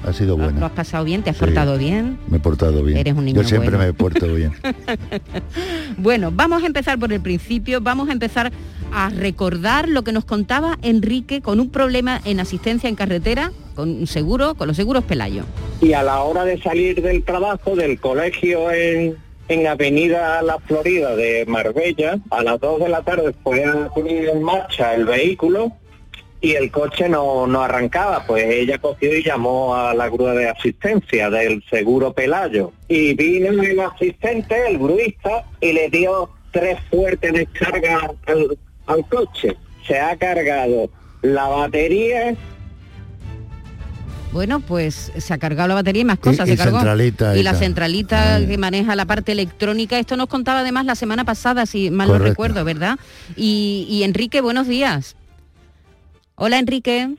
Ha 0.06 0.12
sido 0.12 0.36
¿Lo 0.38 0.44
buena. 0.44 0.66
has 0.66 0.72
pasado 0.72 1.02
bien? 1.04 1.24
¿Te 1.24 1.30
has 1.30 1.36
Sí. 1.36 1.40
portado 1.44 1.76
bien? 1.76 2.16
Me 2.28 2.36
he 2.36 2.40
portado 2.40 2.84
bien. 2.84 2.96
Eres 2.98 3.14
un 3.14 3.24
niño 3.24 3.42
Yo 3.42 3.48
siempre 3.48 3.70
bueno. 3.70 3.84
me 3.84 3.90
he 3.90 3.92
puesto 3.92 4.32
bien. 4.32 4.52
Bueno, 5.98 6.30
vamos 6.32 6.62
a 6.62 6.66
empezar 6.66 6.98
por 6.98 7.12
el 7.12 7.20
principio, 7.20 7.80
vamos 7.80 8.08
a 8.08 8.12
empezar 8.12 8.52
a 8.92 9.08
recordar 9.10 9.88
lo 9.88 10.02
que 10.04 10.12
nos 10.12 10.24
contaba 10.24 10.78
Enrique 10.82 11.40
con 11.42 11.58
un 11.60 11.70
problema 11.70 12.20
en 12.24 12.40
asistencia 12.40 12.88
en 12.88 12.94
carretera, 12.94 13.52
con 13.74 13.88
un 13.90 14.06
seguro, 14.06 14.54
con 14.54 14.68
los 14.68 14.76
seguros 14.76 15.04
Pelayo. 15.04 15.44
Y 15.80 15.92
a 15.94 16.02
la 16.02 16.22
hora 16.22 16.44
de 16.44 16.60
salir 16.60 17.00
del 17.00 17.24
trabajo, 17.24 17.74
del 17.74 17.98
colegio 17.98 18.70
en, 18.70 19.16
en 19.48 19.66
Avenida 19.66 20.42
La 20.42 20.58
Florida 20.58 21.16
de 21.16 21.44
Marbella, 21.46 22.18
a 22.30 22.42
las 22.42 22.60
2 22.60 22.80
de 22.80 22.88
la 22.88 23.02
tarde 23.02 23.34
fue 23.42 23.64
a 23.64 23.88
poner 23.88 24.28
en 24.28 24.42
marcha 24.42 24.94
el 24.94 25.06
vehículo 25.06 25.72
y 26.42 26.52
el 26.52 26.70
coche 26.70 27.08
no, 27.08 27.46
no 27.46 27.62
arrancaba, 27.62 28.24
pues 28.26 28.44
ella 28.44 28.78
cogió 28.78 29.14
y 29.14 29.22
llamó 29.22 29.74
a 29.74 29.94
la 29.94 30.08
grúa 30.08 30.32
de 30.32 30.48
asistencia 30.48 31.28
del 31.28 31.62
seguro 31.68 32.12
Pelayo. 32.12 32.72
Y 32.88 33.14
vino 33.14 33.62
el 33.62 33.80
asistente, 33.80 34.68
el 34.68 34.78
gruista, 34.78 35.44
y 35.60 35.72
le 35.72 35.90
dio 35.90 36.30
tres 36.50 36.78
fuertes 36.90 37.32
descargas 37.32 38.04
al, 38.26 38.58
al 38.86 39.08
coche. 39.08 39.54
Se 39.86 39.98
ha 39.98 40.16
cargado 40.16 40.88
la 41.20 41.46
batería, 41.48 42.34
Bueno, 44.32 44.60
pues 44.60 45.10
se 45.18 45.34
ha 45.34 45.38
cargado 45.38 45.68
la 45.68 45.74
batería 45.74 46.02
y 46.02 46.04
más 46.04 46.18
cosas 46.18 46.46
y 46.48 46.52
se 46.52 46.56
cargó. 46.56 46.78
centralita 46.78 47.36
y 47.36 47.40
y 47.40 47.42
la 47.42 47.54
centralita 47.54 48.40
que 48.46 48.58
maneja 48.58 48.94
la 48.94 49.04
parte 49.04 49.32
electrónica. 49.32 49.98
Esto 49.98 50.16
nos 50.16 50.28
contaba 50.28 50.60
además 50.60 50.86
la 50.86 50.94
semana 50.94 51.24
pasada, 51.24 51.66
si 51.66 51.90
mal 51.90 52.06
no 52.06 52.14
Correcto. 52.14 52.30
recuerdo, 52.30 52.64
¿verdad? 52.64 52.98
Y, 53.36 53.86
y 53.88 54.04
Enrique, 54.04 54.40
buenos 54.40 54.68
días. 54.68 55.16
Hola 56.36 56.58
Enrique. 56.58 57.14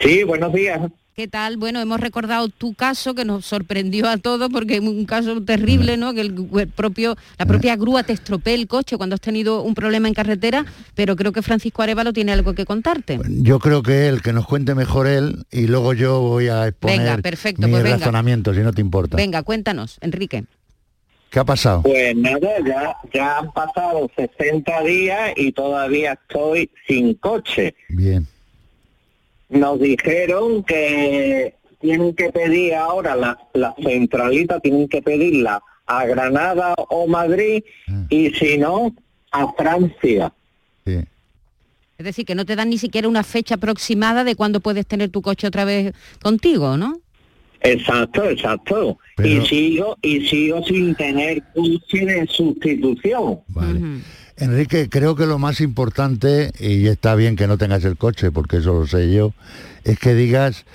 Sí, 0.00 0.24
buenos 0.24 0.52
días. 0.52 0.80
¿Qué 1.18 1.28
tal? 1.28 1.56
Bueno, 1.56 1.80
hemos 1.80 1.98
recordado 1.98 2.50
tu 2.50 2.74
caso 2.74 3.14
que 3.14 3.24
nos 3.24 3.46
sorprendió 3.46 4.06
a 4.06 4.18
todos 4.18 4.50
porque 4.52 4.74
es 4.74 4.80
un 4.80 5.06
caso 5.06 5.42
terrible, 5.42 5.96
¿no? 5.96 6.12
Que 6.12 6.20
el, 6.20 6.46
el 6.58 6.68
propio, 6.68 7.16
la 7.38 7.46
propia 7.46 7.74
grúa 7.74 8.02
te 8.02 8.12
estropee 8.12 8.52
el 8.52 8.66
coche 8.66 8.98
cuando 8.98 9.14
has 9.14 9.22
tenido 9.22 9.62
un 9.62 9.74
problema 9.74 10.08
en 10.08 10.12
carretera, 10.12 10.66
pero 10.94 11.16
creo 11.16 11.32
que 11.32 11.40
Francisco 11.40 11.80
Arevalo 11.80 12.12
tiene 12.12 12.32
algo 12.32 12.52
que 12.52 12.66
contarte. 12.66 13.18
Yo 13.30 13.58
creo 13.60 13.82
que 13.82 14.08
él, 14.08 14.20
que 14.20 14.34
nos 14.34 14.46
cuente 14.46 14.74
mejor 14.74 15.06
él, 15.06 15.46
y 15.50 15.68
luego 15.68 15.94
yo 15.94 16.20
voy 16.20 16.48
a 16.48 16.66
exponer 16.68 16.98
Venga, 16.98 17.16
perfecto, 17.22 17.66
mi 17.66 17.72
pues 17.72 17.82
venga. 17.84 17.96
razonamiento, 17.96 18.52
si 18.52 18.60
no 18.60 18.74
te 18.74 18.82
importa. 18.82 19.16
Venga, 19.16 19.42
cuéntanos, 19.42 19.96
Enrique. 20.02 20.44
¿Qué 21.30 21.38
ha 21.38 21.44
pasado? 21.44 21.80
Pues 21.80 22.14
nada, 22.14 22.58
ya, 22.62 22.94
ya 23.14 23.38
han 23.38 23.52
pasado 23.52 24.10
60 24.16 24.82
días 24.82 25.32
y 25.34 25.50
todavía 25.52 26.12
estoy 26.12 26.70
sin 26.86 27.14
coche. 27.14 27.74
Bien. 27.88 28.26
Nos 29.48 29.80
dijeron 29.80 30.64
que 30.64 31.54
tienen 31.80 32.14
que 32.14 32.30
pedir 32.30 32.74
ahora 32.74 33.14
la, 33.14 33.38
la 33.54 33.74
centralita, 33.82 34.60
tienen 34.60 34.88
que 34.88 35.02
pedirla 35.02 35.62
a 35.86 36.04
Granada 36.06 36.74
o 36.90 37.06
Madrid 37.06 37.62
y 38.10 38.30
si 38.30 38.58
no, 38.58 38.94
a 39.30 39.52
Francia. 39.52 40.32
Es 40.84 42.04
decir, 42.04 42.26
que 42.26 42.34
no 42.34 42.44
te 42.44 42.56
dan 42.56 42.68
ni 42.68 42.78
siquiera 42.78 43.08
una 43.08 43.22
fecha 43.22 43.54
aproximada 43.54 44.22
de 44.24 44.34
cuándo 44.34 44.60
puedes 44.60 44.86
tener 44.86 45.08
tu 45.10 45.22
coche 45.22 45.46
otra 45.46 45.64
vez 45.64 45.94
contigo, 46.22 46.76
¿no? 46.76 47.00
Exacto, 47.62 48.28
exacto. 48.28 48.98
Y 49.24 49.40
sigo 49.46 49.96
y 50.02 50.26
sigo 50.26 50.62
sin 50.64 50.94
tener 50.94 51.42
coche 51.54 52.04
de 52.04 52.26
sustitución. 52.26 53.40
Enrique, 54.38 54.88
creo 54.90 55.16
que 55.16 55.26
lo 55.26 55.38
más 55.38 55.60
importante, 55.60 56.52
y 56.58 56.86
está 56.88 57.14
bien 57.14 57.36
que 57.36 57.46
no 57.46 57.56
tengas 57.56 57.84
el 57.84 57.96
coche, 57.96 58.30
porque 58.30 58.58
eso 58.58 58.74
lo 58.74 58.86
sé 58.86 59.12
yo, 59.12 59.32
es 59.84 59.98
que 59.98 60.14
digas 60.14 60.66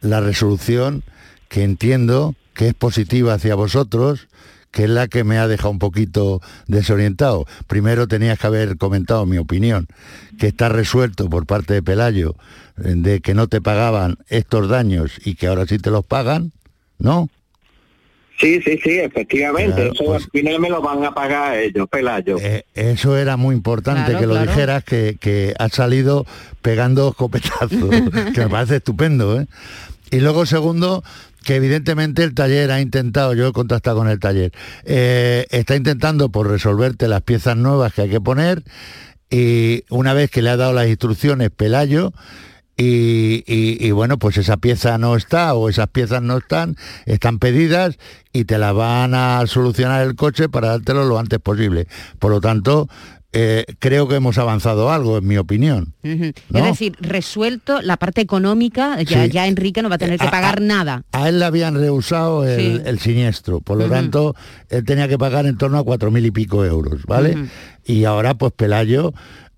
la 0.00 0.20
resolución 0.20 1.02
que 1.48 1.64
entiendo 1.64 2.36
que 2.54 2.68
es 2.68 2.74
positiva 2.74 3.34
hacia 3.34 3.56
vosotros, 3.56 4.28
que 4.70 4.84
es 4.84 4.90
la 4.90 5.08
que 5.08 5.24
me 5.24 5.38
ha 5.38 5.48
dejado 5.48 5.70
un 5.70 5.78
poquito 5.78 6.40
desorientado. 6.66 7.46
Primero 7.66 8.06
tenías 8.06 8.38
que 8.38 8.46
haber 8.46 8.76
comentado 8.76 9.26
mi 9.26 9.38
opinión, 9.38 9.88
que 10.38 10.48
está 10.48 10.68
resuelto 10.68 11.28
por 11.28 11.46
parte 11.46 11.74
de 11.74 11.82
Pelayo 11.82 12.36
eh, 12.76 12.94
de 12.96 13.20
que 13.20 13.34
no 13.34 13.48
te 13.48 13.60
pagaban 13.60 14.18
estos 14.28 14.68
daños 14.68 15.12
y 15.24 15.34
que 15.34 15.48
ahora 15.48 15.66
sí 15.66 15.78
te 15.78 15.90
los 15.90 16.04
pagan, 16.04 16.52
¿no? 16.98 17.28
Sí, 18.40 18.60
sí, 18.62 18.78
sí, 18.84 18.98
efectivamente. 19.00 19.74
Claro, 19.76 19.92
Eso 19.92 20.04
pues- 20.04 20.24
al 20.24 20.30
final 20.30 20.60
me 20.60 20.70
lo 20.70 20.80
van 20.80 21.04
a 21.04 21.12
pagar 21.12 21.56
ellos, 21.58 21.88
Pelayo. 21.88 22.36
Eh, 22.40 22.64
Eso 22.74 23.16
era 23.16 23.36
muy 23.36 23.54
importante 23.56 24.04
Claro, 24.12 24.20
que 24.20 24.26
lo 24.26 24.34
claro. 24.34 24.50
dijeras, 24.50 24.84
que, 24.84 25.16
que 25.20 25.54
has 25.58 25.72
salido 25.72 26.24
pegando 26.62 27.08
escopetazos, 27.10 27.90
que 28.34 28.40
me 28.40 28.48
parece 28.48 28.76
estupendo. 28.76 29.40
¿eh? 29.40 29.46
Y 30.12 30.20
luego, 30.20 30.46
segundo, 30.46 31.02
que 31.44 31.56
evidentemente 31.56 32.22
el 32.22 32.34
taller 32.34 32.70
ha 32.70 32.80
intentado, 32.80 33.34
yo 33.34 33.48
he 33.48 33.52
contactado 33.52 33.96
con 33.98 34.08
el 34.08 34.20
taller, 34.20 34.52
eh, 34.84 35.46
está 35.50 35.74
intentando 35.76 36.28
por 36.30 36.48
resolverte 36.48 37.08
las 37.08 37.22
piezas 37.22 37.56
nuevas 37.56 37.92
que 37.92 38.02
hay 38.02 38.08
que 38.10 38.20
poner 38.20 38.62
y 39.30 39.84
una 39.90 40.14
vez 40.14 40.30
que 40.30 40.42
le 40.42 40.50
ha 40.50 40.56
dado 40.56 40.72
las 40.72 40.86
instrucciones 40.88 41.50
Pelayo, 41.50 42.12
y, 42.78 43.42
y- 43.46 43.76
y 43.86 43.90
bueno, 43.90 44.18
pues 44.18 44.36
esa 44.38 44.56
pieza 44.56 44.96
no 44.98 45.16
está 45.16 45.52
o 45.54 45.68
esas 45.68 45.88
piezas 45.88 46.22
no 46.22 46.38
están, 46.38 46.76
están 47.06 47.38
pedidas 47.40 47.98
y 48.32 48.44
te 48.44 48.56
las 48.56 48.72
van 48.74 49.14
a 49.14 49.44
solucionar 49.46 50.06
el 50.06 50.14
coche 50.14 50.48
para 50.48 50.68
dártelo 50.68 51.04
lo 51.04 51.18
antes 51.18 51.40
posible. 51.40 51.88
Por 52.20 52.30
lo 52.30 52.40
tanto, 52.40 52.88
eh, 53.32 53.66
creo 53.78 54.08
que 54.08 54.14
hemos 54.14 54.38
avanzado 54.38 54.90
algo, 54.90 55.18
en 55.18 55.26
mi 55.26 55.36
opinión. 55.36 55.92
Es 56.02 56.32
decir, 56.50 56.96
resuelto 57.00 57.82
la 57.82 57.96
parte 57.98 58.20
económica, 58.22 59.02
ya, 59.02 59.24
Sí. 59.24 59.30
ya 59.32 59.46
Enrique 59.48 59.82
no 59.82 59.88
va 59.90 59.96
a 59.96 59.98
tener 59.98 60.18
que 60.18 60.28
A- 60.28 60.30
pagar 60.30 60.62
nada. 60.62 61.02
A 61.12 61.28
él 61.28 61.38
le 61.40 61.44
habían 61.44 61.74
rehusado 61.74 62.46
el, 62.46 62.60
Sí. 62.78 62.82
el 62.86 62.98
siniestro, 63.00 63.60
por 63.60 63.76
lo 63.76 63.88
tanto, 63.88 64.34
él 64.70 64.84
tenía 64.84 65.08
que 65.08 65.18
pagar 65.18 65.44
en 65.46 65.58
torno 65.58 65.78
a 65.78 65.84
cuatro 65.84 66.10
mil 66.10 66.24
y 66.24 66.30
pico 66.30 66.64
euros, 66.64 67.02
¿vale? 67.06 67.36
Y 67.84 68.04
ahora, 68.04 68.34
pues 68.34 68.52
Pelayo 68.56 69.12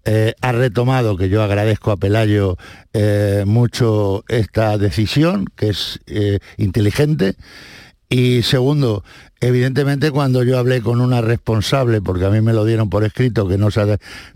eh, 0.05 0.35
ha 0.41 0.53
retomado, 0.53 1.17
que 1.17 1.29
yo 1.29 1.43
agradezco 1.43 1.91
a 1.91 1.97
Pelayo 1.97 2.57
eh, 2.93 3.45
mucho 3.47 4.25
esta 4.29 4.79
decisión, 4.79 5.47
que 5.57 5.69
es 5.71 6.01
eh, 6.07 6.39
inteligente, 6.57 7.37
Y 8.13 8.43
segundo, 8.43 9.05
evidentemente 9.41 10.11
cuando 10.11 10.43
yo 10.43 10.59
hablé 10.59 10.83
con 10.83 11.01
una 11.01 11.21
responsable, 11.21 12.03
porque 12.03 12.25
a 12.25 12.31
mí 12.31 12.41
me 12.41 12.53
lo 12.53 12.65
dieron 12.65 12.91
por 12.91 13.05
escrito 13.05 13.47
que 13.47 13.57
no, 13.57 13.69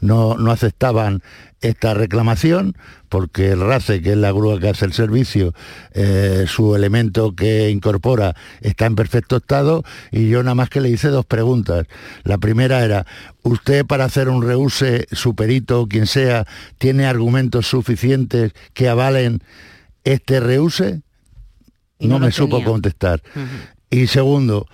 no, 0.00 0.38
no 0.38 0.50
aceptaban 0.52 1.24
esta 1.60 1.92
reclamación, 1.92 2.76
porque 3.08 3.50
el 3.50 3.60
RACE, 3.60 4.00
que 4.00 4.12
es 4.12 4.16
la 4.16 4.30
grúa 4.30 4.60
que 4.60 4.68
hace 4.68 4.84
el 4.84 4.92
servicio, 4.92 5.54
eh, 5.92 6.44
su 6.46 6.76
elemento 6.76 7.34
que 7.34 7.68
incorpora 7.68 8.36
está 8.60 8.86
en 8.86 8.94
perfecto 8.94 9.38
estado, 9.38 9.82
y 10.12 10.28
yo 10.28 10.44
nada 10.44 10.54
más 10.54 10.70
que 10.70 10.80
le 10.80 10.90
hice 10.90 11.08
dos 11.08 11.26
preguntas. 11.26 11.88
La 12.22 12.38
primera 12.38 12.84
era, 12.84 13.06
¿usted 13.42 13.84
para 13.84 14.04
hacer 14.04 14.28
un 14.28 14.42
reuse, 14.42 15.08
su 15.10 15.34
perito 15.34 15.80
o 15.80 15.88
quien 15.88 16.06
sea, 16.06 16.46
tiene 16.78 17.06
argumentos 17.06 17.66
suficientes 17.66 18.52
que 18.72 18.88
avalen 18.88 19.42
este 20.04 20.38
reuse? 20.38 21.02
Y 21.98 22.08
no, 22.08 22.18
no 22.18 22.26
me 22.26 22.32
supo 22.32 22.62
contestar. 22.64 23.22
Y 23.90 24.06
segundo, 24.08 24.66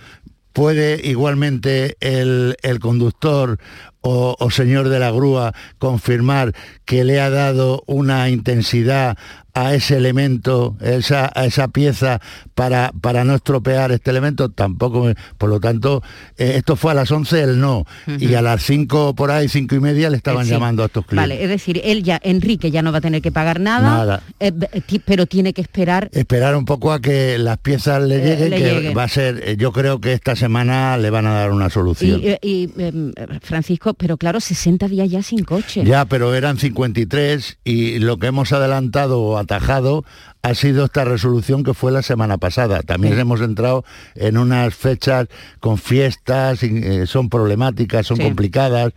¿puede 0.53 1.01
igualmente 1.07 1.97
el, 1.99 2.57
el 2.61 2.79
conductor 2.79 3.59
o, 4.01 4.35
o 4.39 4.49
señor 4.51 4.89
de 4.89 4.99
la 4.99 5.11
grúa 5.11 5.53
confirmar 5.77 6.53
que 6.85 7.03
le 7.03 7.19
ha 7.21 7.29
dado 7.29 7.83
una 7.87 8.29
intensidad 8.29 9.17
a 9.53 9.73
ese 9.73 9.97
elemento, 9.97 10.77
esa, 10.79 11.29
a 11.35 11.43
esa 11.45 11.67
pieza 11.67 12.21
para, 12.55 12.93
para 13.01 13.25
no 13.25 13.35
estropear 13.35 13.91
este 13.91 14.09
elemento? 14.09 14.47
Tampoco, 14.49 15.03
me- 15.03 15.15
por 15.37 15.49
lo 15.49 15.59
tanto, 15.59 16.01
eh, 16.37 16.53
esto 16.55 16.77
fue 16.77 16.91
a 16.93 16.95
las 16.95 17.11
11 17.11 17.41
el 17.43 17.59
no, 17.59 17.85
y 18.17 18.33
a 18.35 18.41
las 18.41 18.63
5 18.63 19.13
por 19.13 19.29
ahí, 19.29 19.49
5 19.49 19.75
y 19.75 19.79
media 19.81 20.09
le 20.09 20.15
estaban 20.15 20.45
Sí. 20.45 20.51
llamando 20.51 20.83
a 20.83 20.85
estos 20.85 21.05
clientes. 21.05 21.21
Vale, 21.37 21.43
es 21.43 21.49
decir, 21.49 21.81
él 21.83 22.01
ya, 22.01 22.17
Enrique 22.23 22.71
ya 22.71 22.81
no 22.81 22.93
va 22.93 22.99
a 22.99 23.01
tener 23.01 23.21
que 23.21 23.31
pagar 23.33 23.59
nada, 23.59 23.89
Nada. 23.97 24.23
eh, 24.39 24.53
pero 25.05 25.25
tiene 25.25 25.51
que 25.53 25.61
esperar 25.61 26.09
esperar 26.13 26.55
un 26.55 26.63
poco 26.63 26.93
a 26.93 27.01
que 27.01 27.37
las 27.37 27.57
piezas 27.57 28.01
le 28.03 28.15
Eh, 28.15 28.25
lleguen, 28.35 28.49
le 28.51 28.57
que 28.57 28.63
lleguen. 28.73 28.97
va 28.97 29.03
a 29.03 29.09
ser, 29.09 29.41
eh, 29.45 29.57
yo 29.57 29.73
creo 29.73 29.99
que 29.99 30.13
esta 30.13 30.37
semana 30.37 30.97
le 30.97 31.09
van 31.09 31.27
a 31.27 31.33
dar 31.33 31.51
una 31.51 31.69
solución. 31.69 32.21
Y, 32.23 32.27
eh, 32.29 32.39
y, 32.41 32.69
em, 32.77 33.11
Pero 33.93 34.17
claro, 34.17 34.39
60 34.39 34.87
días 34.87 35.09
ya 35.09 35.23
sin 35.23 35.43
coche. 35.43 35.83
Ya, 35.85 36.05
pero 36.05 36.33
eran 36.33 36.57
53 36.57 37.59
y 37.63 37.99
lo 37.99 38.17
que 38.17 38.27
hemos 38.27 38.51
adelantado 38.51 39.21
o 39.21 39.37
atajado 39.37 40.03
ha 40.43 40.55
sido 40.55 40.85
esta 40.85 41.05
resolución 41.05 41.63
que 41.63 41.73
fue 41.73 41.91
la 41.91 42.01
semana 42.01 42.37
pasada. 42.37 42.81
También 42.81 43.13
Sí. 43.15 43.19
hemos 43.21 43.41
entrado 43.41 43.83
en 44.15 44.37
unas 44.37 44.73
fechas 44.73 45.27
con 45.59 45.77
fiestas, 45.77 46.63
eh, 46.63 47.05
son 47.07 47.29
problemáticas, 47.29 48.07
son 48.07 48.17
Sí. 48.17 48.23
complicadas, 48.23 48.93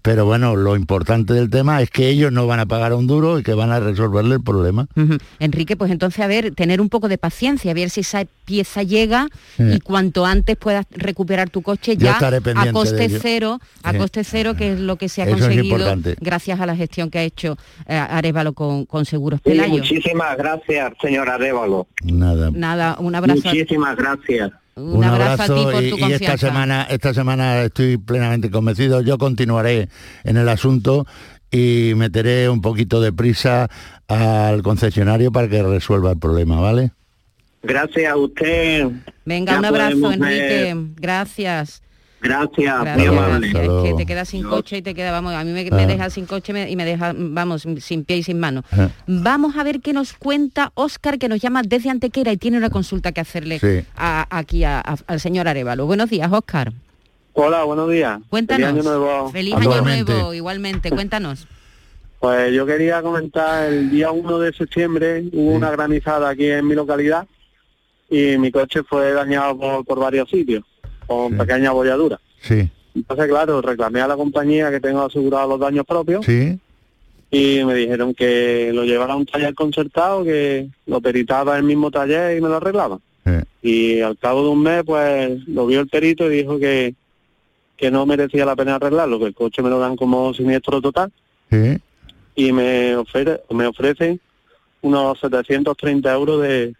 pero 0.00 0.24
bueno, 0.24 0.54
lo 0.56 0.76
importante 0.76 1.34
del 1.34 1.50
tema 1.50 1.82
es 1.82 1.90
que 1.90 2.08
ellos 2.08 2.30
no 2.32 2.46
van 2.46 2.60
a 2.60 2.66
pagar 2.66 2.92
un 2.94 3.06
duro 3.08 3.38
y 3.38 3.42
que 3.42 3.54
van 3.54 3.72
a 3.72 3.80
resolverle 3.80 4.36
el 4.36 4.42
problema. 4.42 4.86
Enrique, 5.40 5.76
pues 5.76 5.90
entonces, 5.90 6.20
a 6.24 6.28
ver, 6.28 6.54
tener 6.54 6.80
un 6.80 6.88
poco 6.88 7.08
de 7.08 7.18
paciencia, 7.18 7.72
a 7.72 7.74
ver 7.74 7.90
si 7.90 8.00
esa 8.00 8.24
pieza 8.44 8.82
llega 8.84 9.26
Sí. 9.56 9.64
y 9.74 9.80
cuanto 9.80 10.24
antes 10.24 10.56
puedas 10.56 10.86
recuperar 10.92 11.50
tu 11.50 11.60
coche 11.62 11.96
ya 11.96 12.16
a 12.18 12.72
coste 12.72 13.08
cero, 13.20 13.58
a 13.82 13.92
Sí. 13.92 13.98
coste 13.98 14.22
cero, 14.24 14.54
que 14.54 14.74
es 14.74 14.78
lo 14.80 14.94
que 14.96 15.08
se 15.08 15.22
ha 15.22 15.24
Eso 15.26 15.34
es 15.36 15.42
conseguido 15.42 15.64
importante. 15.76 16.14
gracias 16.20 16.60
a 16.60 16.66
la 16.66 16.76
gestión 16.76 17.10
que 17.10 17.18
ha 17.18 17.22
hecho 17.24 17.56
eh, 17.88 17.96
Arevalo 17.96 18.52
con, 18.52 18.86
con 18.86 19.04
Seguros 19.04 19.40
Sí, 19.44 19.50
Pelayo. 19.50 19.70
muchísimas 19.78 20.36
gracias, 20.38 20.85
señora 21.00 21.34
Arevalo. 21.34 21.86
Nada. 22.04 22.50
Nada, 22.52 22.96
un 22.98 23.14
abrazo. 23.14 23.42
Muchísimas 23.44 23.96
gracias. 23.96 24.52
Un, 24.76 25.02
abrazo, 25.04 25.42
a 25.42 25.56
ti 25.56 25.64
por 25.72 25.82
y, 25.82 25.90
tu 25.90 25.96
y 25.96 26.12
esta 26.12 26.36
semana 26.36 26.86
esta 26.90 27.14
semana 27.14 27.62
estoy 27.62 27.96
plenamente 27.96 28.50
convencido 28.50 29.00
yo 29.00 29.16
continuaré 29.16 29.88
en 30.22 30.36
el 30.36 30.50
asunto 30.50 31.06
y 31.50 31.94
meteré 31.96 32.50
un 32.50 32.60
poquito 32.60 33.00
de 33.00 33.10
prisa 33.10 33.70
al 34.06 34.62
concesionario 34.62 35.32
para 35.32 35.48
que 35.48 35.62
resuelva 35.62 36.10
el 36.10 36.18
problema 36.18 36.60
vale 36.60 36.90
Gracias 37.66 38.12
a 38.12 38.16
usted. 38.16 38.86
Venga, 39.24 39.52
Ya 39.54 39.58
un 39.58 39.64
abrazo, 39.64 40.12
Enrique. 40.12 40.74
ver- 40.74 40.76
Gracias. 40.96 41.82
Gracias, 42.20 42.76
muy 42.78 42.84
Gracias, 42.84 43.08
amable. 43.08 43.48
gracias. 43.50 43.74
Es 43.76 43.82
que 43.90 43.94
te 43.96 44.06
quedas 44.06 44.28
sin 44.28 44.42
coche 44.42 44.78
y 44.78 44.82
te 44.82 44.94
queda, 44.94 45.12
vamos, 45.12 45.34
a 45.34 45.44
mí 45.44 45.52
me, 45.52 45.70
me 45.70 45.82
Ah. 45.82 45.86
deja 45.86 46.10
sin 46.10 46.26
coche 46.26 46.52
me- 46.52 46.68
y 46.70 46.74
me 46.74 46.84
deja, 46.84 47.12
vamos, 47.16 47.66
sin 47.80 48.04
pie 48.04 48.16
y 48.18 48.22
sin 48.22 48.40
mano. 48.40 48.64
Ah. 48.72 48.88
Vamos 49.06 49.56
a 49.56 49.62
ver 49.62 49.80
qué 49.80 49.92
nos 49.92 50.14
cuenta 50.14 50.72
Óscar, 50.74 51.18
que 51.18 51.28
nos 51.28 51.40
llama 51.40 51.62
desde 51.62 51.90
Antequera 51.90 52.32
y 52.32 52.36
tiene 52.36 52.56
una 52.56 52.70
consulta 52.70 53.12
que 53.12 53.20
hacerle 53.20 53.58
Sí. 53.58 53.84
a- 53.96 54.26
aquí 54.30 54.64
a- 54.64 54.80
a- 54.80 54.96
al 55.06 55.20
señor 55.20 55.46
Arevalo. 55.46 55.86
Buenos 55.86 56.10
días, 56.10 56.30
Óscar. 56.32 56.72
Hola, 57.34 57.64
buenos 57.64 57.90
días. 57.90 58.18
Cuéntanos. 58.30 58.70
Feliz 58.70 58.80
año 58.86 58.98
nuevo. 58.98 59.30
Feliz 59.30 59.54
año 59.54 59.82
nuevo, 59.82 60.32
igualmente. 60.34 60.90
Cuéntanos. 60.90 61.46
Pues 62.18 62.52
yo 62.54 62.64
quería 62.64 63.02
comentar, 63.02 63.70
el 63.70 63.90
día 63.90 64.10
1 64.10 64.38
de 64.38 64.52
septiembre 64.54 65.22
hubo 65.32 65.52
una 65.52 65.70
granizada 65.70 66.30
aquí 66.30 66.46
en 66.50 66.66
mi 66.66 66.74
localidad 66.74 67.26
y 68.08 68.38
mi 68.38 68.50
coche 68.50 68.82
fue 68.88 69.12
dañado 69.12 69.56
por, 69.58 69.84
por 69.84 70.00
varios 70.00 70.30
sitios, 70.30 70.64
con 71.06 71.36
pequeñas 71.36 71.68
abolladuras. 71.70 72.20
sí. 72.40 72.68
Entonces, 72.94 73.26
claro, 73.28 73.60
reclamé 73.60 74.00
a 74.00 74.08
la 74.08 74.16
compañía 74.16 74.70
que 74.70 74.80
tengo 74.80 75.02
asegurado 75.02 75.46
los 75.50 75.60
daños 75.60 75.84
propios 75.84 76.24
sí. 76.24 76.58
y 77.30 77.62
me 77.62 77.74
dijeron 77.74 78.14
que 78.14 78.70
lo 78.72 78.84
llevara 78.84 79.12
a 79.12 79.16
un 79.16 79.26
taller 79.26 79.54
concertado, 79.54 80.24
que 80.24 80.68
lo 80.86 81.02
peritaba 81.02 81.58
el 81.58 81.64
mismo 81.64 81.90
taller 81.90 82.38
y 82.38 82.40
me 82.40 82.48
lo 82.48 82.56
arreglaba. 82.56 82.98
Y 83.60 84.00
al 84.00 84.16
cabo 84.16 84.44
de 84.44 84.48
un 84.48 84.62
mes, 84.62 84.82
pues 84.86 85.46
lo 85.46 85.66
vio 85.66 85.80
el 85.80 85.88
perito 85.88 86.24
y 86.32 86.36
dijo 86.38 86.58
que, 86.58 86.94
que 87.76 87.90
no 87.90 88.06
merecía 88.06 88.46
la 88.46 88.56
pena 88.56 88.76
arreglarlo, 88.76 89.18
que 89.18 89.26
el 89.26 89.34
coche 89.34 89.60
me 89.60 89.68
lo 89.68 89.78
dan 89.78 89.96
como 89.96 90.32
siniestro 90.32 90.80
total. 90.80 91.12
Sí. 91.50 91.76
Y 92.34 92.50
me, 92.52 92.96
ofre- 92.96 93.42
me 93.50 93.66
ofrecen 93.66 94.18
unos 94.80 95.18
730 95.20 96.14
euros 96.14 96.40
de, 96.40 96.74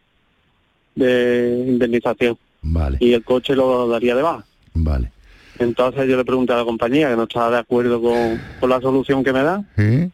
de 0.94 1.64
indemnización 1.68 2.38
vale 2.62 2.98
y 3.00 3.12
el 3.12 3.22
coche 3.24 3.54
lo 3.54 3.88
daría 3.88 4.14
de 4.16 4.22
baja. 4.22 4.44
vale 4.74 5.10
Entonces 5.58 6.08
yo 6.08 6.16
le 6.16 6.24
pregunté 6.24 6.52
a 6.52 6.56
la 6.56 6.64
compañía 6.64 7.08
que 7.10 7.16
no 7.16 7.22
estaba 7.24 7.50
de 7.50 7.58
acuerdo 7.58 8.00
con, 8.02 8.40
con 8.60 8.70
la 8.70 8.80
solución 8.80 9.22
que 9.24 9.32
me 9.32 9.42
dan, 9.42 9.68
sí 9.76 10.10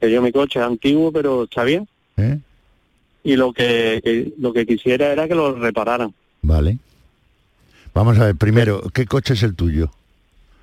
que 0.00 0.10
yo 0.10 0.22
mi 0.22 0.32
coche 0.32 0.58
es 0.58 0.64
antiguo 0.64 1.12
pero 1.12 1.44
está 1.44 1.62
bien 1.64 1.86
¿Eh? 2.16 2.38
y 3.22 3.36
lo 3.36 3.52
que, 3.52 4.00
que- 4.02 4.32
lo 4.38 4.52
que 4.52 4.64
quisiera 4.64 5.12
era 5.12 5.28
que 5.28 5.34
lo 5.34 5.54
repararan. 5.54 6.14
vale 6.42 6.78
vamos 7.92 8.18
a 8.18 8.24
ver 8.26 8.36
primero 8.36 8.82
qué 8.94 9.04
coche 9.06 9.34
es 9.34 9.42
el 9.42 9.54
tuyo 9.54 9.90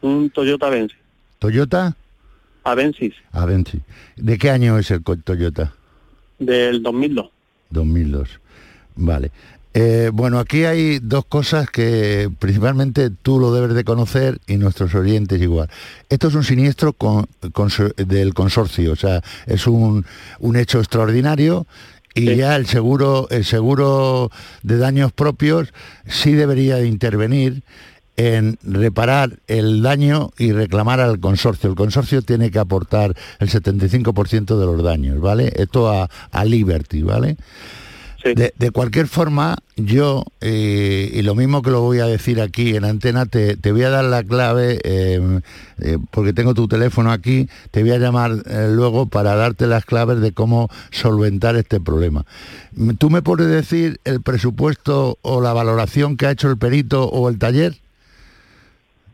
Un 0.01 0.29
Toyota 0.31 0.67
Avensis. 0.67 0.97
Toyota 1.39 1.95
Avensis 2.63 3.13
Avensis 3.31 3.81
de 4.15 4.37
qué 4.39 4.49
año 4.49 4.77
es 4.79 4.89
el 4.91 5.03
Toyota 5.03 5.73
del 6.39 6.81
2002. 6.83 7.29
2002. 7.69 8.39
Vale. 8.95 9.31
Eh, 9.79 10.09
bueno, 10.11 10.39
aquí 10.39 10.65
hay 10.65 10.97
dos 10.97 11.25
cosas 11.25 11.69
que 11.69 12.31
principalmente 12.39 13.11
tú 13.11 13.39
lo 13.39 13.53
debes 13.53 13.75
de 13.75 13.83
conocer 13.83 14.39
y 14.47 14.57
nuestros 14.57 14.95
oyentes 14.95 15.39
igual. 15.39 15.69
Esto 16.09 16.29
es 16.29 16.33
un 16.33 16.43
siniestro 16.43 16.93
con- 16.93 17.27
del 17.95 18.33
consorcio, 18.33 18.93
o 18.93 18.95
sea, 18.95 19.21
es 19.45 19.67
un, 19.67 20.03
un 20.39 20.55
hecho 20.55 20.79
extraordinario 20.79 21.67
y 22.15 22.35
ya 22.37 22.55
el 22.55 22.65
seguro, 22.65 23.27
el 23.29 23.45
seguro 23.45 24.31
de 24.63 24.79
daños 24.79 25.11
propios 25.11 25.71
sí 26.07 26.31
debería 26.33 26.77
de 26.77 26.87
intervenir 26.87 27.61
en 28.15 28.57
reparar 28.63 29.37
el 29.45 29.83
daño 29.83 30.31
y 30.39 30.53
reclamar 30.53 31.01
al 31.01 31.19
consorcio. 31.19 31.69
El 31.69 31.75
consorcio 31.75 32.23
tiene 32.23 32.49
que 32.49 32.57
aportar 32.57 33.13
el 33.37 33.47
75% 33.47 34.57
de 34.57 34.65
los 34.65 34.81
daños, 34.83 35.19
¿vale? 35.21 35.53
Esto 35.55 35.87
a, 35.91 36.09
a 36.31 36.45
Liberty, 36.45 37.03
¿vale? 37.03 37.37
De, 38.23 38.53
de 38.57 38.71
cualquier 38.71 39.07
forma, 39.07 39.55
yo, 39.77 40.25
eh, 40.41 41.11
y 41.13 41.21
lo 41.21 41.33
mismo 41.35 41.61
que 41.61 41.69
lo 41.69 41.81
voy 41.81 41.99
a 41.99 42.07
decir 42.07 42.41
aquí 42.41 42.75
en 42.75 42.83
antena, 42.83 43.25
te, 43.25 43.55
te 43.55 43.71
voy 43.71 43.83
a 43.83 43.89
dar 43.89 44.03
la 44.05 44.21
clave, 44.23 44.79
eh, 44.83 45.39
eh, 45.79 45.97
porque 46.11 46.33
tengo 46.33 46.53
tu 46.53 46.67
teléfono 46.67 47.11
aquí, 47.11 47.47
te 47.71 47.83
voy 47.83 47.91
a 47.91 47.97
llamar 47.99 48.31
eh, 48.47 48.69
luego 48.71 49.05
para 49.05 49.35
darte 49.35 49.65
las 49.67 49.85
claves 49.85 50.19
de 50.19 50.33
cómo 50.33 50.67
solventar 50.91 51.55
este 51.55 51.79
problema. 51.79 52.25
¿Tú 52.97 53.09
me 53.09 53.21
puedes 53.21 53.47
decir 53.47 53.99
el 54.03 54.21
presupuesto 54.21 55.19
o 55.21 55.39
la 55.39 55.53
valoración 55.53 56.17
que 56.17 56.25
ha 56.25 56.31
hecho 56.31 56.49
el 56.49 56.57
perito 56.57 57.05
o 57.07 57.29
el 57.29 57.37
taller? 57.39 57.75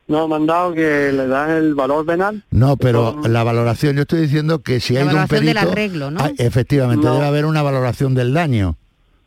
No, 0.07 0.27
me 0.27 0.35
han 0.35 0.45
dado 0.47 0.73
que 0.73 1.11
le 1.13 1.27
dan 1.27 1.51
el 1.51 1.75
valor 1.75 2.05
venal. 2.05 2.43
No, 2.51 2.77
pero 2.77 3.21
la 3.27 3.43
valoración, 3.43 3.95
yo 3.95 4.01
estoy 4.01 4.21
diciendo 4.21 4.59
que 4.59 4.79
si 4.79 4.93
La 4.93 4.99
hay 5.01 5.05
un 5.07 5.13
valoración 5.13 5.39
perito... 5.39 5.59
del 5.59 5.69
arreglo, 5.71 6.11
¿no? 6.11 6.19
Ah, 6.21 6.31
efectivamente, 6.37 7.05
No. 7.05 7.13
debe 7.13 7.25
haber 7.25 7.45
una 7.45 7.61
valoración 7.61 8.13
del 8.15 8.33
daño. 8.33 8.75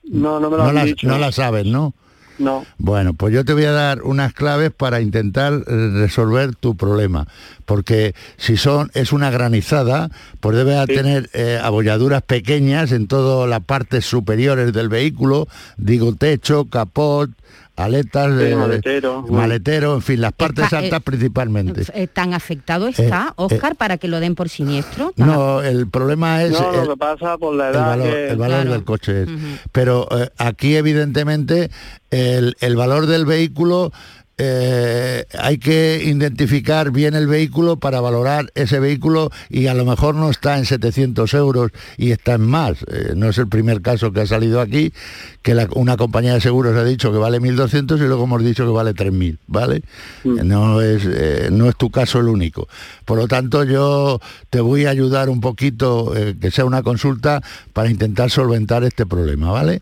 No, 0.08 0.40
no 0.40 0.50
me 0.50 0.56
lo 0.56 0.62
no 0.64 0.68
han 0.70 0.74
la, 0.74 0.84
dicho. 0.84 1.06
no 1.06 1.18
la 1.18 1.32
sabes, 1.32 1.66
¿no? 1.66 1.94
No. 2.38 2.66
Bueno, 2.76 3.14
pues 3.14 3.32
yo 3.32 3.46
te 3.46 3.54
voy 3.54 3.64
a 3.64 3.72
dar 3.72 4.02
unas 4.02 4.34
claves 4.34 4.70
para 4.70 5.00
intentar 5.00 5.54
eh, 5.54 5.90
resolver 5.94 6.54
tu 6.54 6.76
problema, 6.76 7.26
porque 7.64 8.14
si 8.36 8.58
son 8.58 8.90
es 8.92 9.12
una 9.14 9.30
granizada, 9.30 10.10
pues 10.40 10.54
debe 10.54 10.84
tener 10.86 11.30
eh, 11.32 11.58
abolladuras 11.62 12.20
pequeñas 12.22 12.92
en 12.92 13.06
todas 13.06 13.48
las 13.48 13.60
partes 13.60 14.04
superiores 14.04 14.74
del 14.74 14.90
vehículo, 14.90 15.48
digo 15.78 16.14
techo, 16.14 16.66
capot, 16.66 17.30
aletas, 17.76 18.32
Sí, 18.38 18.44
eh, 18.46 18.56
maletero. 18.56 19.22
maletero, 19.28 19.94
en 19.94 20.02
fin, 20.02 20.20
las 20.20 20.32
partes 20.32 20.64
Está, 20.64 20.80
eh, 20.80 20.84
altas 20.84 21.02
principalmente. 21.02 21.82
Eh, 21.94 22.06
¿Tan 22.06 22.34
afectado 22.34 22.88
está, 22.88 23.28
Eh, 23.30 23.32
Oscar, 23.36 23.76
para 23.76 23.98
que 23.98 24.08
lo 24.08 24.18
den 24.20 24.34
por 24.34 24.48
siniestro? 24.48 25.12
¿Tan 25.16 25.26
No, 25.28 25.62
el 25.62 25.88
problema 25.88 26.42
es 26.42 26.52
No, 26.52 26.72
el, 26.72 26.86
lo 26.86 26.94
que 26.94 26.96
pasa 26.98 27.36
por 27.38 27.54
la 27.54 27.68
el 27.68 27.74
edad 27.74 27.86
valor, 27.86 28.10
que... 28.10 28.28
el 28.30 28.36
valor 28.36 28.68
del 28.68 28.84
coche. 28.84 29.22
es. 29.22 29.28
Pero 29.72 30.08
eh, 30.10 30.30
aquí 30.38 30.76
evidentemente 30.76 31.70
el, 32.10 32.56
el 32.60 32.76
valor 32.76 33.06
del 33.06 33.26
vehículo 33.26 33.92
eh, 34.38 35.24
hay 35.38 35.56
que 35.56 36.02
identificar 36.04 36.90
bien 36.90 37.14
el 37.14 37.26
vehículo 37.26 37.76
para 37.78 38.00
valorar 38.00 38.50
ese 38.54 38.78
vehículo 38.80 39.30
y 39.48 39.66
a 39.68 39.74
lo 39.74 39.86
mejor 39.86 40.14
no 40.14 40.28
está 40.30 40.58
en 40.58 40.66
700 40.66 41.32
euros 41.34 41.70
y 41.96 42.10
está 42.10 42.34
en 42.34 42.42
más. 42.42 42.82
Eh, 42.90 43.12
no 43.16 43.30
es 43.30 43.38
el 43.38 43.48
primer 43.48 43.80
caso 43.80 44.12
que 44.12 44.20
ha 44.20 44.26
salido 44.26 44.60
aquí, 44.60 44.92
que 45.40 45.54
la- 45.54 45.68
una 45.74 45.96
compañía 45.96 46.34
de 46.34 46.42
seguros 46.42 46.76
ha 46.76 46.84
dicho 46.84 47.10
que 47.12 47.18
vale 47.18 47.40
1.200 47.40 47.98
y 47.98 48.04
luego 48.04 48.24
hemos 48.24 48.44
dicho 48.44 48.64
que 48.66 48.72
vale 48.72 48.92
3.000, 48.92 49.38
¿vale? 49.46 49.82
No, 50.24 50.82
es, 50.82 51.02
eh, 51.06 51.48
no 51.50 51.68
es 51.68 51.76
tu 51.76 51.90
caso 51.90 52.20
el 52.20 52.28
único. 52.28 52.68
Por 53.06 53.16
lo 53.18 53.28
tanto, 53.28 53.64
yo 53.64 54.20
te 54.50 54.60
voy 54.60 54.84
a 54.84 54.90
ayudar 54.90 55.30
un 55.30 55.40
poquito, 55.40 56.12
que 56.40 56.50
sea 56.50 56.66
una 56.66 56.82
consulta, 56.82 57.40
para 57.72 57.90
intentar 57.90 58.30
solventar 58.30 58.84
este 58.84 59.06
problema, 59.06 59.50
¿vale? 59.50 59.80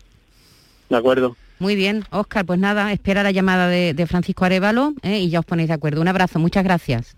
De 0.89 0.95
acuerdo. 0.97 1.35
Muy 1.59 1.75
bien, 1.75 2.03
Oscar, 2.11 2.45
pues 2.45 2.59
nada, 2.59 2.91
espera 2.91 3.23
la 3.23 3.31
llamada 3.31 3.67
de, 3.67 3.93
de 3.93 4.07
Francisco 4.07 4.45
Arevalo 4.45 4.93
¿eh? 5.03 5.19
y 5.19 5.29
ya 5.29 5.39
os 5.39 5.45
ponéis 5.45 5.69
de 5.69 5.73
acuerdo. 5.75 6.01
Un 6.01 6.07
abrazo, 6.07 6.37
muchas 6.39 6.63
gracias. 6.63 7.15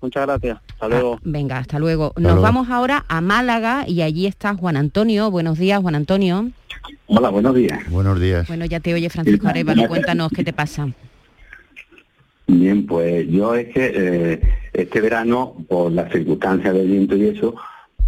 Muchas 0.00 0.26
gracias. 0.26 0.58
Hasta 0.74 0.88
luego. 0.88 1.18
Venga, 1.24 1.58
hasta 1.58 1.78
luego. 1.78 2.12
Nos 2.16 2.22
luego. 2.22 2.42
vamos 2.42 2.70
ahora 2.70 3.04
a 3.08 3.20
Málaga 3.20 3.84
y 3.88 4.02
allí 4.02 4.26
está 4.26 4.54
Juan 4.54 4.76
Antonio. 4.76 5.30
Buenos 5.30 5.58
días, 5.58 5.80
Juan 5.80 5.94
Antonio. 5.94 6.50
Hola, 7.06 7.30
buenos 7.30 7.54
días. 7.54 7.78
Buenos 7.90 8.20
días. 8.20 8.46
Bueno, 8.46 8.64
ya 8.66 8.78
te 8.80 8.94
oye 8.94 9.10
Francisco 9.10 9.48
Arevalo, 9.48 9.88
cuéntanos 9.88 10.30
qué 10.30 10.44
te 10.44 10.52
pasa. 10.52 10.88
Bien, 12.46 12.86
pues 12.86 13.28
yo 13.28 13.54
es 13.54 13.68
que 13.74 13.92
eh, 13.94 14.40
este 14.72 15.00
verano, 15.00 15.54
por 15.68 15.90
las 15.92 16.10
circunstancias 16.12 16.72
del 16.74 16.86
viento 16.86 17.16
y 17.16 17.28
eso, 17.28 17.54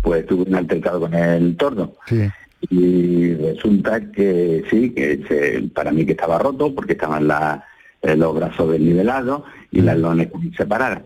pues 0.01 0.25
tuve 0.27 0.45
un 0.49 0.55
altercado 0.55 1.01
con 1.01 1.13
el 1.15 1.57
tordo. 1.57 1.97
Sí. 2.07 2.29
Y 2.69 3.35
resulta 3.35 4.11
que 4.13 4.65
sí, 4.71 4.91
que 4.91 5.23
se- 5.27 5.63
para 5.73 5.93
mí 5.93 6.05
que 6.05 6.13
estaba 6.13 6.39
roto 6.39 6.75
porque 6.75 6.93
estaban 6.93 7.27
la- 7.27 7.65
eh, 8.03 8.17
los 8.17 8.35
brazos 8.35 8.71
desnivelados 8.73 9.43
y 9.71 9.81
las 9.81 9.99
lones 9.99 10.29
separadas. 10.57 11.03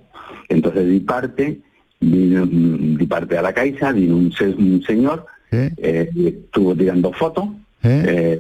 Entonces 0.48 0.88
di 0.88 1.00
parte, 1.00 1.61
vino, 2.00 2.44
mm, 2.44 2.96
di 2.96 3.07
parte 3.07 3.38
a 3.38 3.42
la 3.42 3.52
caixa, 3.52 3.92
vino 3.92 4.16
un, 4.16 4.32
se- 4.32 4.48
un 4.48 4.82
señor, 4.86 5.26
eh, 5.76 6.11
estuvo 6.16 6.74
tirando 6.74 7.12
fotos, 7.12 7.46
eh, 8.07 8.38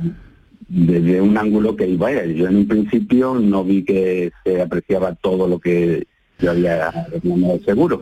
desde 0.68 1.20
un 1.20 1.36
ángulo 1.36 1.76
que 1.76 1.96
vaya, 1.96 2.24
yo 2.24 2.48
en 2.48 2.56
un 2.56 2.66
principio 2.66 3.34
no 3.34 3.62
vi 3.64 3.84
que 3.84 4.32
se 4.44 4.60
apreciaba 4.62 5.14
todo 5.14 5.46
lo 5.46 5.58
que 5.60 6.06
yo 6.40 6.50
había 6.50 6.90
reclamado 7.12 7.60
seguro. 7.64 8.00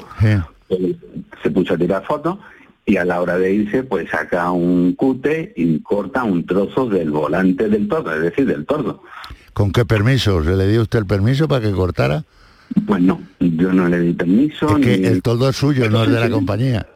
Eh, 0.71 0.95
Se 1.43 1.51
puso 1.51 1.75
a 1.75 1.77
tirar 1.77 2.03
fotos 2.07 2.39
y 2.85 2.97
a 2.97 3.05
la 3.05 3.21
hora 3.21 3.39
de 3.39 3.53
irse 3.55 3.83
pues 3.85 4.11
saca 4.11 4.51
un 4.51 4.95
cute 4.95 5.53
y 5.57 5.79
corta 5.81 6.25
un 6.25 6.45
trozo 6.47 6.87
del 6.89 7.11
volante 7.11 7.69
del 7.69 7.87
tordo, 7.89 8.13
es 8.15 8.23
decir, 8.23 8.47
del 8.47 8.67
tordo. 8.67 9.03
¿Con 9.53 9.71
qué 9.73 9.85
permiso? 9.85 10.43
¿Se 10.43 10.57
le 10.57 10.67
dio 10.69 10.83
usted 10.83 10.99
el 11.01 11.07
permiso 11.07 11.47
para 11.47 11.61
que 11.67 11.73
cortara? 11.73 12.25
Pues 12.87 13.03
no, 13.03 13.21
yo 13.39 13.73
no 13.73 13.87
le 13.89 14.01
di 14.01 14.13
permiso. 14.15 14.77
Es 14.79 14.85
que 14.87 14.99
ni- 14.99 15.07
el 15.07 15.23
toldo 15.23 15.49
es 15.49 15.57
suyo, 15.57 15.89
no 15.91 16.05
es 16.05 16.11
de 16.11 16.21
la 16.21 16.31
compañía. 16.31 16.87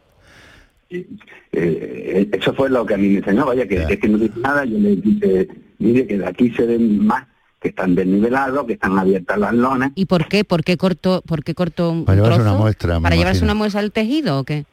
Eh, 0.89 2.29
eso 2.33 2.53
fue 2.53 2.69
lo 2.69 2.85
que 2.85 2.93
a 2.93 2.97
mí 2.97 3.07
me 3.09 3.17
enseñó, 3.19 3.45
vaya, 3.45 3.67
que 3.67 3.83
es 3.89 3.99
que 3.99 4.07
no 4.09 4.17
dice 4.17 4.39
nada, 4.39 4.65
yo 4.65 4.77
le 4.77 4.95
dije, 4.95 5.47
mire 5.79 6.05
que 6.07 6.17
de 6.17 6.25
aquí 6.27 6.51
se 6.51 6.65
ven 6.65 7.05
más, 7.05 7.25
que 7.61 7.69
están 7.69 7.95
desnivelados, 7.95 8.65
que 8.65 8.73
están 8.73 8.97
abiertas 8.97 9.37
las 9.39 9.53
lonas. 9.53 9.91
¿Y 9.95 10.05
por 10.05 10.27
qué? 10.27 10.43
¿Por 10.43 10.63
qué 10.63 10.77
cortó, 10.77 11.21
por 11.25 11.43
qué 11.43 11.55
cortó 11.55 11.91
un 11.91 12.05
Para 12.05 12.17
llevarse 12.17 12.37
trozo? 12.39 12.51
una 12.51 12.59
muestra, 12.59 12.99
¿Para 12.99 13.15
llevarse 13.15 13.43
una 13.43 13.53
muestra 13.55 13.81
al 13.81 13.91
tejido 13.91 14.39
o 14.39 14.43
qué? 14.43 14.65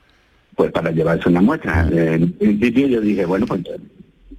Pues 0.56 0.72
para 0.72 0.90
llevarse 0.90 1.28
una 1.28 1.40
muestra. 1.40 1.88
Eh, 1.92 2.14
En 2.14 2.32
principio 2.32 2.86
yo 2.88 3.00
dije, 3.00 3.24
bueno, 3.26 3.46
pues 3.46 3.62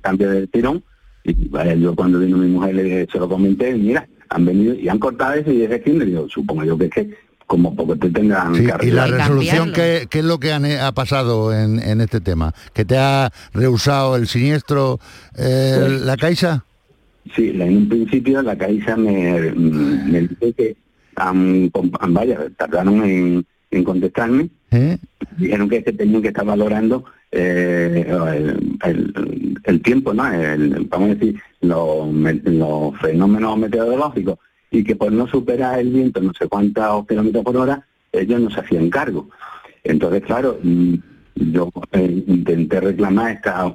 cambio 0.01 0.29
de 0.29 0.47
tirón. 0.47 0.83
Y 1.23 1.47
vaya, 1.49 1.73
yo 1.73 1.95
cuando 1.95 2.19
vino 2.19 2.37
mi 2.37 2.47
mujer 2.47 2.75
le 2.75 3.07
se 3.11 3.17
lo 3.17 3.27
comenté, 3.27 3.73
mira, 3.73 4.07
han 4.29 4.45
venido 4.45 4.75
y 4.75 4.87
han 4.89 4.99
cortado 4.99 5.33
eso 5.33 5.51
y 5.51 5.65
aquí 5.65 5.91
le 5.91 6.05
digo, 6.05 6.27
supongo 6.29 6.63
yo 6.63 6.77
que 6.77 6.85
es 6.85 6.91
que 6.91 7.09
como 7.47 7.75
poco 7.75 7.95
te 7.95 8.09
tengan 8.09 8.55
Sí, 8.55 8.67
y 8.81 8.91
la 8.91 9.05
resolución, 9.07 9.71
¿qué, 9.73 10.07
qué 10.09 10.19
es 10.19 10.25
lo 10.25 10.39
que 10.39 10.51
han- 10.51 10.65
ha 10.65 10.91
pasado 10.93 11.53
en, 11.53 11.79
en 11.79 12.01
este 12.01 12.19
tema? 12.19 12.53
¿Que 12.73 12.85
te 12.85 12.97
ha 12.97 13.31
rehusado 13.53 14.15
el 14.15 14.27
siniestro 14.27 14.99
eh, 15.37 15.75
Pues- 15.79 16.01
la 16.01 16.17
Caixa? 16.17 16.65
Sí, 17.35 17.49
en 17.59 17.77
un 17.77 17.89
principio 17.89 18.41
la 18.43 18.55
Caixa 18.55 18.95
me, 18.95 19.51
mm, 19.51 20.11
me 20.11 20.21
dice 20.21 20.53
que 20.53 20.75
han- 21.15 21.71
vaya, 22.09 22.37
tardaron 22.57 23.03
en, 23.03 23.45
en 23.71 23.83
contestarme. 23.83 24.49
¿Eh? 24.71 24.97
Dijeron 25.37 25.69
que, 25.69 25.77
es 25.77 25.83
que 25.85 25.93
tenían 25.93 26.21
que 26.21 26.29
estar 26.29 26.45
valorando 26.45 27.05
eh, 27.31 28.05
el, 28.07 28.77
el- 28.83 29.59
el 29.63 29.81
tiempo, 29.81 30.13
¿no? 30.13 30.31
El- 30.31 30.85
vamos 30.89 31.09
a 31.11 31.15
decir, 31.15 31.39
los, 31.61 32.07
los 32.13 32.97
fenómenos 32.99 33.57
meteorológicos 33.57 34.37
y 34.71 34.83
que 34.83 34.95
por 34.95 35.11
no 35.11 35.27
superar 35.27 35.79
el 35.79 35.89
viento 35.91 36.21
no 36.21 36.33
sé 36.33 36.47
cuántos 36.47 37.05
kilómetros 37.07 37.43
por 37.43 37.57
hora, 37.57 37.85
ellos 38.11 38.39
no 38.41 38.49
se 38.49 38.59
hacían 38.59 38.89
cargo. 38.89 39.29
Entonces, 39.83 40.23
claro, 40.23 40.59
mm, 40.63 40.95
yo 41.35 41.69
eh, 41.91 42.23
intenté 42.27 42.79
reclamar 42.81 43.31
esta, 43.35 43.73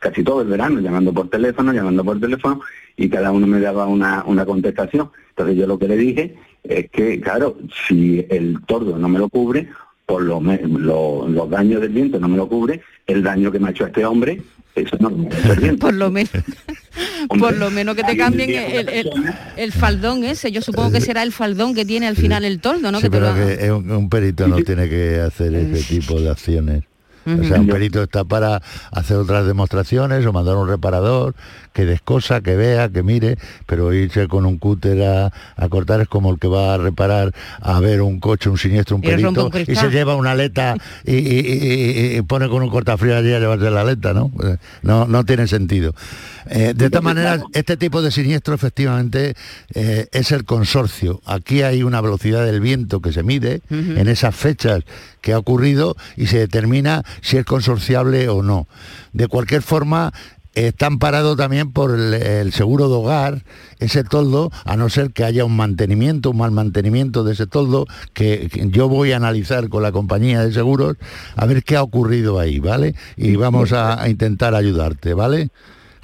casi 0.00 0.22
todo 0.22 0.42
el 0.42 0.48
verano, 0.48 0.80
llamando 0.80 1.12
por 1.12 1.28
teléfono, 1.28 1.72
llamando 1.72 2.04
por 2.04 2.18
teléfono, 2.20 2.60
y 2.96 3.08
cada 3.08 3.30
uno 3.32 3.46
me 3.46 3.60
daba 3.60 3.86
una, 3.86 4.24
una 4.26 4.44
contestación. 4.44 5.10
Entonces 5.30 5.56
yo 5.56 5.66
lo 5.66 5.78
que 5.78 5.88
le 5.88 5.96
dije 5.96 6.34
es 6.64 6.90
que, 6.90 7.20
claro, 7.20 7.56
si 7.88 8.24
el 8.30 8.58
tordo 8.66 8.96
no 8.98 9.08
me 9.08 9.18
lo 9.18 9.28
cubre, 9.28 9.68
por 10.06 10.22
lo 10.22 10.40
me- 10.40 10.60
lo- 10.62 11.26
los 11.28 11.48
daños 11.50 11.80
del 11.80 11.90
viento 11.90 12.18
no 12.18 12.28
me 12.28 12.36
lo 12.36 12.48
cubre, 12.48 12.80
el 13.06 13.22
daño 13.22 13.50
que 13.52 13.58
me 13.58 13.68
ha 13.68 13.70
hecho 13.70 13.86
este 13.86 14.04
hombre, 14.04 14.42
eso 14.74 14.96
no 15.00 15.10
me 15.10 15.28
lo. 15.28 15.76
Por 15.78 15.94
lo 15.94 16.10
menos, 16.10 16.30
por 17.28 17.56
lo 17.56 17.70
menos 17.70 17.94
que 17.96 18.02
te 18.02 18.16
cambien 18.16 18.50
el, 18.50 18.88
el- 18.88 19.10
el 19.56 19.72
faldón 19.72 20.24
ese. 20.24 20.50
Yo 20.52 20.62
supongo 20.62 20.90
que 20.92 21.00
será 21.00 21.22
el 21.22 21.32
faldón 21.32 21.74
que 21.74 21.84
tiene 21.84 22.06
al 22.08 22.16
final 22.16 22.44
el 22.44 22.60
toldo, 22.60 22.90
¿no? 22.92 22.98
Sí, 22.98 23.04
que 23.04 23.10
te 23.10 23.20
lo- 23.20 23.34
que 23.34 23.72
un, 23.72 23.90
un 23.90 24.08
perito 24.08 24.46
no 24.48 24.56
tiene 24.62 24.88
que 24.88 25.20
hacer 25.20 25.54
ese 25.54 25.82
tipo 25.94 26.20
de 26.20 26.30
acciones. 26.30 26.82
O 27.26 27.44
sea, 27.44 27.60
un 27.60 27.66
perito 27.68 28.02
está 28.02 28.24
para 28.24 28.62
hacer 28.92 29.16
otras 29.18 29.46
demostraciones 29.46 30.24
o 30.26 30.32
mandar 30.32 30.54
a 30.54 30.58
un 30.58 30.68
reparador 30.68 31.34
que 31.72 31.84
descosa, 31.84 32.40
que 32.40 32.56
vea, 32.56 32.88
que 32.88 33.02
mire, 33.02 33.36
pero 33.66 33.92
irse 33.92 34.26
con 34.26 34.44
un 34.46 34.58
cúter 34.58 35.02
a, 35.04 35.32
a 35.56 35.68
cortar 35.68 36.00
es 36.00 36.08
como 36.08 36.32
el 36.32 36.38
que 36.38 36.48
va 36.48 36.74
a 36.74 36.78
reparar 36.78 37.32
a 37.60 37.78
ver 37.80 38.00
un 38.02 38.18
coche, 38.20 38.48
un 38.50 38.58
siniestro, 38.58 38.96
un 38.96 39.02
perito, 39.10 39.28
un 39.46 39.50
y 39.72 39.76
se 39.76 39.90
lleva 39.90 40.14
una 40.16 40.32
aleta 40.32 40.76
y, 41.04 41.14
y- 41.14 41.18
y- 41.18 42.14
y- 42.14 42.16
y 42.18 42.22
pone 42.22 42.48
con 42.48 42.62
un 42.62 42.70
cortafrío 42.70 43.16
allí 43.16 43.32
a 43.32 43.38
llevarse 43.38 43.70
la 43.70 43.82
aleta, 43.82 44.12
¿no? 44.12 44.30
Eh, 44.42 44.56
No, 44.82 45.06
no 45.06 45.24
tiene 45.24 45.46
sentido. 45.46 45.94
Eh, 46.48 46.72
de 46.74 46.86
esta 46.86 47.00
manera, 47.00 47.36
este 47.52 47.76
tipo 47.76 48.02
de 48.02 48.10
siniestro 48.10 48.54
efectivamente 48.54 49.34
eh, 49.74 50.08
es 50.12 50.32
el 50.32 50.44
consorcio. 50.44 51.20
Aquí 51.26 51.62
hay 51.62 51.82
una 51.82 52.00
velocidad 52.00 52.44
del 52.44 52.60
viento 52.60 53.00
que 53.00 53.12
se 53.12 53.22
mide 53.22 53.60
en 53.70 54.08
esas 54.08 54.34
fechas 54.34 54.82
que 55.20 55.32
ha 55.32 55.38
ocurrido 55.38 55.96
y 56.16 56.26
se 56.26 56.38
determina 56.38 57.02
si 57.20 57.36
es 57.36 57.44
consorciable 57.44 58.28
o 58.28 58.42
no. 58.42 58.66
De 59.12 59.28
cualquier 59.28 59.62
forma, 59.62 60.12
está 60.54 60.86
amparado 60.86 61.36
también 61.36 61.72
por 61.72 61.94
el, 61.94 62.14
el 62.14 62.52
seguro 62.52 62.88
de 62.88 62.94
hogar, 62.94 63.44
ese 63.78 64.04
toldo, 64.04 64.50
a 64.64 64.76
no 64.76 64.88
ser 64.88 65.12
que 65.12 65.24
haya 65.24 65.44
un 65.44 65.56
mantenimiento, 65.56 66.30
un 66.30 66.38
mal 66.38 66.50
mantenimiento 66.50 67.24
de 67.24 67.32
ese 67.32 67.46
toldo, 67.46 67.86
que, 68.12 68.48
que 68.52 68.68
yo 68.70 68.88
voy 68.88 69.12
a 69.12 69.16
analizar 69.16 69.68
con 69.68 69.82
la 69.82 69.92
compañía 69.92 70.44
de 70.44 70.52
seguros 70.52 70.96
a 71.36 71.46
ver 71.46 71.62
qué 71.62 71.76
ha 71.76 71.82
ocurrido 71.82 72.38
ahí, 72.38 72.58
¿vale? 72.58 72.94
Y 73.16 73.36
vamos 73.36 73.72
a, 73.72 74.02
a 74.02 74.08
intentar 74.08 74.54
ayudarte, 74.54 75.14
¿vale? 75.14 75.50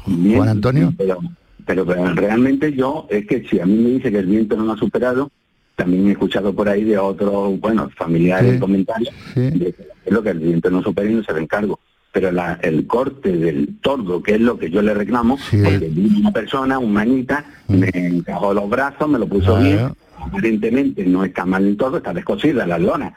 Bien, 0.06 0.36
Juan 0.36 0.48
Antonio. 0.48 0.94
Pero, 0.96 1.18
pero, 1.64 1.84
pero 1.84 2.14
realmente 2.14 2.72
yo, 2.72 3.06
es 3.10 3.26
que 3.26 3.44
si 3.48 3.58
a 3.58 3.66
mí 3.66 3.74
me 3.76 3.90
dice 3.90 4.12
que 4.12 4.18
el 4.18 4.26
viento 4.26 4.56
no 4.56 4.64
lo 4.64 4.72
ha 4.72 4.78
superado, 4.78 5.30
también 5.76 6.08
he 6.08 6.12
escuchado 6.12 6.52
por 6.54 6.68
ahí 6.68 6.82
de 6.84 6.98
otros, 6.98 7.60
bueno, 7.60 7.88
familiares 7.96 8.54
Sí, 8.54 8.58
comentarios, 8.58 9.14
de 9.34 9.72
que 9.72 9.88
es 10.06 10.12
lo 10.12 10.22
que 10.22 10.30
el 10.30 10.38
viento 10.40 10.70
no 10.70 10.82
supera 10.82 11.08
y 11.10 11.14
no 11.14 11.22
se 11.22 11.32
ve 11.34 11.42
encargo. 11.42 11.78
Pero 12.12 12.32
la- 12.32 12.58
el 12.62 12.86
corte 12.86 13.30
del 13.30 13.76
tordo, 13.82 14.22
que 14.22 14.34
es 14.36 14.40
lo 14.40 14.58
que 14.58 14.70
yo 14.70 14.80
le 14.80 14.94
reclamo, 14.94 15.38
porque 15.62 15.88
vino 15.90 16.18
una 16.20 16.32
persona, 16.32 16.78
un 16.78 16.92
manita, 16.94 17.44
me 17.68 17.90
encajó 17.92 18.54
los 18.54 18.68
brazos, 18.70 19.06
me 19.08 19.18
lo 19.18 19.26
puso 19.28 19.56
Mm. 19.56 19.62
Bien, 19.62 19.90
aparentemente 20.18 21.04
no 21.04 21.24
está 21.24 21.44
mal 21.44 21.64
del 21.64 21.76
todo, 21.76 21.98
está 21.98 22.14
descosida 22.14 22.66
la 22.66 22.78
lona. 22.78 23.14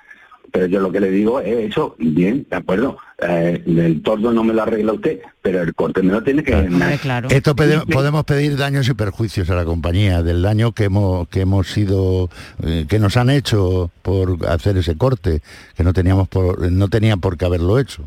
Pero 0.52 0.66
yo 0.68 0.80
lo 0.80 0.91
que 0.91 1.00
le 1.00 1.12
digo 1.12 1.39
es 1.41 1.70
eso, 1.72 1.95
bien, 2.00 2.45
de 2.50 2.56
acuerdo, 2.58 2.97
eh, 3.22 3.62
el 3.66 4.02
tordo 4.02 4.32
no 4.32 4.43
me 4.43 4.54
lo 4.54 4.64
arregla 4.64 4.93
usted, 4.93 5.20
pero 5.41 5.62
el 5.62 5.74
corte 5.76 6.02
me 6.02 6.12
lo 6.14 6.24
tiene 6.24 6.43
que... 6.43 6.54
Esto 7.30 7.56
pede- 7.56 7.76
podemos 7.93 8.24
pedir 8.26 8.58
daños 8.58 8.88
y 8.89 8.93
perjuicios 8.93 9.50
a 9.50 9.56
la 9.56 9.66
compañía 9.66 10.24
del 10.24 10.41
daño 10.41 10.72
que 10.72 10.86
hemos 10.86 11.28
que 11.30 11.41
hemos 11.41 11.68
sido 11.68 12.30
eh, 12.64 12.86
que 12.88 13.00
nos 13.00 13.18
han 13.18 13.30
hecho 13.30 13.91
por 14.02 14.38
hacer 14.47 14.78
ese 14.78 14.95
corte 14.97 15.41
que 15.76 15.84
no 15.84 15.93
teníamos 15.93 16.28
por 16.28 16.72
no 16.72 16.88
tenían 16.88 17.20
por 17.20 17.38
qué 17.38 17.45
haberlo 17.45 17.78
hecho. 17.80 18.04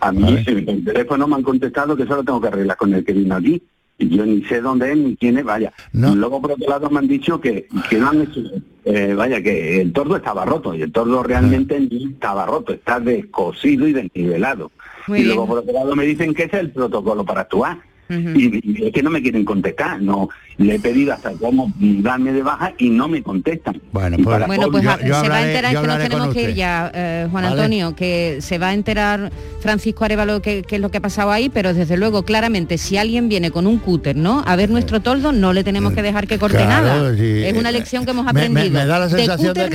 A 0.00 0.12
mí 0.12 0.22
en 0.46 0.68
el 0.68 0.84
teléfono 0.84 1.26
me 1.28 1.36
han 1.36 1.42
contestado 1.42 1.94
que 1.94 2.06
solo 2.06 2.24
tengo 2.24 2.40
que 2.40 2.48
arreglar 2.48 2.76
con 2.78 2.94
el 2.94 3.04
que 3.04 3.12
vino 3.12 3.34
aquí, 3.36 3.62
yo 3.98 4.24
ni 4.24 4.42
sé 4.44 4.60
dónde 4.60 4.92
es 4.92 4.96
ni 4.96 5.16
quién 5.16 5.38
es, 5.38 5.44
vaya. 5.44 5.72
Luego 5.92 6.40
por 6.40 6.52
otro 6.52 6.68
lado 6.68 6.90
me 6.90 7.00
han 7.00 7.08
dicho 7.08 7.40
que, 7.40 7.66
que 7.90 7.98
no 7.98 8.10
han 8.10 8.22
hecho, 8.22 8.40
eh, 8.84 9.14
vaya, 9.14 9.42
que 9.42 9.80
el 9.80 9.92
tordo 9.92 10.16
estaba 10.16 10.44
roto 10.44 10.74
y 10.74 10.82
el 10.82 10.92
tordo 10.92 11.22
realmente 11.22 11.80
no 11.80 12.10
estaba 12.10 12.46
roto, 12.46 12.72
está 12.72 13.00
descosido 13.00 13.88
y 13.88 13.92
desnivelado. 13.92 14.70
y 15.08 15.24
luego 15.24 15.46
por 15.46 15.58
otro 15.58 15.72
lado 15.72 15.96
me 15.96 16.04
dicen 16.04 16.34
que 16.34 16.44
ese 16.44 16.56
es 16.56 16.62
el 16.62 16.70
protocolo 16.70 17.24
para 17.24 17.42
actuar 17.42 17.78
y, 18.10 18.86
es 18.86 18.92
que 18.92 19.02
no 19.02 19.10
me 19.10 19.22
quieren 19.22 19.44
contestar. 19.44 20.00
No, 20.00 20.28
le 20.58 20.74
he 20.74 20.80
pedido 20.80 21.12
hasta 21.12 21.32
cómo 21.32 21.72
darme 21.78 22.32
de 22.32 22.42
baja 22.42 22.74
y 22.78 22.90
no 22.90 23.08
me 23.08 23.22
contestan. 23.22 23.80
Bueno, 23.92 24.16
pues, 24.22 24.46
bueno, 24.46 24.70
pues 24.70 24.82
se 24.82 25.28
va 25.28 25.36
a 25.36 25.46
enterar 25.46 25.80
que 25.80 25.86
nos 25.86 25.98
tenemos 25.98 26.34
que 26.34 26.42
ir 26.42 26.54
ya, 26.54 26.90
eh, 26.92 27.28
Juan 27.30 27.44
Antonio, 27.44 27.94
que 27.94 28.38
se 28.40 28.58
va 28.58 28.68
a 28.68 28.74
enterar 28.74 29.30
Francisco 29.60 30.04
Arevalo 30.04 30.42
qué 30.42 30.64
es 30.68 30.80
lo 30.80 30.90
que 30.90 30.98
ha 30.98 31.00
pasado 31.00 31.30
ahí, 31.30 31.48
pero 31.48 31.74
desde 31.74 31.96
luego, 31.96 32.24
claramente, 32.24 32.76
si 32.76 32.96
alguien 32.96 33.28
viene 33.28 33.50
con 33.50 33.66
un 33.66 33.78
cúter, 33.78 34.16
¿no? 34.16 34.42
A 34.46 34.56
ver 34.56 34.68
nuestro 34.68 35.00
toldo, 35.00 35.32
no 35.32 35.52
le 35.52 35.62
tenemos 35.62 35.92
que 35.92 36.02
dejar 36.02 36.26
que 36.26 36.38
corte 36.38 36.64
nada. 36.66 37.12
Es 37.16 37.56
una 37.56 37.70
lección 37.70 38.04
que 38.04 38.10
hemos 38.10 38.26
aprendido. 38.26 38.70
Me, 38.70 38.86
da 38.86 38.98
la 38.98 39.08
sensación 39.08 39.54
de, 39.54 39.68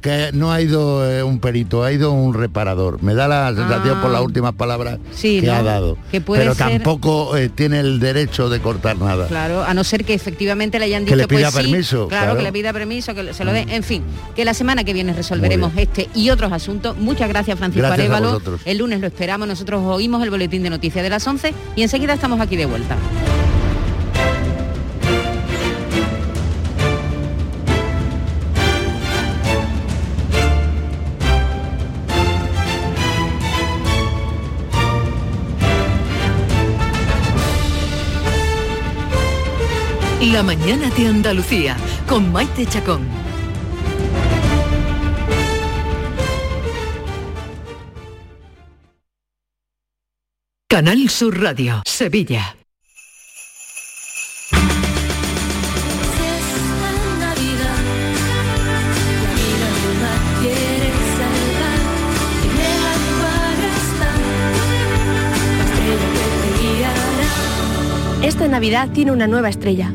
que, 0.00 0.30
no, 0.32 0.52
ha 0.52 0.60
ido 0.60 1.10
eh, 1.10 1.22
un 1.22 1.40
perito, 1.40 1.82
ha 1.82 1.92
ido 1.92 2.12
un 2.12 2.34
reparador. 2.34 3.02
Me 3.02 3.14
da 3.14 3.26
la 3.26 3.52
sensación 3.54 4.00
por 4.00 4.10
las 4.10 4.20
ah. 4.20 4.24
últimas 4.24 4.54
palabras 4.54 4.98
que 5.20 5.50
ha 5.50 5.62
dado. 5.62 5.98
Que 6.12 6.20
puede 6.20 6.42
pero 6.42 6.54
tampoco 6.54 7.36
eh, 7.36 7.48
tiene 7.48 7.80
el 7.80 7.98
derecho 7.98 8.48
de 8.48 8.60
cortar 8.60 8.96
nada. 8.98 9.26
Claro, 9.26 9.64
a 9.64 9.74
no 9.74 9.82
ser 9.82 10.03
que 10.04 10.14
efectivamente 10.14 10.78
le 10.78 10.86
hayan 10.86 11.04
dicho 11.04 11.16
que 11.16 11.22
le 11.22 11.28
pida 11.28 11.50
pues 11.50 11.64
permiso. 11.64 12.08
claro, 12.08 12.36
que 12.36 12.42
le 12.42 12.52
pida 12.52 12.72
permiso, 12.72 13.14
que 13.14 13.32
se 13.34 13.44
lo 13.44 13.52
dé. 13.52 13.66
En 13.68 13.82
fin, 13.82 14.02
que 14.34 14.44
la 14.44 14.54
semana 14.54 14.84
que 14.84 14.92
viene 14.92 15.12
resolveremos 15.12 15.72
este 15.76 16.08
y 16.14 16.30
otros 16.30 16.52
asuntos. 16.52 16.96
Muchas 16.96 17.28
gracias, 17.28 17.58
Francisco 17.58 17.86
Arevalo. 17.86 18.40
El 18.64 18.78
lunes 18.78 19.00
lo 19.00 19.06
esperamos. 19.06 19.48
Nosotros 19.48 19.82
oímos 19.84 20.22
el 20.22 20.30
boletín 20.30 20.62
de 20.62 20.70
noticias 20.70 21.02
de 21.02 21.10
las 21.10 21.26
11 21.26 21.54
y 21.76 21.82
enseguida 21.82 22.14
estamos 22.14 22.40
aquí 22.40 22.56
de 22.56 22.66
vuelta. 22.66 22.96
La 40.34 40.42
mañana 40.42 40.90
de 40.90 41.06
Andalucía 41.06 41.76
con 42.08 42.32
Maite 42.32 42.66
Chacón. 42.66 43.06
Canal 50.68 51.08
Sur 51.08 51.40
Radio, 51.40 51.82
Sevilla. 51.86 52.56
Esta 68.24 68.48
Navidad 68.48 68.88
tiene 68.90 69.12
una 69.12 69.28
nueva 69.28 69.48
estrella. 69.48 69.94